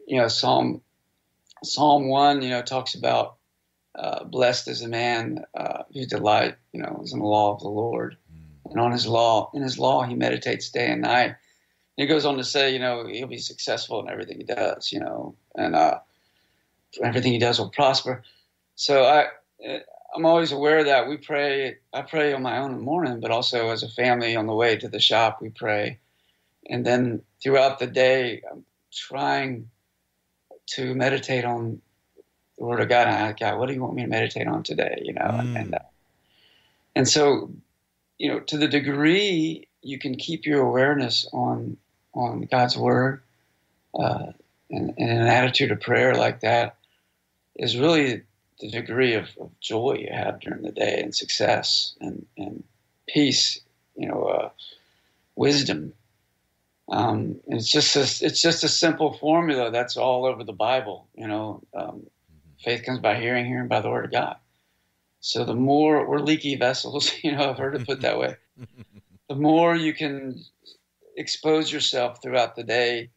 you 0.08 0.18
know, 0.18 0.28
Psalm 0.28 0.82
Psalm 1.64 2.08
one, 2.08 2.42
you 2.42 2.50
know, 2.50 2.62
talks 2.62 2.96
about 2.96 3.38
uh, 3.96 4.24
blessed 4.24 4.68
is 4.68 4.82
a 4.82 4.88
man 4.88 5.44
uh, 5.56 5.84
whose 5.94 6.08
delight, 6.08 6.56
you 6.72 6.82
know, 6.82 7.02
is 7.04 7.14
in 7.14 7.20
the 7.20 7.26
law 7.26 7.54
of 7.54 7.62
the 7.62 7.70
Lord, 7.70 8.18
and 8.70 8.80
on 8.80 8.92
His 8.92 9.06
law, 9.06 9.52
in 9.54 9.62
His 9.62 9.78
law, 9.78 10.04
he 10.04 10.16
meditates 10.16 10.70
day 10.70 10.92
and 10.92 11.02
night. 11.02 11.36
And 11.98 12.08
he 12.08 12.08
goes 12.08 12.26
on 12.26 12.38
to 12.38 12.44
say, 12.44 12.74
you 12.74 12.80
know, 12.80 13.06
he'll 13.06 13.28
be 13.28 13.38
successful 13.38 14.00
in 14.02 14.10
everything 14.10 14.38
he 14.38 14.44
does, 14.44 14.92
you 14.92 15.00
know, 15.00 15.36
and 15.56 15.76
uh, 15.76 16.00
everything 17.04 17.34
he 17.34 17.40
does 17.40 17.60
will 17.60 17.70
prosper. 17.70 18.24
So 18.76 19.04
I, 19.04 19.28
I'm 20.16 20.26
always 20.26 20.52
aware 20.52 20.80
of 20.80 20.86
that. 20.86 21.08
We 21.08 21.18
pray. 21.18 21.78
I 21.94 22.02
pray 22.02 22.34
on 22.34 22.42
my 22.42 22.58
own 22.58 22.72
in 22.72 22.78
the 22.78 22.84
morning, 22.84 23.20
but 23.20 23.32
also 23.32 23.70
as 23.70 23.84
a 23.84 23.90
family 23.90 24.36
on 24.36 24.48
the 24.48 24.56
way 24.56 24.78
to 24.78 24.88
the 24.88 25.00
shop, 25.00 25.42
we 25.42 25.50
pray. 25.50 26.00
And 26.70 26.86
then 26.86 27.22
throughout 27.42 27.80
the 27.80 27.88
day, 27.88 28.42
I'm 28.50 28.66
trying 28.92 29.70
to 30.72 30.96
meditate 30.96 31.46
on 31.46 31.82
the 32.62 32.68
Word 32.68 32.80
of 32.80 32.90
God. 32.90 33.08
And 33.08 33.16
I, 33.16 33.32
God, 33.34 33.58
what 33.58 33.68
do 33.68 33.74
you 33.74 33.82
want 33.82 33.96
me 33.96 34.04
to 34.04 34.08
meditate 34.08 34.48
on 34.48 34.62
today? 34.62 35.02
You 35.04 35.14
know, 35.14 35.22
mm. 35.22 35.60
and 35.60 35.74
uh, 35.74 35.80
and 36.96 37.08
so, 37.08 37.52
you 38.20 38.30
know, 38.30 38.40
to 38.40 38.58
the 38.58 38.68
degree 38.68 39.68
you 39.82 39.98
can 39.98 40.16
keep 40.16 40.46
your 40.46 40.62
awareness 40.62 41.28
on 41.34 41.78
on 42.14 42.42
God's 42.44 42.78
Word 42.78 43.24
uh, 44.00 44.28
and, 44.70 44.94
and 44.96 45.10
an 45.10 45.28
attitude 45.28 45.72
of 45.72 45.82
prayer 45.82 46.14
like 46.14 46.42
that 46.42 46.76
is 47.56 47.78
really 47.78 48.22
the 48.60 48.70
degree 48.70 49.16
of, 49.16 49.28
of, 49.40 49.50
joy 49.60 49.96
you 50.00 50.10
have 50.12 50.40
during 50.40 50.62
the 50.62 50.72
day 50.72 51.02
and 51.02 51.16
success 51.16 51.96
and, 52.00 52.26
and 52.38 52.64
peace, 53.08 53.60
you 53.96 54.08
know, 54.08 54.24
uh, 54.26 54.50
wisdom. 55.36 55.94
Um, 56.90 57.40
it's 57.48 57.72
just 57.72 57.96
a, 57.96 58.02
it's 58.26 58.42
just 58.42 58.64
a 58.64 58.70
simple 58.70 59.14
formula 59.14 59.72
that's 59.72 59.98
all 59.98 60.26
over 60.26 60.44
the 60.44 60.54
Bible. 60.54 61.08
You 61.16 61.28
know, 61.28 61.64
um, 61.74 62.06
faith 62.64 62.84
comes 62.84 63.00
by 63.00 63.20
hearing, 63.20 63.46
hearing 63.46 63.68
by 63.68 63.82
the 63.82 63.90
word 63.90 64.06
of 64.06 64.12
God. 64.12 64.38
So 65.20 65.46
the 65.46 65.56
more 65.56 66.08
we're 66.08 66.20
leaky 66.20 66.56
vessels, 66.56 67.12
you 67.24 67.32
know, 67.32 67.50
I've 67.50 67.58
heard 67.58 67.76
it 67.76 67.86
put 67.86 68.02
that 68.02 68.20
way. 68.20 68.36
the 69.30 69.36
more 69.36 69.76
you 69.76 69.94
can 69.94 70.44
expose 71.18 71.72
yourself 71.72 72.22
throughout 72.22 72.56
the 72.56 72.64
day 72.64 73.10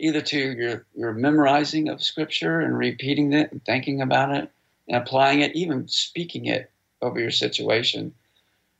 either 0.00 0.20
to 0.20 0.38
your, 0.38 0.86
your 0.94 1.12
memorizing 1.12 1.88
of 1.88 2.02
scripture 2.02 2.60
and 2.60 2.76
repeating 2.76 3.32
it 3.32 3.52
and 3.52 3.64
thinking 3.64 4.00
about 4.00 4.34
it 4.34 4.50
and 4.88 4.96
applying 4.96 5.40
it, 5.40 5.54
even 5.54 5.86
speaking 5.86 6.46
it 6.46 6.70
over 7.00 7.20
your 7.20 7.30
situation. 7.30 8.12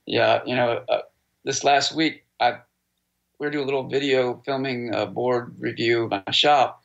Yeah, 0.07 0.43
you 0.45 0.57
know, 0.57 0.85
uh, 0.89 1.03
this 1.45 1.63
last 1.63 1.95
week 1.95 2.25
I 2.41 2.59
we're 3.39 3.51
doing 3.51 3.65
a 3.65 3.67
little 3.67 3.89
video 3.89 4.41
filming 4.45 4.95
a 4.95 5.05
board 5.05 5.57
review 5.59 6.05
of 6.05 6.11
my 6.11 6.31
shop, 6.31 6.82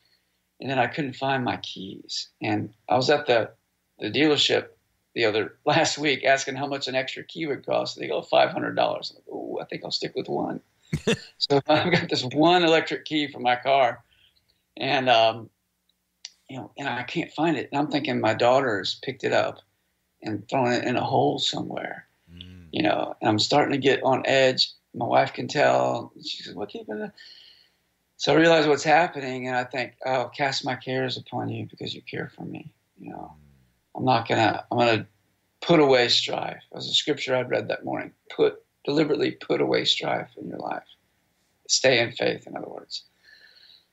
and 0.59 0.69
then 0.69 0.79
I 0.79 0.87
couldn't 0.87 1.15
find 1.15 1.43
my 1.43 1.57
keys. 1.57 2.29
And 2.41 2.73
I 2.89 2.95
was 2.95 3.09
at 3.09 3.27
the 3.27 3.51
the 3.99 4.11
dealership 4.11 4.67
the 5.13 5.25
other 5.25 5.57
last 5.65 5.97
week 5.97 6.23
asking 6.23 6.55
how 6.55 6.67
much 6.67 6.87
an 6.87 6.95
extra 6.95 7.23
key 7.23 7.45
would 7.45 7.65
cost. 7.65 7.97
They 7.97 8.07
go 8.07 8.21
five 8.21 8.49
hundred 8.51 8.75
dollars. 8.75 9.15
Oh, 9.31 9.59
I 9.61 9.65
think 9.65 9.83
I'll 9.83 9.91
stick 9.91 10.15
with 10.15 10.27
one. 10.27 10.61
so 11.37 11.61
I've 11.67 11.91
got 11.91 12.09
this 12.09 12.23
one 12.23 12.63
electric 12.63 13.05
key 13.05 13.27
for 13.27 13.39
my 13.39 13.55
car, 13.55 14.03
and 14.75 15.09
um, 15.09 15.49
you 16.49 16.57
know, 16.57 16.71
and 16.77 16.87
I 16.87 17.03
can't 17.03 17.31
find 17.31 17.57
it. 17.57 17.69
And 17.71 17.79
I'm 17.79 17.91
thinking 17.91 18.19
my 18.19 18.33
daughter's 18.33 18.99
picked 19.03 19.23
it 19.23 19.33
up 19.33 19.59
and 20.21 20.47
thrown 20.49 20.71
it 20.71 20.85
in 20.85 20.95
a 20.95 21.03
hole 21.03 21.39
somewhere. 21.39 22.07
Mm. 22.33 22.67
You 22.71 22.83
know, 22.83 23.15
and 23.21 23.29
I'm 23.29 23.39
starting 23.39 23.73
to 23.73 23.77
get 23.77 24.03
on 24.03 24.23
edge. 24.25 24.71
My 24.95 25.05
wife 25.05 25.33
can 25.33 25.47
tell. 25.47 26.11
She 26.23 26.43
says, 26.43 26.55
"What 26.55 26.69
keeping 26.69 26.99
it?" 26.99 27.11
So 28.17 28.33
I 28.33 28.35
realize 28.35 28.67
what's 28.67 28.83
happening, 28.83 29.47
and 29.47 29.55
I 29.55 29.63
think, 29.63 29.95
"Oh, 30.05 30.29
cast 30.35 30.65
my 30.65 30.75
cares 30.75 31.17
upon 31.17 31.49
you 31.49 31.67
because 31.67 31.93
you 31.93 32.01
care 32.01 32.29
for 32.35 32.43
me." 32.43 32.73
You 32.97 33.11
know, 33.11 33.31
I'm 33.95 34.05
not 34.05 34.27
gonna. 34.27 34.65
I'm 34.71 34.77
gonna 34.77 35.07
put 35.61 35.79
away 35.79 36.09
strife. 36.09 36.63
As 36.75 36.87
a 36.87 36.93
scripture 36.93 37.35
I'd 37.35 37.49
read 37.49 37.67
that 37.67 37.85
morning. 37.85 38.13
Put 38.35 38.63
deliberately 38.85 39.31
put 39.31 39.61
away 39.61 39.85
strife 39.85 40.29
in 40.37 40.47
your 40.47 40.57
life. 40.57 40.87
Stay 41.67 41.99
in 41.99 42.11
faith. 42.11 42.47
In 42.47 42.57
other 42.57 42.67
words. 42.67 43.03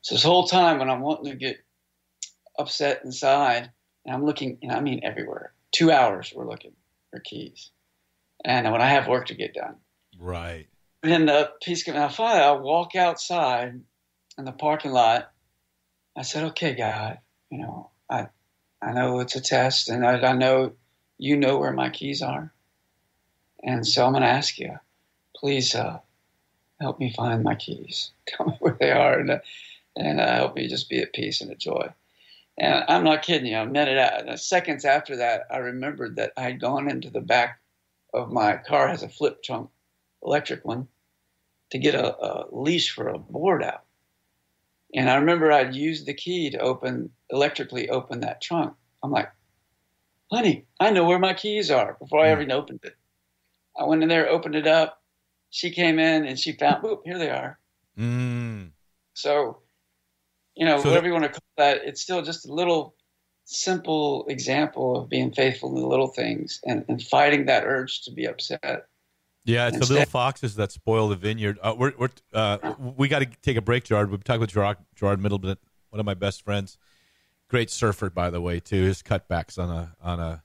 So 0.01 0.15
this 0.15 0.25
whole 0.25 0.47
time 0.47 0.79
when 0.79 0.91
I'm 0.91 1.01
wanting 1.01 1.33
to 1.33 1.37
get 1.37 1.59
upset 2.59 3.05
inside, 3.05 3.71
and 4.05 4.15
I'm 4.15 4.25
looking, 4.25 4.59
and 4.63 4.73
I 4.73 4.81
mean 4.81 5.01
everywhere. 5.03 5.53
Two 5.73 5.91
hours 5.91 6.33
we're 6.35 6.49
looking 6.49 6.73
for 7.11 7.21
keys, 7.21 7.71
and 8.43 8.71
when 8.73 8.81
I 8.81 8.89
have 8.89 9.07
work 9.07 9.27
to 9.27 9.35
get 9.35 9.55
done. 9.55 9.77
Right. 10.19 10.69
And 11.03 11.29
the 11.29 11.53
peace 11.63 11.83
comes. 11.83 11.99
I 11.99 12.09
finally 12.09 12.43
I 12.43 12.53
walk 12.53 12.95
outside 12.95 13.81
in 14.39 14.45
the 14.45 14.53
parking 14.53 14.93
lot. 14.93 15.33
I 16.17 16.23
said, 16.23 16.45
"Okay, 16.45 16.75
God, 16.75 17.19
you 17.51 17.59
know, 17.59 17.91
I 18.09 18.29
I 18.83 18.93
know 18.93 19.21
it's 19.21 19.37
a 19.37 19.41
test, 19.41 19.89
and 19.89 20.07
I, 20.07 20.21
I 20.21 20.33
know 20.33 20.73
you 21.19 21.37
know 21.37 21.59
where 21.59 21.73
my 21.73 21.91
keys 21.91 22.23
are, 22.23 22.53
and 23.63 23.87
so 23.87 24.05
I'm 24.05 24.13
going 24.13 24.23
to 24.23 24.29
ask 24.29 24.59
you, 24.59 24.79
please 25.37 25.75
uh, 25.75 26.01
help 26.81 26.99
me 26.99 27.13
find 27.13 27.43
my 27.43 27.55
keys. 27.55 28.13
Tell 28.27 28.47
me 28.47 28.57
where 28.61 28.77
they 28.79 28.93
are, 28.93 29.19
and 29.19 29.41
and 29.97 30.21
uh, 30.21 30.35
help 30.35 30.57
me 30.57 30.69
just 30.69 30.89
be 30.89 31.01
at 31.01 31.13
peace 31.13 31.41
and 31.41 31.51
at 31.51 31.59
joy." 31.59 31.93
And 32.57 32.85
I'm 32.89 33.03
not 33.03 33.23
kidding 33.23 33.51
you. 33.51 33.57
A 33.59 33.67
minute, 33.67 33.99
out, 33.99 34.39
seconds 34.39 34.85
after 34.85 35.17
that, 35.17 35.47
I 35.51 35.57
remembered 35.57 36.17
that 36.17 36.33
I 36.37 36.43
had 36.43 36.61
gone 36.61 36.89
into 36.89 37.11
the 37.11 37.21
back 37.21 37.61
of 38.13 38.31
my 38.31 38.57
car 38.57 38.87
has 38.89 39.03
a 39.03 39.09
flip 39.09 39.43
trunk, 39.43 39.71
electric 40.23 40.65
one, 40.65 40.87
to 41.71 41.79
get 41.79 41.97
a, 41.97 42.17
a 42.17 42.47
leash 42.53 42.93
for 42.93 43.09
a 43.09 43.19
board 43.19 43.63
out. 43.63 43.84
And 44.95 45.11
I 45.11 45.17
remember 45.17 45.51
I'd 45.51 45.75
used 45.75 46.07
the 46.07 46.15
key 46.15 46.51
to 46.51 46.59
open 46.59 47.11
electrically 47.31 47.89
open 47.91 48.21
that 48.21 48.41
trunk. 48.41 48.75
I'm 49.03 49.11
like, 49.11 49.31
honey, 50.31 50.67
I 50.81 50.91
know 50.91 51.05
where 51.05 51.19
my 51.19 51.35
keys 51.35 51.71
are 51.71 51.97
before 52.01 52.21
I 52.21 52.33
hmm. 52.33 52.43
ever 52.43 52.53
opened 52.53 52.81
it. 52.85 52.97
I 53.77 53.85
went 53.85 54.03
in 54.03 54.09
there, 54.09 54.29
opened 54.29 54.55
it 54.55 54.67
up. 54.67 55.03
She 55.51 55.71
came 55.71 55.99
in 55.99 56.25
and 56.27 56.39
she 56.39 56.53
found, 56.53 56.83
whoop, 56.83 57.03
here 57.05 57.19
they 57.19 57.31
are. 57.31 57.59
Mm. 57.99 58.71
So 59.15 59.59
you 60.55 60.65
know, 60.65 60.81
so 60.81 60.89
whatever 60.89 61.07
you 61.07 61.13
want 61.13 61.25
to 61.25 61.31
call 61.31 61.43
that, 61.57 61.83
it's 61.85 62.01
still 62.01 62.23
just 62.23 62.49
a 62.49 62.53
little 62.53 62.95
simple 63.45 64.27
example 64.29 64.97
of 64.97 65.09
being 65.09 65.33
faithful 65.33 65.75
in 65.75 65.81
the 65.81 65.87
little 65.87 66.09
things 66.09 66.61
and, 66.65 66.85
and 66.89 67.03
fighting 67.03 67.47
that 67.47 67.65
urge 67.65 68.03
to 68.03 68.13
be 68.13 68.27
upset. 68.27 68.87
Yeah, 69.45 69.69
it's 69.69 69.79
the 69.79 69.93
little 69.93 70.07
foxes 70.07 70.57
that 70.57 70.73
spoil 70.73 71.09
the 71.09 71.17
vineyard. 71.17 71.59
Uh, 71.63 71.75
we're, 71.77 71.93
we're 71.99 72.09
uh, 72.33 72.75
we 72.79 73.09
got 73.09 73.19
to 73.19 73.27
take 73.43 73.57
a 73.57 73.63
break, 73.63 73.85
Gerard. 73.85 74.11
We've 74.11 74.25
talked 74.25 74.41
with 74.41 74.51
Gerard, 74.51 74.79
Gerard 74.97 75.21
Middleton, 75.21 75.59
one 75.91 76.01
of 76.01 76.07
my 76.07 76.15
best 76.15 76.43
friends, 76.43 76.79
great 77.49 77.71
surfer 77.71 78.09
by 78.09 78.31
the 78.31 78.41
way 78.41 78.61
too. 78.61 78.83
His 78.83 79.03
cutbacks 79.03 79.59
on 79.59 79.71
a 79.71 79.97
on 80.01 80.19
a 80.19 80.43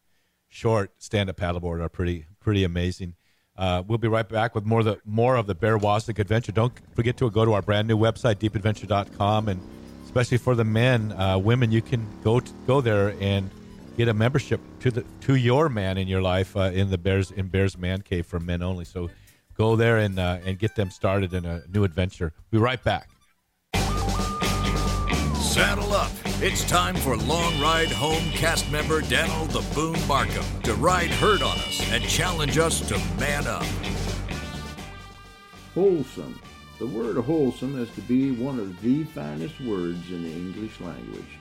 short 0.50 0.92
stand 0.98 1.30
up 1.30 1.38
paddleboard 1.38 1.82
are 1.82 1.90
pretty 1.90 2.26
pretty 2.42 2.64
amazing. 2.64 3.16
Uh, 3.56 3.84
we'll 3.86 3.98
be 3.98 4.08
right 4.08 4.28
back 4.28 4.56
with 4.56 4.66
more 4.66 4.80
of 4.80 4.86
the 4.86 5.00
more 5.06 5.36
of 5.36 5.48
the 5.48 5.56
Bear 5.56 5.78
Woznick 5.78 6.20
adventure. 6.20 6.52
Don't 6.52 6.74
forget 6.96 7.18
to 7.18 7.30
go 7.30 7.46
to 7.46 7.54
our 7.54 7.62
brand 7.62 7.88
new 7.88 7.98
website, 7.98 8.36
deepadventure.com, 8.36 9.48
and 9.48 9.62
especially 10.06 10.38
for 10.38 10.56
the 10.56 10.64
men, 10.64 11.12
uh, 11.14 11.38
women, 11.38 11.72
you 11.72 11.82
can 11.82 12.06
go 12.24 12.40
to, 12.40 12.52
go 12.66 12.82
there 12.82 13.16
and 13.22 13.50
get 14.00 14.08
a 14.08 14.14
membership 14.14 14.62
to 14.80 14.90
the 14.90 15.04
to 15.20 15.36
your 15.36 15.68
man 15.68 15.98
in 15.98 16.08
your 16.08 16.22
life 16.22 16.56
uh, 16.56 16.72
in 16.74 16.90
the 16.90 16.98
Bears 16.98 17.32
in 17.32 17.50
Bears 17.50 17.78
Man 17.78 18.02
Cave 18.02 18.26
for 18.26 18.40
men 18.40 18.62
only. 18.62 18.86
So 18.86 19.10
go 19.58 19.76
there 19.76 19.98
and 19.98 20.18
uh, 20.18 20.38
and 20.46 20.58
get 20.58 20.74
them 20.78 20.90
started 20.90 21.34
in 21.34 21.44
a 21.46 21.64
new 21.68 21.84
adventure. 21.84 22.32
Be 22.50 22.58
right 22.58 22.82
back. 22.82 23.10
Saddle 25.36 25.92
up. 25.92 26.12
It's 26.42 26.64
time 26.70 26.96
for 26.96 27.18
Long 27.18 27.60
Ride 27.60 27.92
Home 27.92 28.24
cast 28.32 28.72
member 28.72 29.02
Daniel 29.02 29.46
the 29.48 29.68
Boone 29.76 30.08
Markham 30.08 30.46
to 30.62 30.76
ride 30.76 31.10
herd 31.10 31.42
on 31.42 31.58
us 31.58 31.82
and 31.92 32.02
challenge 32.06 32.58
us 32.58 32.80
to 32.88 32.98
man 33.20 33.48
up. 33.48 33.66
Wholesome 35.74 36.40
the 36.78 36.88
word 36.88 37.18
wholesome 37.18 37.78
is 37.78 37.90
to 37.96 38.02
be 38.02 38.32
one 38.32 38.58
of 38.58 38.82
the 38.82 39.04
finest 39.04 39.60
words 39.60 40.10
in 40.10 40.24
the 40.24 40.32
English 40.32 40.80
language. 40.80 41.38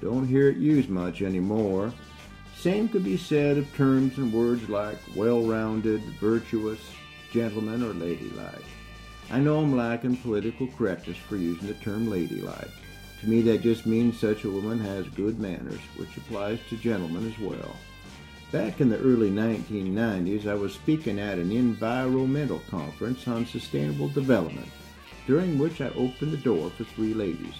Don't 0.00 0.26
hear 0.26 0.48
it 0.48 0.56
used 0.56 0.88
much 0.88 1.20
anymore. 1.20 1.92
Same 2.60 2.90
could 2.90 3.04
be 3.04 3.16
said 3.16 3.56
of 3.56 3.74
terms 3.74 4.18
and 4.18 4.30
words 4.30 4.68
like 4.68 4.98
well-rounded, 5.16 6.02
virtuous, 6.20 6.78
gentleman, 7.32 7.82
or 7.82 7.94
ladylike. 7.94 8.66
I 9.30 9.40
know 9.40 9.60
I'm 9.60 9.74
lacking 9.74 10.18
political 10.18 10.66
correctness 10.66 11.16
for 11.16 11.38
using 11.38 11.68
the 11.68 11.74
term 11.74 12.10
ladylike. 12.10 12.68
To 13.22 13.28
me, 13.30 13.40
that 13.42 13.62
just 13.62 13.86
means 13.86 14.20
such 14.20 14.44
a 14.44 14.50
woman 14.50 14.78
has 14.78 15.08
good 15.08 15.40
manners, 15.40 15.80
which 15.96 16.14
applies 16.18 16.58
to 16.68 16.76
gentlemen 16.76 17.26
as 17.26 17.38
well. 17.38 17.76
Back 18.52 18.82
in 18.82 18.90
the 18.90 18.98
early 18.98 19.30
1990s, 19.30 20.46
I 20.46 20.54
was 20.54 20.74
speaking 20.74 21.18
at 21.18 21.38
an 21.38 21.52
environmental 21.52 22.60
conference 22.70 23.26
on 23.26 23.46
sustainable 23.46 24.08
development, 24.08 24.68
during 25.26 25.58
which 25.58 25.80
I 25.80 25.88
opened 25.90 26.32
the 26.32 26.36
door 26.36 26.68
for 26.68 26.84
three 26.84 27.14
ladies. 27.14 27.54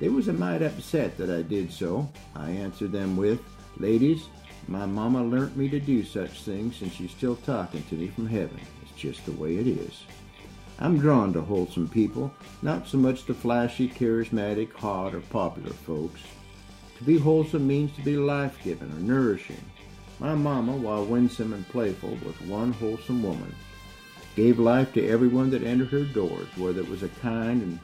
They 0.00 0.08
was 0.08 0.26
a 0.26 0.32
mite 0.32 0.62
upset 0.62 1.16
that 1.18 1.30
I 1.30 1.42
did 1.42 1.72
so. 1.72 2.10
I 2.34 2.50
answered 2.50 2.90
them 2.90 3.16
with, 3.16 3.40
Ladies, 3.78 4.28
my 4.68 4.86
mama 4.86 5.22
learnt 5.22 5.56
me 5.56 5.68
to 5.68 5.80
do 5.80 6.04
such 6.04 6.42
things 6.42 6.80
and 6.80 6.92
she's 6.92 7.10
still 7.10 7.36
talking 7.36 7.82
to 7.84 7.96
me 7.96 8.08
from 8.08 8.26
heaven. 8.26 8.60
It's 8.82 8.92
just 8.92 9.24
the 9.26 9.32
way 9.32 9.56
it 9.56 9.66
is. 9.66 10.04
I'm 10.78 10.98
drawn 10.98 11.32
to 11.32 11.40
wholesome 11.40 11.88
people, 11.88 12.32
not 12.62 12.86
so 12.86 12.98
much 12.98 13.26
the 13.26 13.34
flashy, 13.34 13.88
charismatic, 13.88 14.72
hot, 14.72 15.14
or 15.14 15.20
popular 15.20 15.72
folks. 15.72 16.20
To 16.98 17.04
be 17.04 17.18
wholesome 17.18 17.66
means 17.66 17.94
to 17.96 18.02
be 18.02 18.16
life-giving 18.16 18.90
or 18.90 19.00
nourishing. 19.00 19.64
My 20.18 20.34
mama, 20.34 20.72
while 20.76 21.04
winsome 21.04 21.52
and 21.52 21.68
playful, 21.68 22.16
was 22.24 22.40
one 22.48 22.72
wholesome 22.72 23.22
woman. 23.22 23.54
Gave 24.36 24.58
life 24.58 24.92
to 24.94 25.06
everyone 25.06 25.50
that 25.50 25.62
entered 25.62 25.88
her 25.88 26.04
doors, 26.04 26.48
whether 26.56 26.80
it 26.80 26.88
was 26.88 27.02
a 27.02 27.08
kind 27.08 27.62
and 27.62 27.78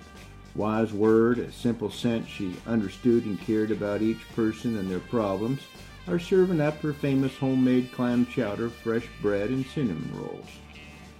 wise 0.55 0.92
word, 0.92 1.38
a 1.38 1.53
simple 1.53 1.90
sense 1.90 2.28
she 2.28 2.55
understood 2.66 3.24
and 3.24 3.40
cared 3.40 3.70
about 3.70 4.03
each 4.03 4.28
person 4.34 4.78
and 4.78 4.90
their 4.90 5.01
problems, 5.01 5.61
or 6.09 6.18
serving 6.18 6.61
up 6.61 6.80
her 6.80 6.92
famous 6.92 7.36
homemade 7.36 7.92
clam 7.92 8.26
chowder, 8.26 8.68
fresh 8.68 9.07
bread, 9.22 9.51
and 9.51 9.64
cinnamon 9.66 10.11
rolls. 10.14 10.48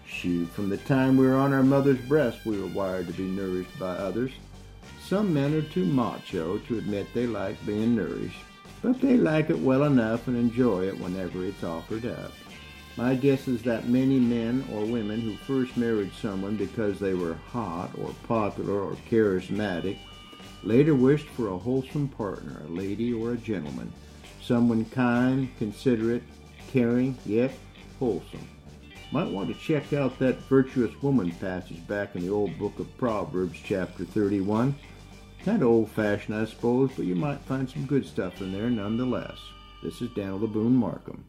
Shoot, 0.07 0.49
from 0.51 0.69
the 0.69 0.79
time 0.79 1.17
we 1.17 1.27
were 1.27 1.37
on 1.37 1.53
our 1.53 1.63
mother's 1.63 2.01
breast, 2.01 2.45
we 2.45 2.61
were 2.61 2.67
wired 2.69 3.07
to 3.07 3.13
be 3.13 3.25
nourished 3.25 3.79
by 3.79 3.91
others. 3.91 4.33
Some 5.07 5.33
men 5.33 5.55
are 5.55 5.63
too 5.63 5.85
macho 5.85 6.59
to 6.59 6.79
admit 6.79 7.13
they 7.15 7.27
like 7.27 7.65
being 7.65 7.97
nourished, 7.97 8.43
but 8.83 9.01
they 9.01 9.17
like 9.17 9.51
it 9.51 9.59
well 9.59 9.85
enough 9.85 10.27
and 10.27 10.37
enjoy 10.37 10.89
it 10.89 10.99
whenever 10.99 11.45
it's 11.45 11.63
offered 11.63 12.07
up. 12.07 12.33
My 13.01 13.15
guess 13.15 13.49
is 13.49 13.63
that 13.63 13.89
many 13.89 14.21
men 14.21 14.63
or 14.71 14.85
women 14.85 15.23
who 15.23 15.35
first 15.35 15.75
married 15.79 16.13
someone 16.21 16.57
because 16.57 16.99
they 16.99 17.15
were 17.15 17.33
hot 17.51 17.93
or 17.97 18.15
popular 18.29 18.79
or 18.79 18.93
charismatic 19.11 19.97
later 20.63 20.95
wished 20.95 21.27
for 21.29 21.49
a 21.49 21.57
wholesome 21.57 22.09
partner, 22.09 22.61
a 22.63 22.69
lady 22.69 23.11
or 23.11 23.33
a 23.33 23.39
gentleman, 23.39 23.91
someone 24.43 24.85
kind, 24.85 25.49
considerate, 25.57 26.23
caring, 26.71 27.17
yet 27.25 27.53
wholesome. 27.99 28.47
Might 29.13 29.31
want 29.31 29.49
to 29.49 29.59
check 29.59 29.95
out 29.95 30.19
that 30.19 30.43
virtuous 30.43 30.93
woman 31.01 31.31
passage 31.31 31.89
back 31.89 32.15
in 32.17 32.21
the 32.21 32.29
old 32.29 32.59
book 32.59 32.79
of 32.79 32.99
Proverbs, 32.99 33.59
chapter 33.65 34.05
31. 34.05 34.75
Kind 35.43 35.63
of 35.63 35.69
old 35.69 35.91
fashioned, 35.91 36.37
I 36.37 36.45
suppose, 36.45 36.91
but 36.95 37.07
you 37.07 37.15
might 37.15 37.41
find 37.41 37.69
some 37.69 37.87
good 37.87 38.05
stuff 38.05 38.43
in 38.43 38.53
there 38.53 38.69
nonetheless. 38.69 39.39
This 39.83 40.03
is 40.03 40.11
Daniel 40.11 40.47
Boone 40.47 40.77
Markham. 40.77 41.25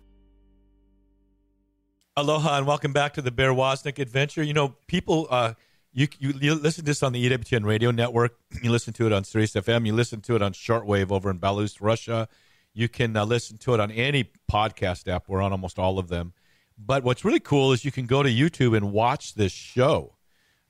Aloha 2.21 2.59
and 2.59 2.67
welcome 2.67 2.93
back 2.93 3.15
to 3.15 3.21
the 3.23 3.31
Bear 3.31 3.49
Woznick 3.49 3.97
Adventure. 3.97 4.43
You 4.43 4.53
know, 4.53 4.75
people, 4.85 5.25
uh, 5.31 5.55
you, 5.91 6.07
you, 6.19 6.33
you 6.39 6.53
listen 6.53 6.83
to 6.83 6.85
this 6.85 7.01
on 7.01 7.13
the 7.13 7.29
EWTN 7.31 7.65
radio 7.65 7.89
network. 7.89 8.37
You 8.61 8.69
listen 8.69 8.93
to 8.93 9.07
it 9.07 9.11
on 9.11 9.23
Sirius 9.23 9.53
FM. 9.53 9.87
You 9.87 9.93
listen 9.93 10.21
to 10.21 10.35
it 10.35 10.43
on 10.43 10.53
shortwave 10.53 11.11
over 11.11 11.31
in 11.31 11.39
Belarus, 11.39 11.77
Russia. 11.81 12.29
You 12.75 12.87
can 12.89 13.17
uh, 13.17 13.25
listen 13.25 13.57
to 13.57 13.73
it 13.73 13.79
on 13.79 13.89
any 13.89 14.29
podcast 14.51 15.07
app. 15.07 15.27
We're 15.27 15.41
on 15.41 15.51
almost 15.51 15.79
all 15.79 15.97
of 15.97 16.09
them. 16.09 16.33
But 16.77 17.03
what's 17.03 17.25
really 17.25 17.39
cool 17.39 17.71
is 17.71 17.83
you 17.83 17.91
can 17.91 18.05
go 18.05 18.21
to 18.21 18.29
YouTube 18.29 18.77
and 18.77 18.91
watch 18.91 19.33
this 19.33 19.51
show. 19.51 20.15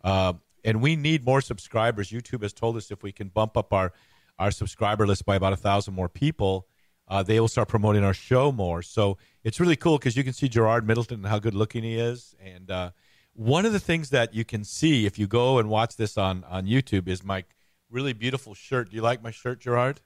Uh, 0.05 0.35
and 0.63 0.81
we 0.81 0.95
need 0.95 1.25
more 1.25 1.41
subscribers. 1.41 2.11
YouTube 2.11 2.43
has 2.43 2.53
told 2.53 2.77
us 2.77 2.91
if 2.91 3.03
we 3.03 3.11
can 3.11 3.27
bump 3.27 3.57
up 3.57 3.73
our 3.73 3.91
our 4.39 4.51
subscriber 4.51 5.05
list 5.05 5.25
by 5.25 5.35
about 5.35 5.51
a 5.51 5.57
thousand 5.57 5.95
more 5.95 6.07
people, 6.07 6.65
uh, 7.09 7.21
they 7.21 7.41
will 7.41 7.49
start 7.49 7.67
promoting 7.67 8.05
our 8.05 8.13
show 8.13 8.53
more. 8.53 8.81
So 8.81 9.17
it's 9.43 9.59
really 9.59 9.75
cool 9.75 9.97
because 9.97 10.15
you 10.15 10.23
can 10.23 10.33
see 10.33 10.47
Gerard 10.47 10.85
Middleton 10.85 11.19
and 11.19 11.27
how 11.27 11.39
good 11.39 11.53
looking 11.53 11.83
he 11.83 11.95
is. 11.95 12.35
And 12.43 12.69
uh, 12.69 12.91
one 13.33 13.65
of 13.65 13.73
the 13.73 13.79
things 13.79 14.09
that 14.09 14.33
you 14.33 14.45
can 14.45 14.63
see 14.63 15.05
if 15.05 15.17
you 15.17 15.27
go 15.27 15.57
and 15.57 15.69
watch 15.69 15.95
this 15.95 16.17
on 16.17 16.43
on 16.45 16.65
YouTube 16.65 17.07
is 17.07 17.23
my 17.23 17.43
really 17.89 18.13
beautiful 18.13 18.53
shirt. 18.53 18.89
Do 18.89 18.95
you 18.95 19.01
like 19.01 19.23
my 19.23 19.31
shirt, 19.31 19.61
Gerard? 19.61 20.01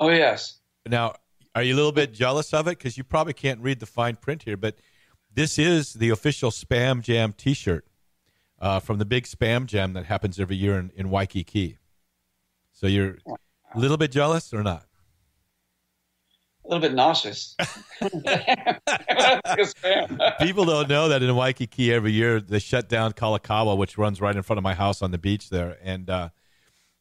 Oh 0.00 0.10
yes. 0.10 0.60
Now, 0.86 1.14
are 1.54 1.62
you 1.62 1.74
a 1.74 1.76
little 1.76 1.92
bit 1.92 2.12
jealous 2.12 2.54
of 2.54 2.66
it? 2.68 2.78
Because 2.78 2.96
you 2.96 3.04
probably 3.04 3.32
can't 3.32 3.60
read 3.60 3.80
the 3.80 3.86
fine 3.86 4.16
print 4.16 4.42
here, 4.44 4.56
but 4.56 4.76
this 5.32 5.58
is 5.58 5.94
the 5.94 6.10
official 6.10 6.50
Spam 6.50 7.02
Jam 7.02 7.32
T-shirt 7.32 7.86
uh, 8.60 8.80
from 8.80 8.98
the 8.98 9.04
big 9.04 9.24
Spam 9.24 9.66
Jam 9.66 9.92
that 9.92 10.06
happens 10.06 10.38
every 10.38 10.56
year 10.56 10.78
in, 10.78 10.90
in 10.94 11.10
Waikiki. 11.10 11.78
So 12.72 12.86
you're 12.86 13.18
a 13.74 13.78
little 13.78 13.96
bit 13.96 14.12
jealous 14.12 14.54
or 14.54 14.62
not? 14.62 14.87
A 16.68 16.74
little 16.74 16.86
bit 16.86 16.94
nauseous. 16.94 17.56
People 20.38 20.66
don't 20.66 20.88
know 20.88 21.08
that 21.08 21.22
in 21.22 21.34
Waikiki 21.34 21.90
every 21.92 22.12
year 22.12 22.40
they 22.40 22.58
shut 22.58 22.90
down 22.90 23.14
Kalakaua, 23.14 23.74
which 23.76 23.96
runs 23.96 24.20
right 24.20 24.36
in 24.36 24.42
front 24.42 24.58
of 24.58 24.64
my 24.64 24.74
house 24.74 25.00
on 25.00 25.10
the 25.10 25.16
beach 25.16 25.48
there, 25.48 25.78
and 25.82 26.10
uh, 26.10 26.28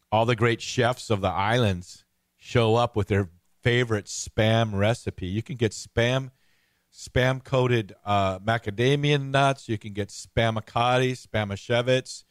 all 0.09 0.26
the 0.26 0.38
great 0.38 0.61
chefs 0.61 1.09
of 1.09 1.20
the 1.20 1.28
islands 1.28 2.05
show 2.38 2.76
up 2.76 2.95
with 2.95 3.09
their 3.09 3.28
favorite 3.61 4.05
spam 4.05 4.74
recipe. 4.74 5.28
You 5.28 5.43
can 5.43 5.57
get 5.57 5.74
spam 5.74 6.32
spam 6.93 7.43
coated 7.43 7.93
uh, 8.05 8.39
macadamia 8.39 9.22
nuts. 9.22 9.68
You 9.68 9.78
can 9.78 9.91
get 9.91 10.07
spamacati, 10.07 11.11
spamashevitz. 11.11 12.24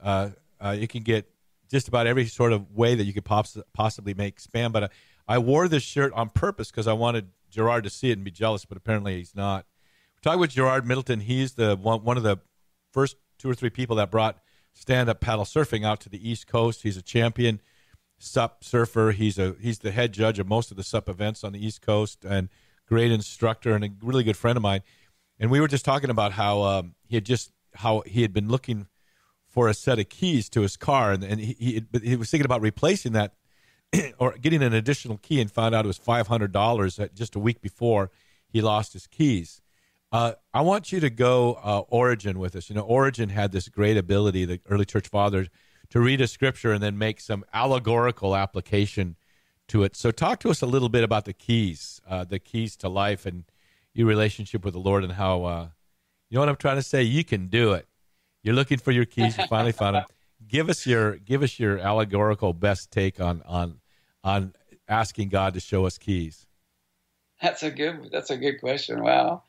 Uh, 0.00 0.30
uh, 0.60 0.76
you 0.78 0.86
can 0.86 1.02
get 1.02 1.28
just 1.70 1.88
about 1.88 2.06
every 2.06 2.26
sort 2.26 2.52
of 2.52 2.70
way 2.70 2.94
that 2.94 3.04
you 3.04 3.12
could 3.12 3.24
poss- 3.24 3.58
possibly 3.72 4.14
make 4.14 4.40
spam. 4.40 4.70
But 4.70 4.92
I 5.26 5.38
wore 5.38 5.68
this 5.68 5.82
shirt 5.82 6.12
on 6.12 6.28
purpose 6.30 6.70
because 6.70 6.86
I 6.86 6.92
wanted 6.92 7.28
Gerard 7.50 7.84
to 7.84 7.90
see 7.90 8.10
it 8.10 8.14
and 8.14 8.24
be 8.24 8.30
jealous, 8.30 8.64
but 8.64 8.76
apparently 8.76 9.16
he's 9.18 9.34
not. 9.34 9.66
We're 10.16 10.30
talking 10.30 10.40
with 10.40 10.50
Gerard 10.50 10.86
Middleton. 10.86 11.20
He's 11.20 11.52
the 11.54 11.76
one, 11.76 12.04
one 12.04 12.16
of 12.16 12.22
the 12.22 12.38
first 12.92 13.16
two 13.38 13.50
or 13.50 13.54
three 13.54 13.70
people 13.70 13.96
that 13.96 14.10
brought 14.10 14.38
stand 14.72 15.08
up 15.08 15.20
paddle 15.20 15.44
surfing 15.44 15.84
out 15.84 16.00
to 16.00 16.08
the 16.08 16.28
East 16.28 16.46
Coast. 16.46 16.82
He's 16.82 16.96
a 16.96 17.02
champion 17.02 17.60
sup 18.18 18.64
surfer. 18.64 19.12
He's 19.12 19.38
a 19.38 19.56
he's 19.60 19.80
the 19.80 19.92
head 19.92 20.12
judge 20.12 20.38
of 20.38 20.48
most 20.48 20.70
of 20.70 20.76
the 20.76 20.82
sup 20.82 21.08
events 21.08 21.44
on 21.44 21.52
the 21.52 21.64
East 21.64 21.82
Coast 21.82 22.24
and 22.24 22.48
great 22.86 23.10
instructor 23.10 23.74
and 23.74 23.84
a 23.84 23.90
really 24.02 24.24
good 24.24 24.36
friend 24.36 24.56
of 24.56 24.62
mine. 24.62 24.82
And 25.38 25.50
we 25.50 25.60
were 25.60 25.68
just 25.68 25.84
talking 25.84 26.10
about 26.10 26.32
how 26.32 26.62
um, 26.62 26.94
he 27.06 27.16
had 27.16 27.24
just 27.24 27.52
how 27.74 28.02
he 28.06 28.22
had 28.22 28.32
been 28.32 28.48
looking 28.48 28.86
for 29.48 29.68
a 29.68 29.74
set 29.74 29.98
of 29.98 30.08
keys 30.08 30.48
to 30.48 30.62
his 30.62 30.76
car, 30.76 31.12
and, 31.12 31.22
and 31.22 31.40
he, 31.40 31.84
he, 31.92 32.00
he 32.02 32.16
was 32.16 32.28
thinking 32.28 32.44
about 32.44 32.60
replacing 32.60 33.12
that 33.12 33.34
or 34.18 34.32
getting 34.32 34.62
an 34.62 34.74
additional 34.74 35.18
key, 35.18 35.40
and 35.40 35.50
found 35.50 35.74
out 35.74 35.84
it 35.84 35.88
was 35.88 35.98
five 35.98 36.26
hundred 36.28 36.52
dollars 36.52 36.98
just 37.14 37.34
a 37.34 37.38
week 37.38 37.60
before 37.60 38.10
he 38.48 38.60
lost 38.60 38.92
his 38.92 39.06
keys. 39.06 39.60
Uh, 40.12 40.34
I 40.52 40.60
want 40.60 40.92
you 40.92 41.00
to 41.00 41.10
go 41.10 41.54
uh, 41.54 41.80
Origen 41.88 42.38
with 42.38 42.54
us. 42.54 42.70
You 42.70 42.76
know, 42.76 42.82
Origen 42.82 43.30
had 43.30 43.50
this 43.50 43.68
great 43.68 43.96
ability, 43.96 44.44
the 44.44 44.60
early 44.68 44.84
church 44.84 45.08
fathers, 45.08 45.48
to 45.90 45.98
read 46.00 46.20
a 46.20 46.28
scripture 46.28 46.72
and 46.72 46.80
then 46.80 46.96
make 46.96 47.20
some 47.20 47.44
allegorical 47.52 48.36
application 48.36 49.16
to 49.66 49.82
it. 49.82 49.96
So, 49.96 50.12
talk 50.12 50.38
to 50.40 50.50
us 50.50 50.62
a 50.62 50.66
little 50.66 50.88
bit 50.88 51.02
about 51.02 51.24
the 51.24 51.32
keys, 51.32 52.00
uh, 52.08 52.22
the 52.22 52.38
keys 52.38 52.76
to 52.76 52.88
life, 52.88 53.26
and 53.26 53.42
your 53.92 54.06
relationship 54.06 54.64
with 54.64 54.74
the 54.74 54.80
Lord, 54.80 55.02
and 55.02 55.14
how 55.14 55.44
uh, 55.44 55.68
you 56.30 56.36
know 56.36 56.40
what 56.42 56.48
I'm 56.48 56.56
trying 56.56 56.76
to 56.76 56.82
say. 56.82 57.02
You 57.02 57.24
can 57.24 57.48
do 57.48 57.72
it. 57.72 57.88
You're 58.44 58.54
looking 58.54 58.78
for 58.78 58.92
your 58.92 59.06
keys. 59.06 59.36
You 59.36 59.46
finally 59.48 59.72
found 59.72 59.96
them. 59.96 60.04
Give 60.46 60.68
us 60.68 60.86
your 60.86 61.16
give 61.16 61.42
us 61.42 61.58
your 61.58 61.78
allegorical 61.78 62.52
best 62.52 62.90
take 62.90 63.18
on 63.18 63.42
on 63.46 63.80
on 64.24 64.54
asking 64.88 65.28
God 65.28 65.54
to 65.54 65.60
show 65.60 65.86
us 65.86 65.98
keys. 65.98 66.46
That's 67.40 67.62
a 67.62 67.70
good. 67.70 68.08
That's 68.10 68.30
a 68.30 68.36
good 68.36 68.58
question. 68.60 69.02
Wow. 69.02 69.44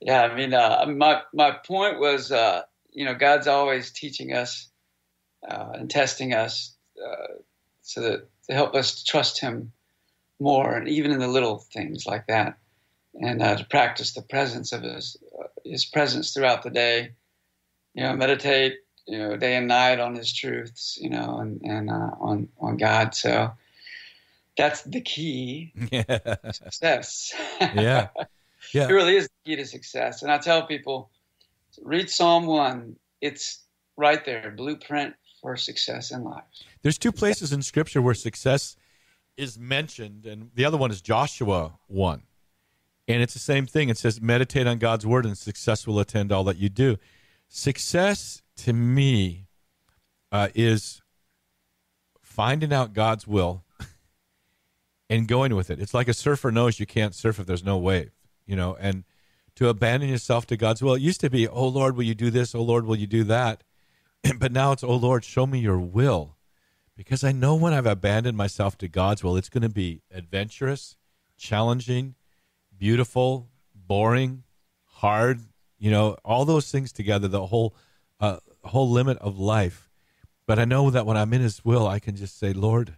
Yeah, 0.00 0.22
I 0.22 0.34
mean, 0.34 0.52
uh, 0.52 0.84
my 0.88 1.22
my 1.32 1.52
point 1.52 1.98
was, 1.98 2.30
uh, 2.30 2.62
you 2.90 3.04
know, 3.04 3.14
God's 3.14 3.46
always 3.46 3.90
teaching 3.90 4.32
us 4.32 4.68
uh, 5.48 5.70
and 5.74 5.90
testing 5.90 6.34
us 6.34 6.76
uh, 7.02 7.34
so 7.80 8.00
that 8.02 8.28
to 8.48 8.54
help 8.54 8.74
us 8.74 9.02
trust 9.02 9.40
Him 9.40 9.72
more, 10.40 10.74
and 10.74 10.88
even 10.88 11.12
in 11.12 11.20
the 11.20 11.28
little 11.28 11.58
things 11.58 12.04
like 12.04 12.26
that, 12.26 12.58
and 13.14 13.40
uh, 13.40 13.56
to 13.56 13.64
practice 13.64 14.12
the 14.12 14.22
presence 14.22 14.72
of 14.72 14.82
His 14.82 15.16
uh, 15.40 15.46
His 15.64 15.86
presence 15.86 16.34
throughout 16.34 16.62
the 16.62 16.70
day. 16.70 17.12
You 17.94 18.02
know, 18.04 18.16
meditate, 18.16 18.78
you 19.06 19.18
know, 19.18 19.36
day 19.36 19.54
and 19.54 19.68
night 19.68 20.00
on 20.00 20.16
His 20.16 20.32
truths, 20.32 20.98
you 21.00 21.10
know, 21.10 21.38
and 21.38 21.62
and 21.62 21.90
on 21.90 22.48
on 22.60 22.76
God. 22.76 23.14
So 23.14 23.52
that's 24.56 24.82
the 24.82 25.00
key 25.00 25.72
yeah. 25.90 26.36
success. 26.52 27.32
yeah, 27.60 28.08
yeah, 28.72 28.88
it 28.88 28.92
really 28.92 29.16
is 29.16 29.28
the 29.28 29.50
key 29.50 29.56
to 29.56 29.64
success. 29.66 30.22
And 30.22 30.30
I 30.30 30.38
tell 30.38 30.66
people, 30.66 31.10
read 31.82 32.10
Psalm 32.10 32.46
one. 32.46 32.96
It's 33.20 33.60
right 33.96 34.24
there, 34.24 34.52
blueprint 34.56 35.14
for 35.40 35.56
success 35.56 36.10
in 36.10 36.24
life. 36.24 36.44
There's 36.82 36.98
two 36.98 37.12
places 37.12 37.52
in 37.52 37.62
Scripture 37.62 38.02
where 38.02 38.14
success 38.14 38.76
is 39.36 39.58
mentioned, 39.58 40.26
and 40.26 40.50
the 40.54 40.64
other 40.64 40.76
one 40.76 40.90
is 40.90 41.00
Joshua 41.00 41.78
1. 41.88 42.22
And 43.08 43.22
it's 43.22 43.32
the 43.32 43.40
same 43.40 43.66
thing. 43.66 43.88
It 43.88 43.98
says, 43.98 44.20
meditate 44.20 44.66
on 44.66 44.78
God's 44.78 45.06
word, 45.06 45.26
and 45.26 45.36
success 45.36 45.86
will 45.86 45.98
attend 45.98 46.32
all 46.32 46.44
that 46.44 46.56
you 46.56 46.68
do. 46.68 46.96
Success 47.48 48.42
to 48.58 48.72
me 48.72 49.46
uh, 50.30 50.48
is 50.54 51.02
finding 52.20 52.72
out 52.72 52.94
God's 52.94 53.26
will 53.26 53.64
and 55.12 55.28
going 55.28 55.54
with 55.54 55.70
it. 55.70 55.78
It's 55.78 55.92
like 55.92 56.08
a 56.08 56.14
surfer 56.14 56.50
knows 56.50 56.80
you 56.80 56.86
can't 56.86 57.14
surf 57.14 57.38
if 57.38 57.46
there's 57.46 57.64
no 57.64 57.76
wave, 57.76 58.12
you 58.46 58.56
know, 58.56 58.76
and 58.80 59.04
to 59.56 59.68
abandon 59.68 60.08
yourself 60.08 60.46
to 60.46 60.56
God's 60.56 60.82
will. 60.82 60.94
It 60.94 61.02
used 61.02 61.20
to 61.20 61.28
be, 61.28 61.46
oh 61.46 61.68
Lord, 61.68 61.96
will 61.96 62.04
you 62.04 62.14
do 62.14 62.30
this? 62.30 62.54
Oh 62.54 62.62
Lord, 62.62 62.86
will 62.86 62.96
you 62.96 63.06
do 63.06 63.22
that? 63.24 63.62
but 64.38 64.52
now 64.52 64.72
it's, 64.72 64.82
oh 64.82 64.96
Lord, 64.96 65.22
show 65.22 65.46
me 65.46 65.58
your 65.58 65.78
will. 65.78 66.36
Because 66.96 67.24
I 67.24 67.32
know 67.32 67.54
when 67.54 67.74
I've 67.74 67.86
abandoned 67.86 68.38
myself 68.38 68.78
to 68.78 68.88
God's 68.88 69.22
will, 69.22 69.36
it's 69.36 69.50
going 69.50 69.62
to 69.62 69.68
be 69.68 70.00
adventurous, 70.10 70.96
challenging, 71.36 72.14
beautiful, 72.78 73.50
boring, 73.74 74.44
hard, 74.84 75.40
you 75.78 75.90
know, 75.90 76.16
all 76.24 76.46
those 76.46 76.70
things 76.70 76.90
together, 76.90 77.28
the 77.28 77.46
whole 77.46 77.74
uh, 78.18 78.38
whole 78.64 78.88
limit 78.88 79.18
of 79.18 79.38
life. 79.38 79.90
But 80.46 80.58
I 80.58 80.64
know 80.64 80.88
that 80.90 81.04
when 81.04 81.16
I'm 81.18 81.34
in 81.34 81.42
His 81.42 81.64
will, 81.64 81.86
I 81.86 81.98
can 81.98 82.16
just 82.16 82.38
say, 82.38 82.52
Lord, 82.52 82.94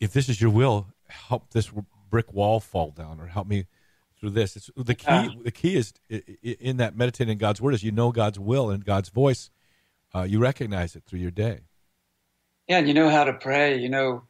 if 0.00 0.12
this 0.12 0.28
is 0.28 0.40
Your 0.40 0.50
will, 0.50 0.88
help 1.08 1.50
this 1.50 1.70
brick 2.10 2.32
wall 2.32 2.58
fall 2.60 2.90
down, 2.90 3.20
or 3.20 3.26
help 3.26 3.46
me 3.46 3.66
through 4.18 4.30
this. 4.30 4.56
It's 4.56 4.70
the 4.76 4.94
key. 4.94 5.38
The 5.42 5.50
key 5.50 5.76
is 5.76 5.92
in 6.42 6.78
that 6.78 6.96
meditating 6.96 7.38
God's 7.38 7.60
word 7.60 7.74
is 7.74 7.82
you 7.82 7.92
know 7.92 8.12
God's 8.12 8.38
will 8.38 8.70
and 8.70 8.84
God's 8.84 9.08
voice. 9.08 9.50
Uh, 10.14 10.22
you 10.22 10.38
recognize 10.38 10.96
it 10.96 11.04
through 11.06 11.20
your 11.20 11.30
day. 11.30 11.60
Yeah, 12.68 12.78
and 12.78 12.88
you 12.88 12.94
know 12.94 13.08
how 13.08 13.24
to 13.24 13.32
pray. 13.32 13.78
You 13.78 13.88
know 13.88 14.22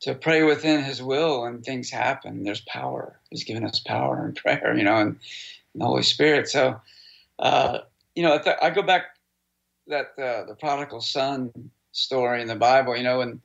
to 0.00 0.14
pray 0.14 0.42
within 0.42 0.84
His 0.84 1.02
will, 1.02 1.44
and 1.44 1.64
things 1.64 1.90
happen. 1.90 2.44
There's 2.44 2.60
power. 2.62 3.18
He's 3.30 3.44
given 3.44 3.64
us 3.64 3.80
power 3.80 4.26
in 4.26 4.34
prayer. 4.42 4.76
You 4.76 4.84
know, 4.84 4.96
and 4.96 5.18
the 5.74 5.84
Holy 5.84 6.02
Spirit. 6.02 6.48
So, 6.48 6.80
uh, 7.38 7.78
you 8.14 8.22
know, 8.22 8.40
I 8.62 8.70
go 8.70 8.82
back 8.82 9.04
that 9.88 10.18
uh, 10.18 10.44
the 10.44 10.56
prodigal 10.58 11.00
son 11.00 11.52
story 11.92 12.42
in 12.42 12.48
the 12.48 12.56
Bible. 12.56 12.96
You 12.96 13.04
know, 13.04 13.18
when 13.18 13.40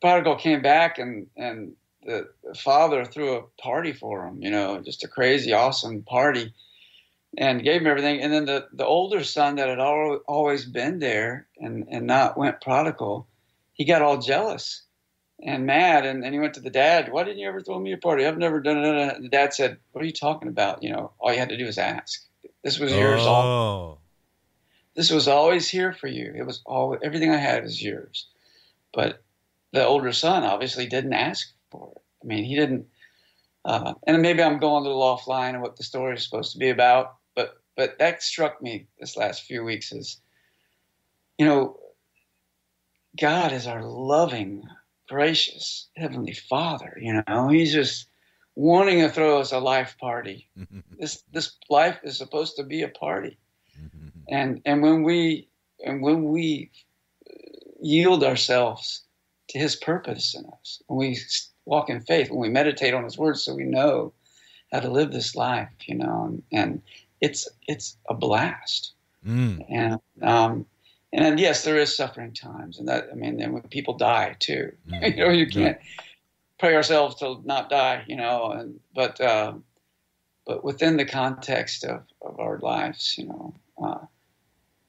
prodigal 0.00 0.36
came 0.36 0.62
back 0.62 0.98
and 0.98 1.26
and 1.36 1.72
the, 2.04 2.28
the 2.44 2.54
father 2.54 3.04
threw 3.04 3.36
a 3.36 3.42
party 3.60 3.92
for 3.92 4.26
him. 4.26 4.40
You 4.40 4.50
know, 4.50 4.80
just 4.80 5.04
a 5.04 5.08
crazy, 5.08 5.52
awesome 5.52 6.02
party, 6.02 6.54
and 7.36 7.62
gave 7.62 7.80
him 7.80 7.86
everything. 7.86 8.20
And 8.20 8.32
then 8.32 8.44
the 8.44 8.68
the 8.72 8.86
older 8.86 9.24
son 9.24 9.56
that 9.56 9.68
had 9.68 9.80
al- 9.80 10.22
always 10.26 10.64
been 10.64 10.98
there 10.98 11.46
and 11.58 11.86
and 11.90 12.06
not 12.06 12.38
went 12.38 12.60
prodigal, 12.60 13.26
he 13.74 13.84
got 13.84 14.02
all 14.02 14.18
jealous 14.18 14.82
and 15.42 15.66
mad. 15.66 16.06
And, 16.06 16.24
and 16.24 16.32
he 16.32 16.40
went 16.40 16.54
to 16.54 16.60
the 16.60 16.70
dad, 16.70 17.10
Why 17.12 17.24
didn't 17.24 17.38
you 17.38 17.48
ever 17.48 17.60
throw 17.60 17.78
me 17.78 17.92
a 17.92 17.98
party? 17.98 18.26
I've 18.26 18.38
never 18.38 18.60
done 18.60 18.78
it. 18.78 19.16
And 19.16 19.24
the 19.24 19.28
dad 19.28 19.54
said, 19.54 19.78
What 19.92 20.02
are 20.02 20.06
you 20.06 20.12
talking 20.12 20.48
about? 20.48 20.82
You 20.82 20.90
know, 20.90 21.12
all 21.18 21.32
you 21.32 21.38
had 21.38 21.50
to 21.50 21.56
do 21.56 21.66
was 21.66 21.78
ask. 21.78 22.24
This 22.62 22.78
was 22.78 22.92
yours. 22.92 23.22
Oh. 23.22 23.28
All, 23.28 24.00
this 24.94 25.10
was 25.10 25.28
always 25.28 25.68
here 25.68 25.92
for 25.92 26.08
you. 26.08 26.32
It 26.34 26.46
was 26.46 26.62
all, 26.64 26.96
everything 27.02 27.30
I 27.30 27.36
had 27.36 27.64
was 27.64 27.82
yours. 27.82 28.28
But 28.94 29.22
the 29.72 29.84
older 29.84 30.12
son 30.12 30.44
obviously 30.44 30.86
didn't 30.86 31.12
ask 31.12 31.52
for 31.70 31.92
it. 31.94 32.02
I 32.22 32.26
mean, 32.26 32.44
he 32.44 32.56
didn't, 32.56 32.86
uh, 33.64 33.94
and 34.06 34.22
maybe 34.22 34.42
I'm 34.42 34.58
going 34.58 34.84
a 34.84 34.88
little 34.88 35.02
offline 35.02 35.54
of 35.54 35.62
what 35.62 35.76
the 35.76 35.84
story 35.84 36.16
is 36.16 36.24
supposed 36.24 36.52
to 36.52 36.58
be 36.58 36.70
about, 36.70 37.16
but, 37.34 37.54
but 37.76 37.98
that 37.98 38.22
struck 38.22 38.62
me 38.62 38.86
this 38.98 39.16
last 39.16 39.42
few 39.42 39.64
weeks 39.64 39.92
is, 39.92 40.20
you 41.38 41.46
know, 41.46 41.78
God 43.18 43.52
is 43.52 43.66
our 43.66 43.82
loving, 43.82 44.62
gracious 45.08 45.88
Heavenly 45.96 46.32
Father. 46.32 46.98
You 47.00 47.22
know, 47.26 47.48
He's 47.48 47.72
just 47.72 48.08
wanting 48.54 49.00
to 49.00 49.08
throw 49.08 49.40
us 49.40 49.52
a 49.52 49.58
life 49.58 49.96
party. 49.98 50.48
this 50.98 51.22
this 51.32 51.56
life 51.70 51.98
is 52.02 52.18
supposed 52.18 52.56
to 52.56 52.64
be 52.64 52.82
a 52.82 52.88
party, 52.88 53.38
and 54.28 54.60
and 54.64 54.82
when 54.82 55.02
we 55.02 55.48
and 55.84 56.02
when 56.02 56.24
we 56.24 56.70
yield 57.80 58.24
ourselves 58.24 59.05
to 59.48 59.58
His 59.58 59.76
purpose 59.76 60.34
in 60.34 60.44
us, 60.46 60.82
when 60.86 60.98
we 60.98 61.18
walk 61.64 61.90
in 61.90 62.00
faith, 62.00 62.30
when 62.30 62.40
we 62.40 62.48
meditate 62.48 62.94
on 62.94 63.04
His 63.04 63.18
Word, 63.18 63.38
so 63.38 63.54
we 63.54 63.64
know 63.64 64.12
how 64.72 64.80
to 64.80 64.90
live 64.90 65.12
this 65.12 65.34
life. 65.34 65.68
You 65.86 65.96
know, 65.96 66.24
and, 66.24 66.42
and 66.52 66.82
it's 67.20 67.48
it's 67.66 67.96
a 68.08 68.14
blast. 68.14 68.92
Mm. 69.26 69.64
And 69.68 70.00
um, 70.22 70.66
and 71.12 71.40
yes, 71.40 71.64
there 71.64 71.78
is 71.78 71.96
suffering 71.96 72.32
times, 72.32 72.78
and 72.78 72.88
that 72.88 73.08
I 73.10 73.14
mean, 73.14 73.38
then 73.38 73.52
when 73.52 73.62
people 73.62 73.94
die 73.94 74.36
too, 74.38 74.72
mm-hmm. 74.88 75.04
you 75.18 75.24
know, 75.24 75.30
you 75.30 75.46
can't 75.46 75.78
yeah. 75.80 76.04
pray 76.58 76.74
ourselves 76.74 77.16
to 77.16 77.40
not 77.44 77.70
die, 77.70 78.04
you 78.06 78.16
know, 78.16 78.50
and 78.50 78.80
but 78.94 79.20
uh, 79.20 79.54
but 80.46 80.62
within 80.62 80.96
the 80.96 81.04
context 81.04 81.84
of, 81.84 82.02
of 82.22 82.38
our 82.38 82.58
lives, 82.58 83.16
you 83.18 83.26
know, 83.26 83.54
uh, 83.82 83.98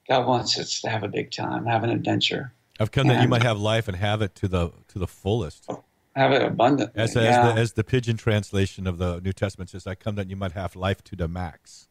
God 0.08 0.26
wants 0.26 0.58
us 0.58 0.80
to 0.82 0.88
have 0.88 1.02
a 1.02 1.08
big 1.08 1.30
time, 1.30 1.66
have 1.66 1.84
an 1.84 1.90
adventure. 1.90 2.52
I've 2.80 2.90
come 2.90 3.08
that 3.08 3.22
you 3.22 3.28
might 3.28 3.42
have 3.42 3.58
life 3.58 3.88
and 3.88 3.96
have 3.96 4.22
it 4.22 4.34
to 4.36 4.48
the 4.48 4.70
to 4.88 4.98
the 4.98 5.06
fullest. 5.06 5.68
Have 6.14 6.32
it 6.32 6.42
abundantly. 6.42 7.00
As, 7.00 7.14
yeah. 7.14 7.22
as, 7.22 7.54
the, 7.54 7.60
as 7.60 7.72
the 7.74 7.84
pidgin 7.84 8.16
translation 8.16 8.86
of 8.86 8.98
the 8.98 9.20
New 9.20 9.32
Testament 9.32 9.70
says, 9.70 9.86
"I 9.86 9.94
come 9.94 10.16
that 10.16 10.28
you 10.28 10.36
might 10.36 10.52
have 10.52 10.74
life 10.76 11.02
to 11.04 11.16
the 11.16 11.28
max." 11.28 11.88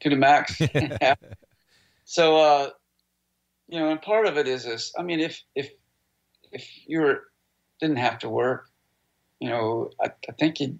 To 0.00 0.10
the 0.10 0.16
max. 0.16 0.60
so. 2.04 2.36
Uh, 2.36 2.70
you 3.68 3.78
know, 3.78 3.90
and 3.90 4.00
part 4.00 4.26
of 4.26 4.36
it 4.36 4.46
is 4.46 4.64
this. 4.64 4.92
I 4.98 5.02
mean, 5.02 5.20
if 5.20 5.42
if 5.54 5.70
if 6.52 6.68
you 6.86 7.00
were 7.00 7.24
didn't 7.80 7.96
have 7.96 8.18
to 8.20 8.28
work, 8.28 8.70
you 9.40 9.48
know, 9.48 9.90
I, 10.00 10.10
I 10.28 10.32
think 10.32 10.60
you 10.60 10.78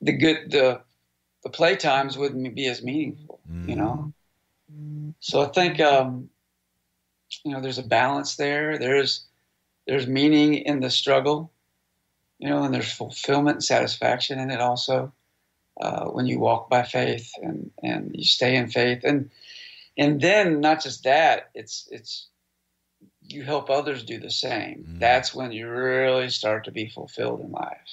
the 0.00 0.12
good 0.12 0.50
the 0.50 0.80
the 1.44 1.50
play 1.50 1.76
times 1.76 2.18
wouldn't 2.18 2.54
be 2.54 2.66
as 2.66 2.82
meaningful, 2.82 3.40
mm. 3.50 3.68
you 3.68 3.76
know. 3.76 4.12
So 5.20 5.42
I 5.42 5.46
think 5.46 5.80
um, 5.80 6.28
you 7.44 7.52
know 7.52 7.60
there's 7.60 7.78
a 7.78 7.82
balance 7.82 8.36
there. 8.36 8.78
There's 8.78 9.26
there's 9.86 10.06
meaning 10.06 10.54
in 10.54 10.80
the 10.80 10.90
struggle, 10.90 11.50
you 12.38 12.48
know, 12.48 12.62
and 12.62 12.74
there's 12.74 12.92
fulfillment 12.92 13.56
and 13.56 13.64
satisfaction 13.64 14.38
in 14.38 14.50
it 14.50 14.60
also 14.60 15.12
uh, 15.80 16.06
when 16.06 16.26
you 16.26 16.38
walk 16.38 16.68
by 16.68 16.82
faith 16.82 17.32
and 17.42 17.70
and 17.82 18.10
you 18.14 18.24
stay 18.24 18.56
in 18.56 18.68
faith. 18.68 19.02
And 19.04 19.30
and 19.96 20.20
then 20.20 20.60
not 20.60 20.82
just 20.82 21.04
that 21.04 21.50
it's 21.54 21.88
it's 21.90 22.28
you 23.22 23.42
help 23.42 23.68
others 23.68 24.04
do 24.04 24.18
the 24.18 24.30
same. 24.30 24.86
Mm. 24.88 25.00
that's 25.00 25.34
when 25.34 25.52
you 25.52 25.68
really 25.68 26.30
start 26.30 26.64
to 26.64 26.70
be 26.70 26.88
fulfilled 26.88 27.40
in 27.40 27.50
life. 27.50 27.88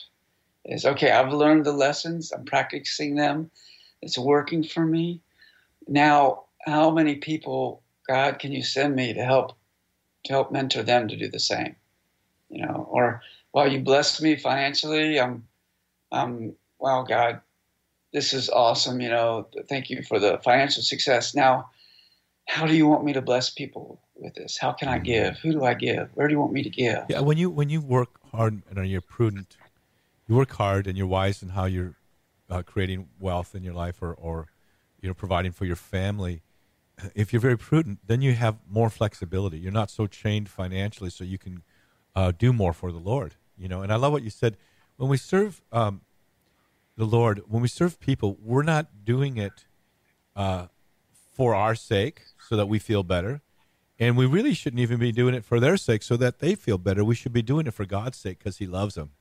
Is 0.65 0.85
okay 0.85 1.11
i've 1.11 1.33
learned 1.33 1.65
the 1.65 1.73
lessons. 1.73 2.31
I'm 2.31 2.45
practicing 2.45 3.15
them. 3.15 3.51
It's 4.01 4.17
working 4.17 4.63
for 4.63 4.85
me. 4.85 5.21
Now 5.87 6.43
how 6.65 6.89
many 6.89 7.15
people 7.15 7.83
god 8.07 8.39
can 8.39 8.51
you 8.51 8.63
send 8.63 8.95
me 8.95 9.13
to 9.13 9.23
help 9.23 9.53
to 10.23 10.33
help 10.33 10.51
mentor 10.51 10.83
them 10.83 11.07
to 11.07 11.15
do 11.15 11.27
the 11.29 11.39
same 11.39 11.75
you 12.49 12.65
know 12.65 12.87
or 12.89 13.21
while 13.51 13.71
you 13.71 13.79
blessed 13.79 14.21
me 14.21 14.35
financially 14.35 15.19
i'm 15.19 15.47
i'm 16.11 16.53
wow 16.79 17.03
god 17.03 17.41
this 18.13 18.33
is 18.33 18.49
awesome 18.49 19.01
you 19.01 19.09
know 19.09 19.47
thank 19.69 19.89
you 19.89 20.01
for 20.03 20.19
the 20.19 20.39
financial 20.43 20.83
success 20.83 21.35
now 21.35 21.69
how 22.47 22.65
do 22.65 22.75
you 22.75 22.87
want 22.87 23.03
me 23.03 23.13
to 23.13 23.21
bless 23.21 23.49
people 23.49 23.99
with 24.15 24.35
this? 24.35 24.57
How 24.57 24.71
can 24.71 24.87
I 24.87 24.99
give? 24.99 25.37
Who 25.39 25.51
do 25.51 25.63
I 25.63 25.73
give? 25.73 26.09
Where 26.13 26.27
do 26.27 26.33
you 26.33 26.39
want 26.39 26.53
me 26.53 26.63
to 26.63 26.69
give? 26.69 27.05
Yeah, 27.09 27.19
when 27.19 27.37
you 27.37 27.49
when 27.49 27.69
you 27.69 27.81
work 27.81 28.19
hard 28.31 28.61
and 28.69 28.87
you're 28.87 29.01
prudent, 29.01 29.57
you 30.27 30.35
work 30.35 30.51
hard 30.53 30.87
and 30.87 30.97
you're 30.97 31.07
wise 31.07 31.43
in 31.43 31.49
how 31.49 31.65
you're 31.65 31.95
uh, 32.49 32.61
creating 32.63 33.09
wealth 33.19 33.55
in 33.55 33.63
your 33.63 33.73
life 33.73 34.01
or 34.01 34.13
or 34.13 34.47
you 35.01 35.07
know 35.07 35.13
providing 35.13 35.51
for 35.51 35.65
your 35.65 35.75
family. 35.75 36.41
If 37.13 37.33
you're 37.33 37.41
very 37.41 37.57
prudent, 37.57 37.99
then 38.07 38.21
you 38.21 38.33
have 38.33 38.57
more 38.69 38.89
flexibility. 38.89 39.57
You're 39.57 39.71
not 39.71 39.91
so 39.91 40.07
chained 40.07 40.49
financially, 40.49 41.09
so 41.09 41.23
you 41.23 41.37
can 41.37 41.63
uh, 42.15 42.31
do 42.37 42.53
more 42.53 42.73
for 42.73 42.91
the 42.91 42.99
Lord. 42.99 43.35
You 43.57 43.67
know, 43.67 43.81
and 43.81 43.91
I 43.91 43.95
love 43.95 44.11
what 44.13 44.23
you 44.23 44.29
said. 44.29 44.57
When 44.97 45.09
we 45.09 45.17
serve 45.17 45.61
um, 45.71 46.01
the 46.97 47.05
Lord, 47.05 47.43
when 47.47 47.61
we 47.61 47.67
serve 47.67 47.99
people, 47.99 48.37
we're 48.41 48.63
not 48.63 49.03
doing 49.03 49.37
it 49.37 49.65
uh, 50.35 50.67
for 51.33 51.53
our 51.53 51.75
sake 51.75 52.21
so 52.39 52.55
that 52.55 52.67
we 52.67 52.79
feel 52.79 53.03
better. 53.03 53.41
And 53.97 54.17
we 54.17 54.25
really 54.25 54.53
shouldn't 54.53 54.81
even 54.81 54.99
be 54.99 55.11
doing 55.11 55.35
it 55.35 55.45
for 55.45 55.59
their 55.59 55.77
sake 55.77 56.03
so 56.03 56.17
that 56.17 56.39
they 56.39 56.55
feel 56.55 56.77
better. 56.77 57.03
We 57.03 57.15
should 57.15 57.31
be 57.33 57.41
doing 57.41 57.65
it 57.67 57.73
for 57.73 57.85
God's 57.85 58.17
sake 58.17 58.39
because 58.39 58.57
He 58.57 58.67
loves 58.67 58.95
them. 58.95 59.11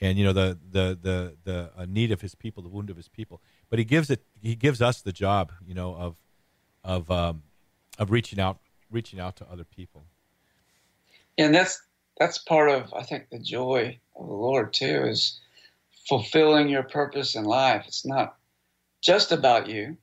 And 0.00 0.18
you 0.18 0.24
know 0.24 0.32
the 0.32 0.58
the 0.70 0.98
the 1.00 1.36
the 1.44 1.70
uh, 1.76 1.86
need 1.88 2.10
of 2.10 2.20
His 2.20 2.34
people, 2.34 2.62
the 2.62 2.68
wound 2.68 2.90
of 2.90 2.96
His 2.96 3.08
people. 3.08 3.40
But 3.70 3.78
He 3.78 3.84
gives 3.84 4.10
it. 4.10 4.24
He 4.42 4.56
gives 4.56 4.82
us 4.82 5.00
the 5.00 5.12
job, 5.12 5.52
you 5.64 5.74
know, 5.74 5.94
of 5.94 6.16
of 6.84 7.10
um, 7.10 7.42
of 7.98 8.10
reaching 8.10 8.38
out, 8.38 8.58
reaching 8.90 9.18
out 9.18 9.36
to 9.36 9.50
other 9.50 9.64
people. 9.64 10.04
And 11.38 11.54
that's 11.54 11.82
that's 12.18 12.38
part 12.38 12.70
of 12.70 12.92
I 12.94 13.02
think 13.02 13.30
the 13.30 13.38
joy 13.38 13.98
of 14.16 14.26
the 14.26 14.32
Lord 14.32 14.72
too 14.72 15.04
is 15.06 15.40
fulfilling 16.08 16.68
your 16.68 16.82
purpose 16.82 17.34
in 17.34 17.44
life. 17.44 17.84
It's 17.88 18.06
not 18.06 18.36
just 19.02 19.32
about 19.32 19.68
you. 19.68 19.96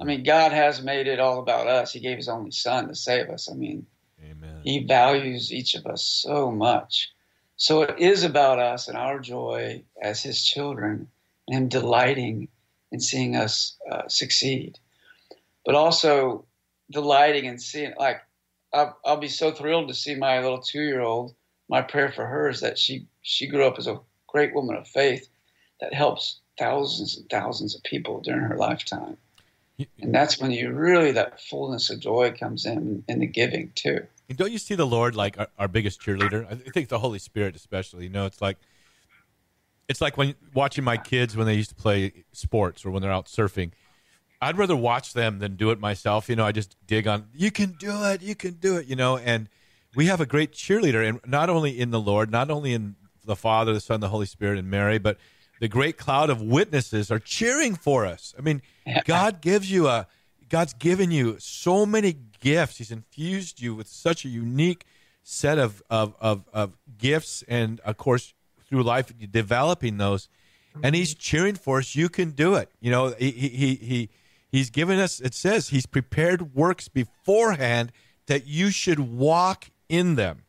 I 0.00 0.04
mean, 0.04 0.22
God 0.22 0.52
has 0.52 0.82
made 0.82 1.06
it 1.08 1.20
all 1.20 1.40
about 1.40 1.66
us. 1.66 1.92
He 1.92 2.00
gave 2.00 2.16
His 2.16 2.28
only 2.28 2.52
Son 2.52 2.88
to 2.88 2.94
save 2.94 3.28
us. 3.28 3.50
I 3.50 3.54
mean, 3.54 3.86
Amen. 4.22 4.60
He 4.62 4.84
values 4.84 5.52
each 5.52 5.74
of 5.74 5.86
us 5.86 6.02
so 6.02 6.50
much. 6.50 7.12
So 7.56 7.82
it 7.82 7.98
is 7.98 8.24
about 8.24 8.58
us 8.58 8.88
and 8.88 8.96
our 8.96 9.18
joy 9.18 9.84
as 10.00 10.22
His 10.22 10.42
children, 10.42 11.08
and 11.46 11.56
Him 11.56 11.68
delighting 11.68 12.48
in 12.90 13.00
seeing 13.00 13.36
us 13.36 13.76
uh, 13.90 14.08
succeed, 14.08 14.78
but 15.64 15.74
also 15.74 16.44
delighting 16.90 17.46
and 17.46 17.60
seeing. 17.60 17.94
Like, 17.98 18.22
I'll, 18.72 18.98
I'll 19.04 19.16
be 19.16 19.28
so 19.28 19.52
thrilled 19.52 19.88
to 19.88 19.94
see 19.94 20.14
my 20.14 20.40
little 20.40 20.60
two-year-old. 20.60 21.34
My 21.68 21.82
prayer 21.82 22.12
for 22.12 22.26
her 22.26 22.48
is 22.48 22.60
that 22.60 22.78
she 22.78 23.06
she 23.22 23.46
grew 23.46 23.64
up 23.64 23.78
as 23.78 23.86
a 23.86 24.00
great 24.26 24.54
woman 24.54 24.76
of 24.76 24.86
faith 24.86 25.28
that 25.80 25.94
helps 25.94 26.40
thousands 26.58 27.16
and 27.16 27.28
thousands 27.30 27.74
of 27.74 27.82
people 27.82 28.20
during 28.20 28.42
her 28.42 28.56
lifetime. 28.56 29.16
And 30.00 30.14
that's 30.14 30.38
when 30.38 30.52
you 30.52 30.72
really 30.72 31.12
that 31.12 31.40
fullness 31.40 31.90
of 31.90 31.98
joy 31.98 32.32
comes 32.38 32.64
in 32.64 33.02
in 33.08 33.18
the 33.18 33.26
giving 33.26 33.72
too. 33.74 34.06
And 34.28 34.38
don't 34.38 34.52
you 34.52 34.58
see 34.58 34.74
the 34.74 34.86
Lord 34.86 35.16
like 35.16 35.38
our, 35.38 35.48
our 35.58 35.68
biggest 35.68 36.00
cheerleader? 36.00 36.46
I 36.50 36.70
think 36.70 36.88
the 36.88 37.00
Holy 37.00 37.18
Spirit, 37.18 37.56
especially. 37.56 38.04
You 38.04 38.10
know, 38.10 38.26
it's 38.26 38.40
like 38.40 38.58
it's 39.88 40.00
like 40.00 40.16
when 40.16 40.34
watching 40.52 40.84
my 40.84 40.96
kids 40.96 41.36
when 41.36 41.46
they 41.46 41.54
used 41.54 41.70
to 41.70 41.74
play 41.74 42.24
sports 42.32 42.84
or 42.84 42.90
when 42.90 43.02
they're 43.02 43.12
out 43.12 43.26
surfing. 43.26 43.72
I'd 44.40 44.58
rather 44.58 44.76
watch 44.76 45.12
them 45.12 45.38
than 45.38 45.56
do 45.56 45.70
it 45.70 45.80
myself. 45.80 46.28
You 46.28 46.36
know, 46.36 46.44
I 46.44 46.52
just 46.52 46.76
dig 46.86 47.06
on. 47.06 47.26
You 47.34 47.50
can 47.50 47.72
do 47.72 48.04
it. 48.04 48.22
You 48.22 48.34
can 48.34 48.54
do 48.54 48.76
it. 48.76 48.86
You 48.86 48.96
know, 48.96 49.16
and 49.16 49.48
we 49.94 50.06
have 50.06 50.20
a 50.20 50.26
great 50.26 50.52
cheerleader, 50.52 51.06
and 51.08 51.20
not 51.26 51.48
only 51.48 51.78
in 51.78 51.90
the 51.90 52.00
Lord, 52.00 52.30
not 52.30 52.50
only 52.50 52.72
in 52.72 52.96
the 53.24 53.36
Father, 53.36 53.72
the 53.72 53.80
Son, 53.80 54.00
the 54.00 54.08
Holy 54.08 54.26
Spirit, 54.26 54.58
and 54.58 54.70
Mary, 54.70 54.98
but 54.98 55.18
the 55.60 55.68
great 55.68 55.96
cloud 55.96 56.30
of 56.30 56.42
witnesses 56.42 57.10
are 57.10 57.18
cheering 57.18 57.74
for 57.74 58.04
us. 58.04 58.34
I 58.38 58.42
mean, 58.42 58.60
God 59.04 59.40
gives 59.40 59.70
you 59.70 59.88
a 59.88 60.06
God's 60.48 60.74
given 60.74 61.10
you 61.10 61.36
so 61.38 61.86
many 61.86 62.16
gifts. 62.40 62.78
He's 62.78 62.90
infused 62.90 63.60
you 63.60 63.74
with 63.74 63.88
such 63.88 64.24
a 64.24 64.28
unique 64.28 64.84
set 65.22 65.58
of 65.58 65.82
of 65.88 66.14
of, 66.20 66.44
of 66.52 66.76
gifts, 66.98 67.42
and 67.48 67.80
of 67.80 67.96
course, 67.96 68.34
through 68.68 68.82
life, 68.82 69.12
developing 69.30 69.98
those. 69.98 70.28
And 70.82 70.94
He's 70.94 71.14
mm-hmm. 71.14 71.20
cheering 71.20 71.54
for 71.54 71.78
us. 71.78 71.94
You 71.94 72.08
can 72.08 72.32
do 72.32 72.54
it. 72.54 72.68
You 72.80 72.90
know, 72.90 73.14
He 73.18 73.30
He 73.30 73.74
He 73.76 74.10
He's 74.54 74.70
given 74.70 75.00
us. 75.00 75.18
It 75.18 75.34
says 75.34 75.70
He's 75.70 75.84
prepared 75.84 76.54
works 76.54 76.86
beforehand 76.86 77.90
that 78.28 78.46
you 78.46 78.70
should 78.70 79.00
walk 79.00 79.70
in 79.88 80.14
them. 80.14 80.42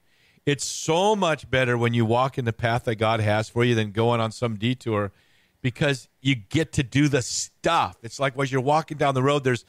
It's 0.45 0.63
so 0.63 1.15
much 1.15 1.49
better 1.49 1.75
when 1.75 1.95
you 1.95 2.05
walk 2.05 2.37
in 2.37 2.45
the 2.45 2.53
path 2.53 2.83
that 2.83 2.97
God 2.97 3.19
has 3.19 3.49
for 3.49 3.63
you 3.63 3.73
than 3.73 3.89
going 3.89 4.21
on 4.21 4.31
some 4.31 4.57
detour 4.57 5.11
because 5.63 6.07
you 6.21 6.35
get 6.35 6.71
to 6.73 6.83
do 6.83 7.07
the 7.07 7.23
stuff. 7.23 7.97
It's 8.03 8.19
like 8.19 8.37
when 8.37 8.47
you're 8.47 8.61
walking 8.61 8.97
down 8.97 9.15
the 9.15 9.23
road, 9.23 9.43
there's, 9.43 9.65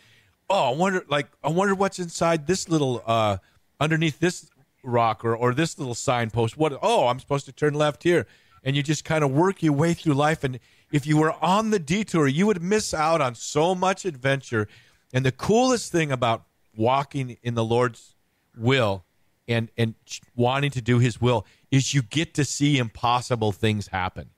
oh, 0.51 0.75
I 0.75 0.77
wonder, 0.77 1.03
like, 1.09 1.29
I 1.43 1.49
wonder 1.49 1.75
what's 1.75 1.99
inside 1.99 2.47
this 2.47 2.69
little, 2.69 3.03
uh, 3.07 3.39
underneath 3.81 4.19
this 4.19 4.51
rock 4.85 5.25
or, 5.25 5.35
or 5.35 5.55
this 5.55 5.79
little 5.79 5.95
signpost. 5.95 6.59
What, 6.59 6.79
oh, 6.83 7.07
I'm 7.07 7.21
supposed 7.21 7.47
to 7.47 7.53
turn 7.53 7.73
left 7.73 8.03
here. 8.03 8.27
And 8.63 8.77
you 8.77 8.83
just 8.83 9.03
kind 9.03 9.25
of 9.25 9.31
work 9.31 9.63
your 9.63 9.73
way 9.73 9.95
through 9.95 10.13
life. 10.13 10.45
And 10.45 10.61
if 10.97 11.07
you 11.07 11.19
were 11.19 11.35
on 11.45 11.71
the 11.71 11.79
detour, 11.79 12.27
you 12.27 12.47
would 12.47 12.63
miss 12.63 12.95
out 12.95 13.21
on 13.21 13.35
so 13.35 13.75
much 13.75 14.07
adventure. 14.07 14.67
And 15.13 15.27
the 15.27 15.31
coolest 15.31 15.93
thing 15.93 16.11
about 16.11 16.47
walking 16.75 17.37
in 17.43 17.55
the 17.55 17.65
Lord's 17.65 18.15
will 18.57 19.05
and 19.47 19.71
and 19.77 19.95
wanting 20.35 20.71
to 20.71 20.81
do 20.81 20.99
his 20.99 21.21
will 21.21 21.47
is 21.71 21.93
you 21.93 22.01
get 22.01 22.33
to 22.35 22.45
see 22.47 22.79
impossible 22.79 23.53
things 23.53 23.89
happen. 23.89 24.31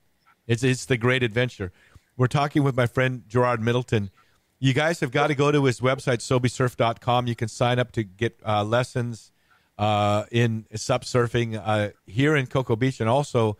It's 0.48 0.64
it's 0.64 0.84
the 0.84 0.96
great 0.96 1.22
adventure. 1.22 1.70
We're 2.16 2.26
talking 2.26 2.64
with 2.64 2.76
my 2.76 2.86
friend 2.86 3.22
Gerard 3.28 3.62
Middleton. 3.62 4.10
You 4.58 4.74
guys 4.74 4.98
have 4.98 5.12
got 5.12 5.28
to 5.28 5.36
go 5.36 5.52
to 5.52 5.64
his 5.64 5.78
website 5.78 6.18
sobesurf.com. 6.18 7.28
You 7.28 7.36
can 7.36 7.46
sign 7.46 7.78
up 7.78 7.92
to 7.92 8.02
get 8.02 8.40
uh, 8.44 8.64
lessons 8.64 9.30
uh, 9.78 10.24
in 10.32 10.66
sup 10.74 11.04
surfing 11.04 11.62
uh, 11.64 11.90
here 12.06 12.34
in 12.34 12.48
Cocoa 12.48 12.74
Beach 12.74 12.98
and 12.98 13.08
also 13.08 13.56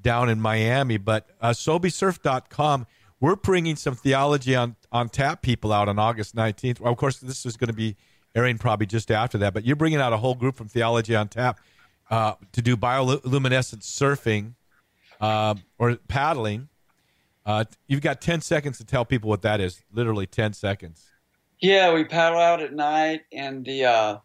down 0.00 0.28
in 0.28 0.40
Miami. 0.40 0.96
But 0.96 1.28
uh, 1.40 1.50
sobesurf.com, 1.50 2.86
we're 3.20 3.36
bringing 3.36 3.76
some 3.76 3.94
theology 3.94 4.54
on 4.56 4.76
on 4.90 5.08
tap 5.08 5.42
people 5.42 5.72
out 5.72 5.88
on 5.88 5.98
August 5.98 6.36
19th. 6.36 6.80
Well, 6.80 6.92
of 6.92 6.98
course, 6.98 7.18
this 7.18 7.46
is 7.46 7.56
going 7.56 7.68
to 7.68 7.74
be 7.74 7.96
airing 8.34 8.58
probably 8.58 8.86
just 8.86 9.10
after 9.10 9.38
that. 9.38 9.54
But 9.54 9.64
you're 9.64 9.76
bringing 9.76 10.00
out 10.00 10.12
a 10.12 10.18
whole 10.18 10.34
group 10.34 10.56
from 10.56 10.68
Theology 10.68 11.14
on 11.14 11.28
Tap 11.28 11.60
uh, 12.10 12.34
to 12.52 12.62
do 12.62 12.76
bioluminescent 12.76 13.80
surfing 13.80 14.54
uh, 15.20 15.54
or 15.78 15.96
paddling. 16.08 16.68
Uh, 17.44 17.64
you've 17.88 18.02
got 18.02 18.20
10 18.20 18.40
seconds 18.40 18.78
to 18.78 18.84
tell 18.84 19.04
people 19.04 19.28
what 19.28 19.42
that 19.42 19.60
is. 19.60 19.82
Literally 19.92 20.26
10 20.26 20.52
seconds. 20.52 21.10
Yeah, 21.60 21.92
we 21.92 22.04
paddle 22.04 22.40
out 22.40 22.60
at 22.60 22.72
night, 22.72 23.22
and 23.32 23.64
the 23.64 23.84
uh, 23.84 24.18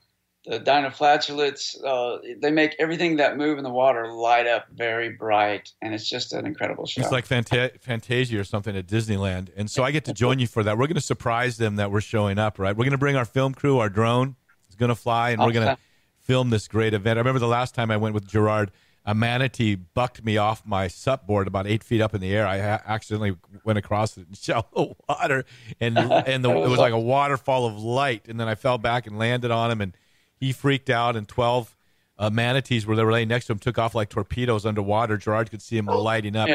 the 0.47 0.59
dinoflagellates, 0.59 1.75
uh, 1.83 2.19
they 2.41 2.51
make 2.51 2.75
everything 2.79 3.17
that 3.17 3.37
move 3.37 3.57
in 3.57 3.65
the 3.65 3.69
water 3.69 4.11
light 4.11 4.47
up 4.47 4.67
very 4.73 5.09
bright, 5.09 5.71
and 5.81 5.93
it's 5.93 6.09
just 6.09 6.31
an 6.31 6.45
incredible 6.45 6.85
show. 6.85 7.01
It's 7.01 7.11
like 7.11 7.27
Phanta- 7.27 7.81
Fantasia 7.81 8.39
or 8.39 8.45
something 8.45 8.75
at 8.75 8.87
Disneyland. 8.87 9.49
And 9.57 9.69
so 9.69 9.83
I 9.83 9.91
get 9.91 10.05
to 10.05 10.13
join 10.15 10.39
you 10.39 10.47
for 10.47 10.63
that. 10.63 10.77
We're 10.77 10.87
going 10.87 10.95
to 10.95 11.01
surprise 11.01 11.57
them 11.57 11.75
that 11.75 11.91
we're 11.91 12.01
showing 12.01 12.39
up, 12.39 12.59
right? 12.59 12.75
We're 12.75 12.85
going 12.85 12.91
to 12.91 12.97
bring 12.97 13.17
our 13.17 13.25
film 13.25 13.53
crew, 13.53 13.79
our 13.79 13.89
drone 13.89 14.37
is 14.69 14.75
going 14.75 14.89
to 14.89 14.95
fly, 14.95 15.31
and 15.31 15.41
we're 15.41 15.51
going 15.51 15.67
to 15.67 15.77
film 16.21 16.49
this 16.49 16.67
great 16.67 16.93
event. 16.93 17.17
I 17.17 17.19
remember 17.19 17.39
the 17.39 17.47
last 17.47 17.75
time 17.75 17.91
I 17.91 17.97
went 17.97 18.15
with 18.15 18.25
Gerard, 18.25 18.71
a 19.05 19.13
manatee 19.13 19.75
bucked 19.75 20.23
me 20.23 20.37
off 20.37 20.65
my 20.65 20.87
sup 20.87 21.27
board 21.27 21.47
about 21.47 21.67
eight 21.67 21.83
feet 21.83 22.01
up 22.01 22.13
in 22.13 22.21
the 22.21 22.33
air. 22.33 22.45
I 22.47 22.59
accidentally 22.59 23.37
went 23.63 23.79
across 23.79 24.17
it 24.17 24.27
in 24.27 24.33
shallow 24.33 24.95
water, 25.09 25.45
and 25.81 25.97
and 26.27 26.43
the, 26.43 26.51
it 26.51 26.69
was 26.69 26.79
like 26.79 26.93
a 26.93 26.99
waterfall 26.99 27.65
of 27.65 27.81
light. 27.81 28.27
And 28.29 28.39
then 28.39 28.47
I 28.47 28.55
fell 28.55 28.77
back 28.77 29.07
and 29.07 29.17
landed 29.19 29.51
on 29.51 29.71
him, 29.71 29.81
and 29.81 29.97
he 30.39 30.51
freaked 30.51 30.89
out, 30.89 31.15
and 31.15 31.27
12 31.27 31.75
uh, 32.19 32.29
manatees 32.29 32.85
were 32.85 32.95
there 32.95 33.11
laying 33.11 33.27
next 33.27 33.45
to 33.45 33.53
him 33.53 33.59
took 33.59 33.77
off 33.77 33.93
like 33.95 34.09
torpedoes 34.09 34.65
underwater. 34.65 35.17
Gerard 35.17 35.51
could 35.51 35.61
see 35.61 35.77
him 35.77 35.85
lighting 35.85 36.35
up. 36.35 36.49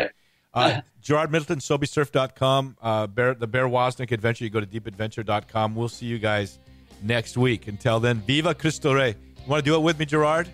Uh, 0.55 0.81
Gerard 1.01 1.33
Middleton, 1.33 1.61
SobeSurf.com, 1.61 2.77
uh, 2.83 3.07
Bear, 3.07 3.35
the 3.35 3.47
Bear 3.47 3.67
Woznick 3.67 4.13
Adventure. 4.13 4.45
You 4.45 4.51
go 4.51 4.61
to 4.61 4.67
deepadventure.com. 4.67 5.75
We'll 5.75 5.89
see 5.89 6.07
you 6.07 6.19
guys 6.19 6.59
next 7.03 7.37
week. 7.37 7.69
Until 7.69 8.01
then, 8.01 8.21
Viva 8.21 8.55
Cristo 8.55 8.93
Rey. 8.93 9.11
You 9.11 9.49
want 9.51 9.65
to 9.65 9.71
do 9.71 9.75
it 9.75 9.81
with 9.81 9.99
me, 9.99 10.05
Gerard? 10.05 10.49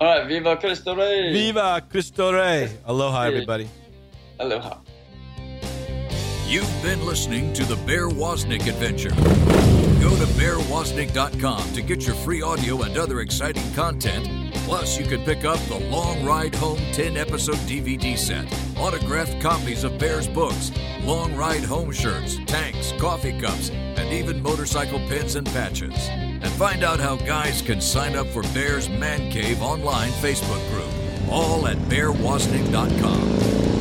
All 0.00 0.06
right, 0.06 0.26
Viva 0.26 0.56
Cristo 0.56 0.94
Rey. 0.94 1.32
Viva 1.32 1.82
Cristo 1.88 2.32
Rey. 2.32 2.76
Aloha, 2.84 3.22
everybody. 3.22 3.68
Aloha. 4.38 4.78
You've 6.46 6.82
been 6.82 7.04
listening 7.06 7.52
to 7.54 7.64
the 7.64 7.76
Bear 7.86 8.08
Woznick 8.08 8.66
Adventure. 8.66 9.81
Go 10.02 10.10
to 10.16 10.26
bearwoznick.com 10.32 11.72
to 11.74 11.80
get 11.80 12.04
your 12.04 12.16
free 12.16 12.42
audio 12.42 12.82
and 12.82 12.98
other 12.98 13.20
exciting 13.20 13.72
content. 13.72 14.52
Plus, 14.64 14.98
you 14.98 15.06
can 15.06 15.22
pick 15.22 15.44
up 15.44 15.60
the 15.68 15.78
Long 15.78 16.24
Ride 16.24 16.56
Home 16.56 16.80
10 16.92 17.16
episode 17.16 17.58
DVD 17.68 18.18
set, 18.18 18.52
autographed 18.76 19.40
copies 19.40 19.84
of 19.84 19.98
Bear's 19.98 20.26
books, 20.26 20.72
Long 21.04 21.36
Ride 21.36 21.62
Home 21.62 21.92
shirts, 21.92 22.36
tanks, 22.46 22.92
coffee 22.98 23.38
cups, 23.40 23.70
and 23.70 24.12
even 24.12 24.42
motorcycle 24.42 24.98
pins 25.08 25.36
and 25.36 25.46
patches. 25.46 26.08
And 26.08 26.48
find 26.48 26.82
out 26.82 26.98
how 26.98 27.14
guys 27.14 27.62
can 27.62 27.80
sign 27.80 28.16
up 28.16 28.26
for 28.26 28.42
Bear's 28.54 28.88
Man 28.88 29.30
Cave 29.30 29.62
online 29.62 30.10
Facebook 30.10 30.68
group, 30.72 30.90
all 31.30 31.68
at 31.68 31.76
bearwoznick.com. 31.88 33.71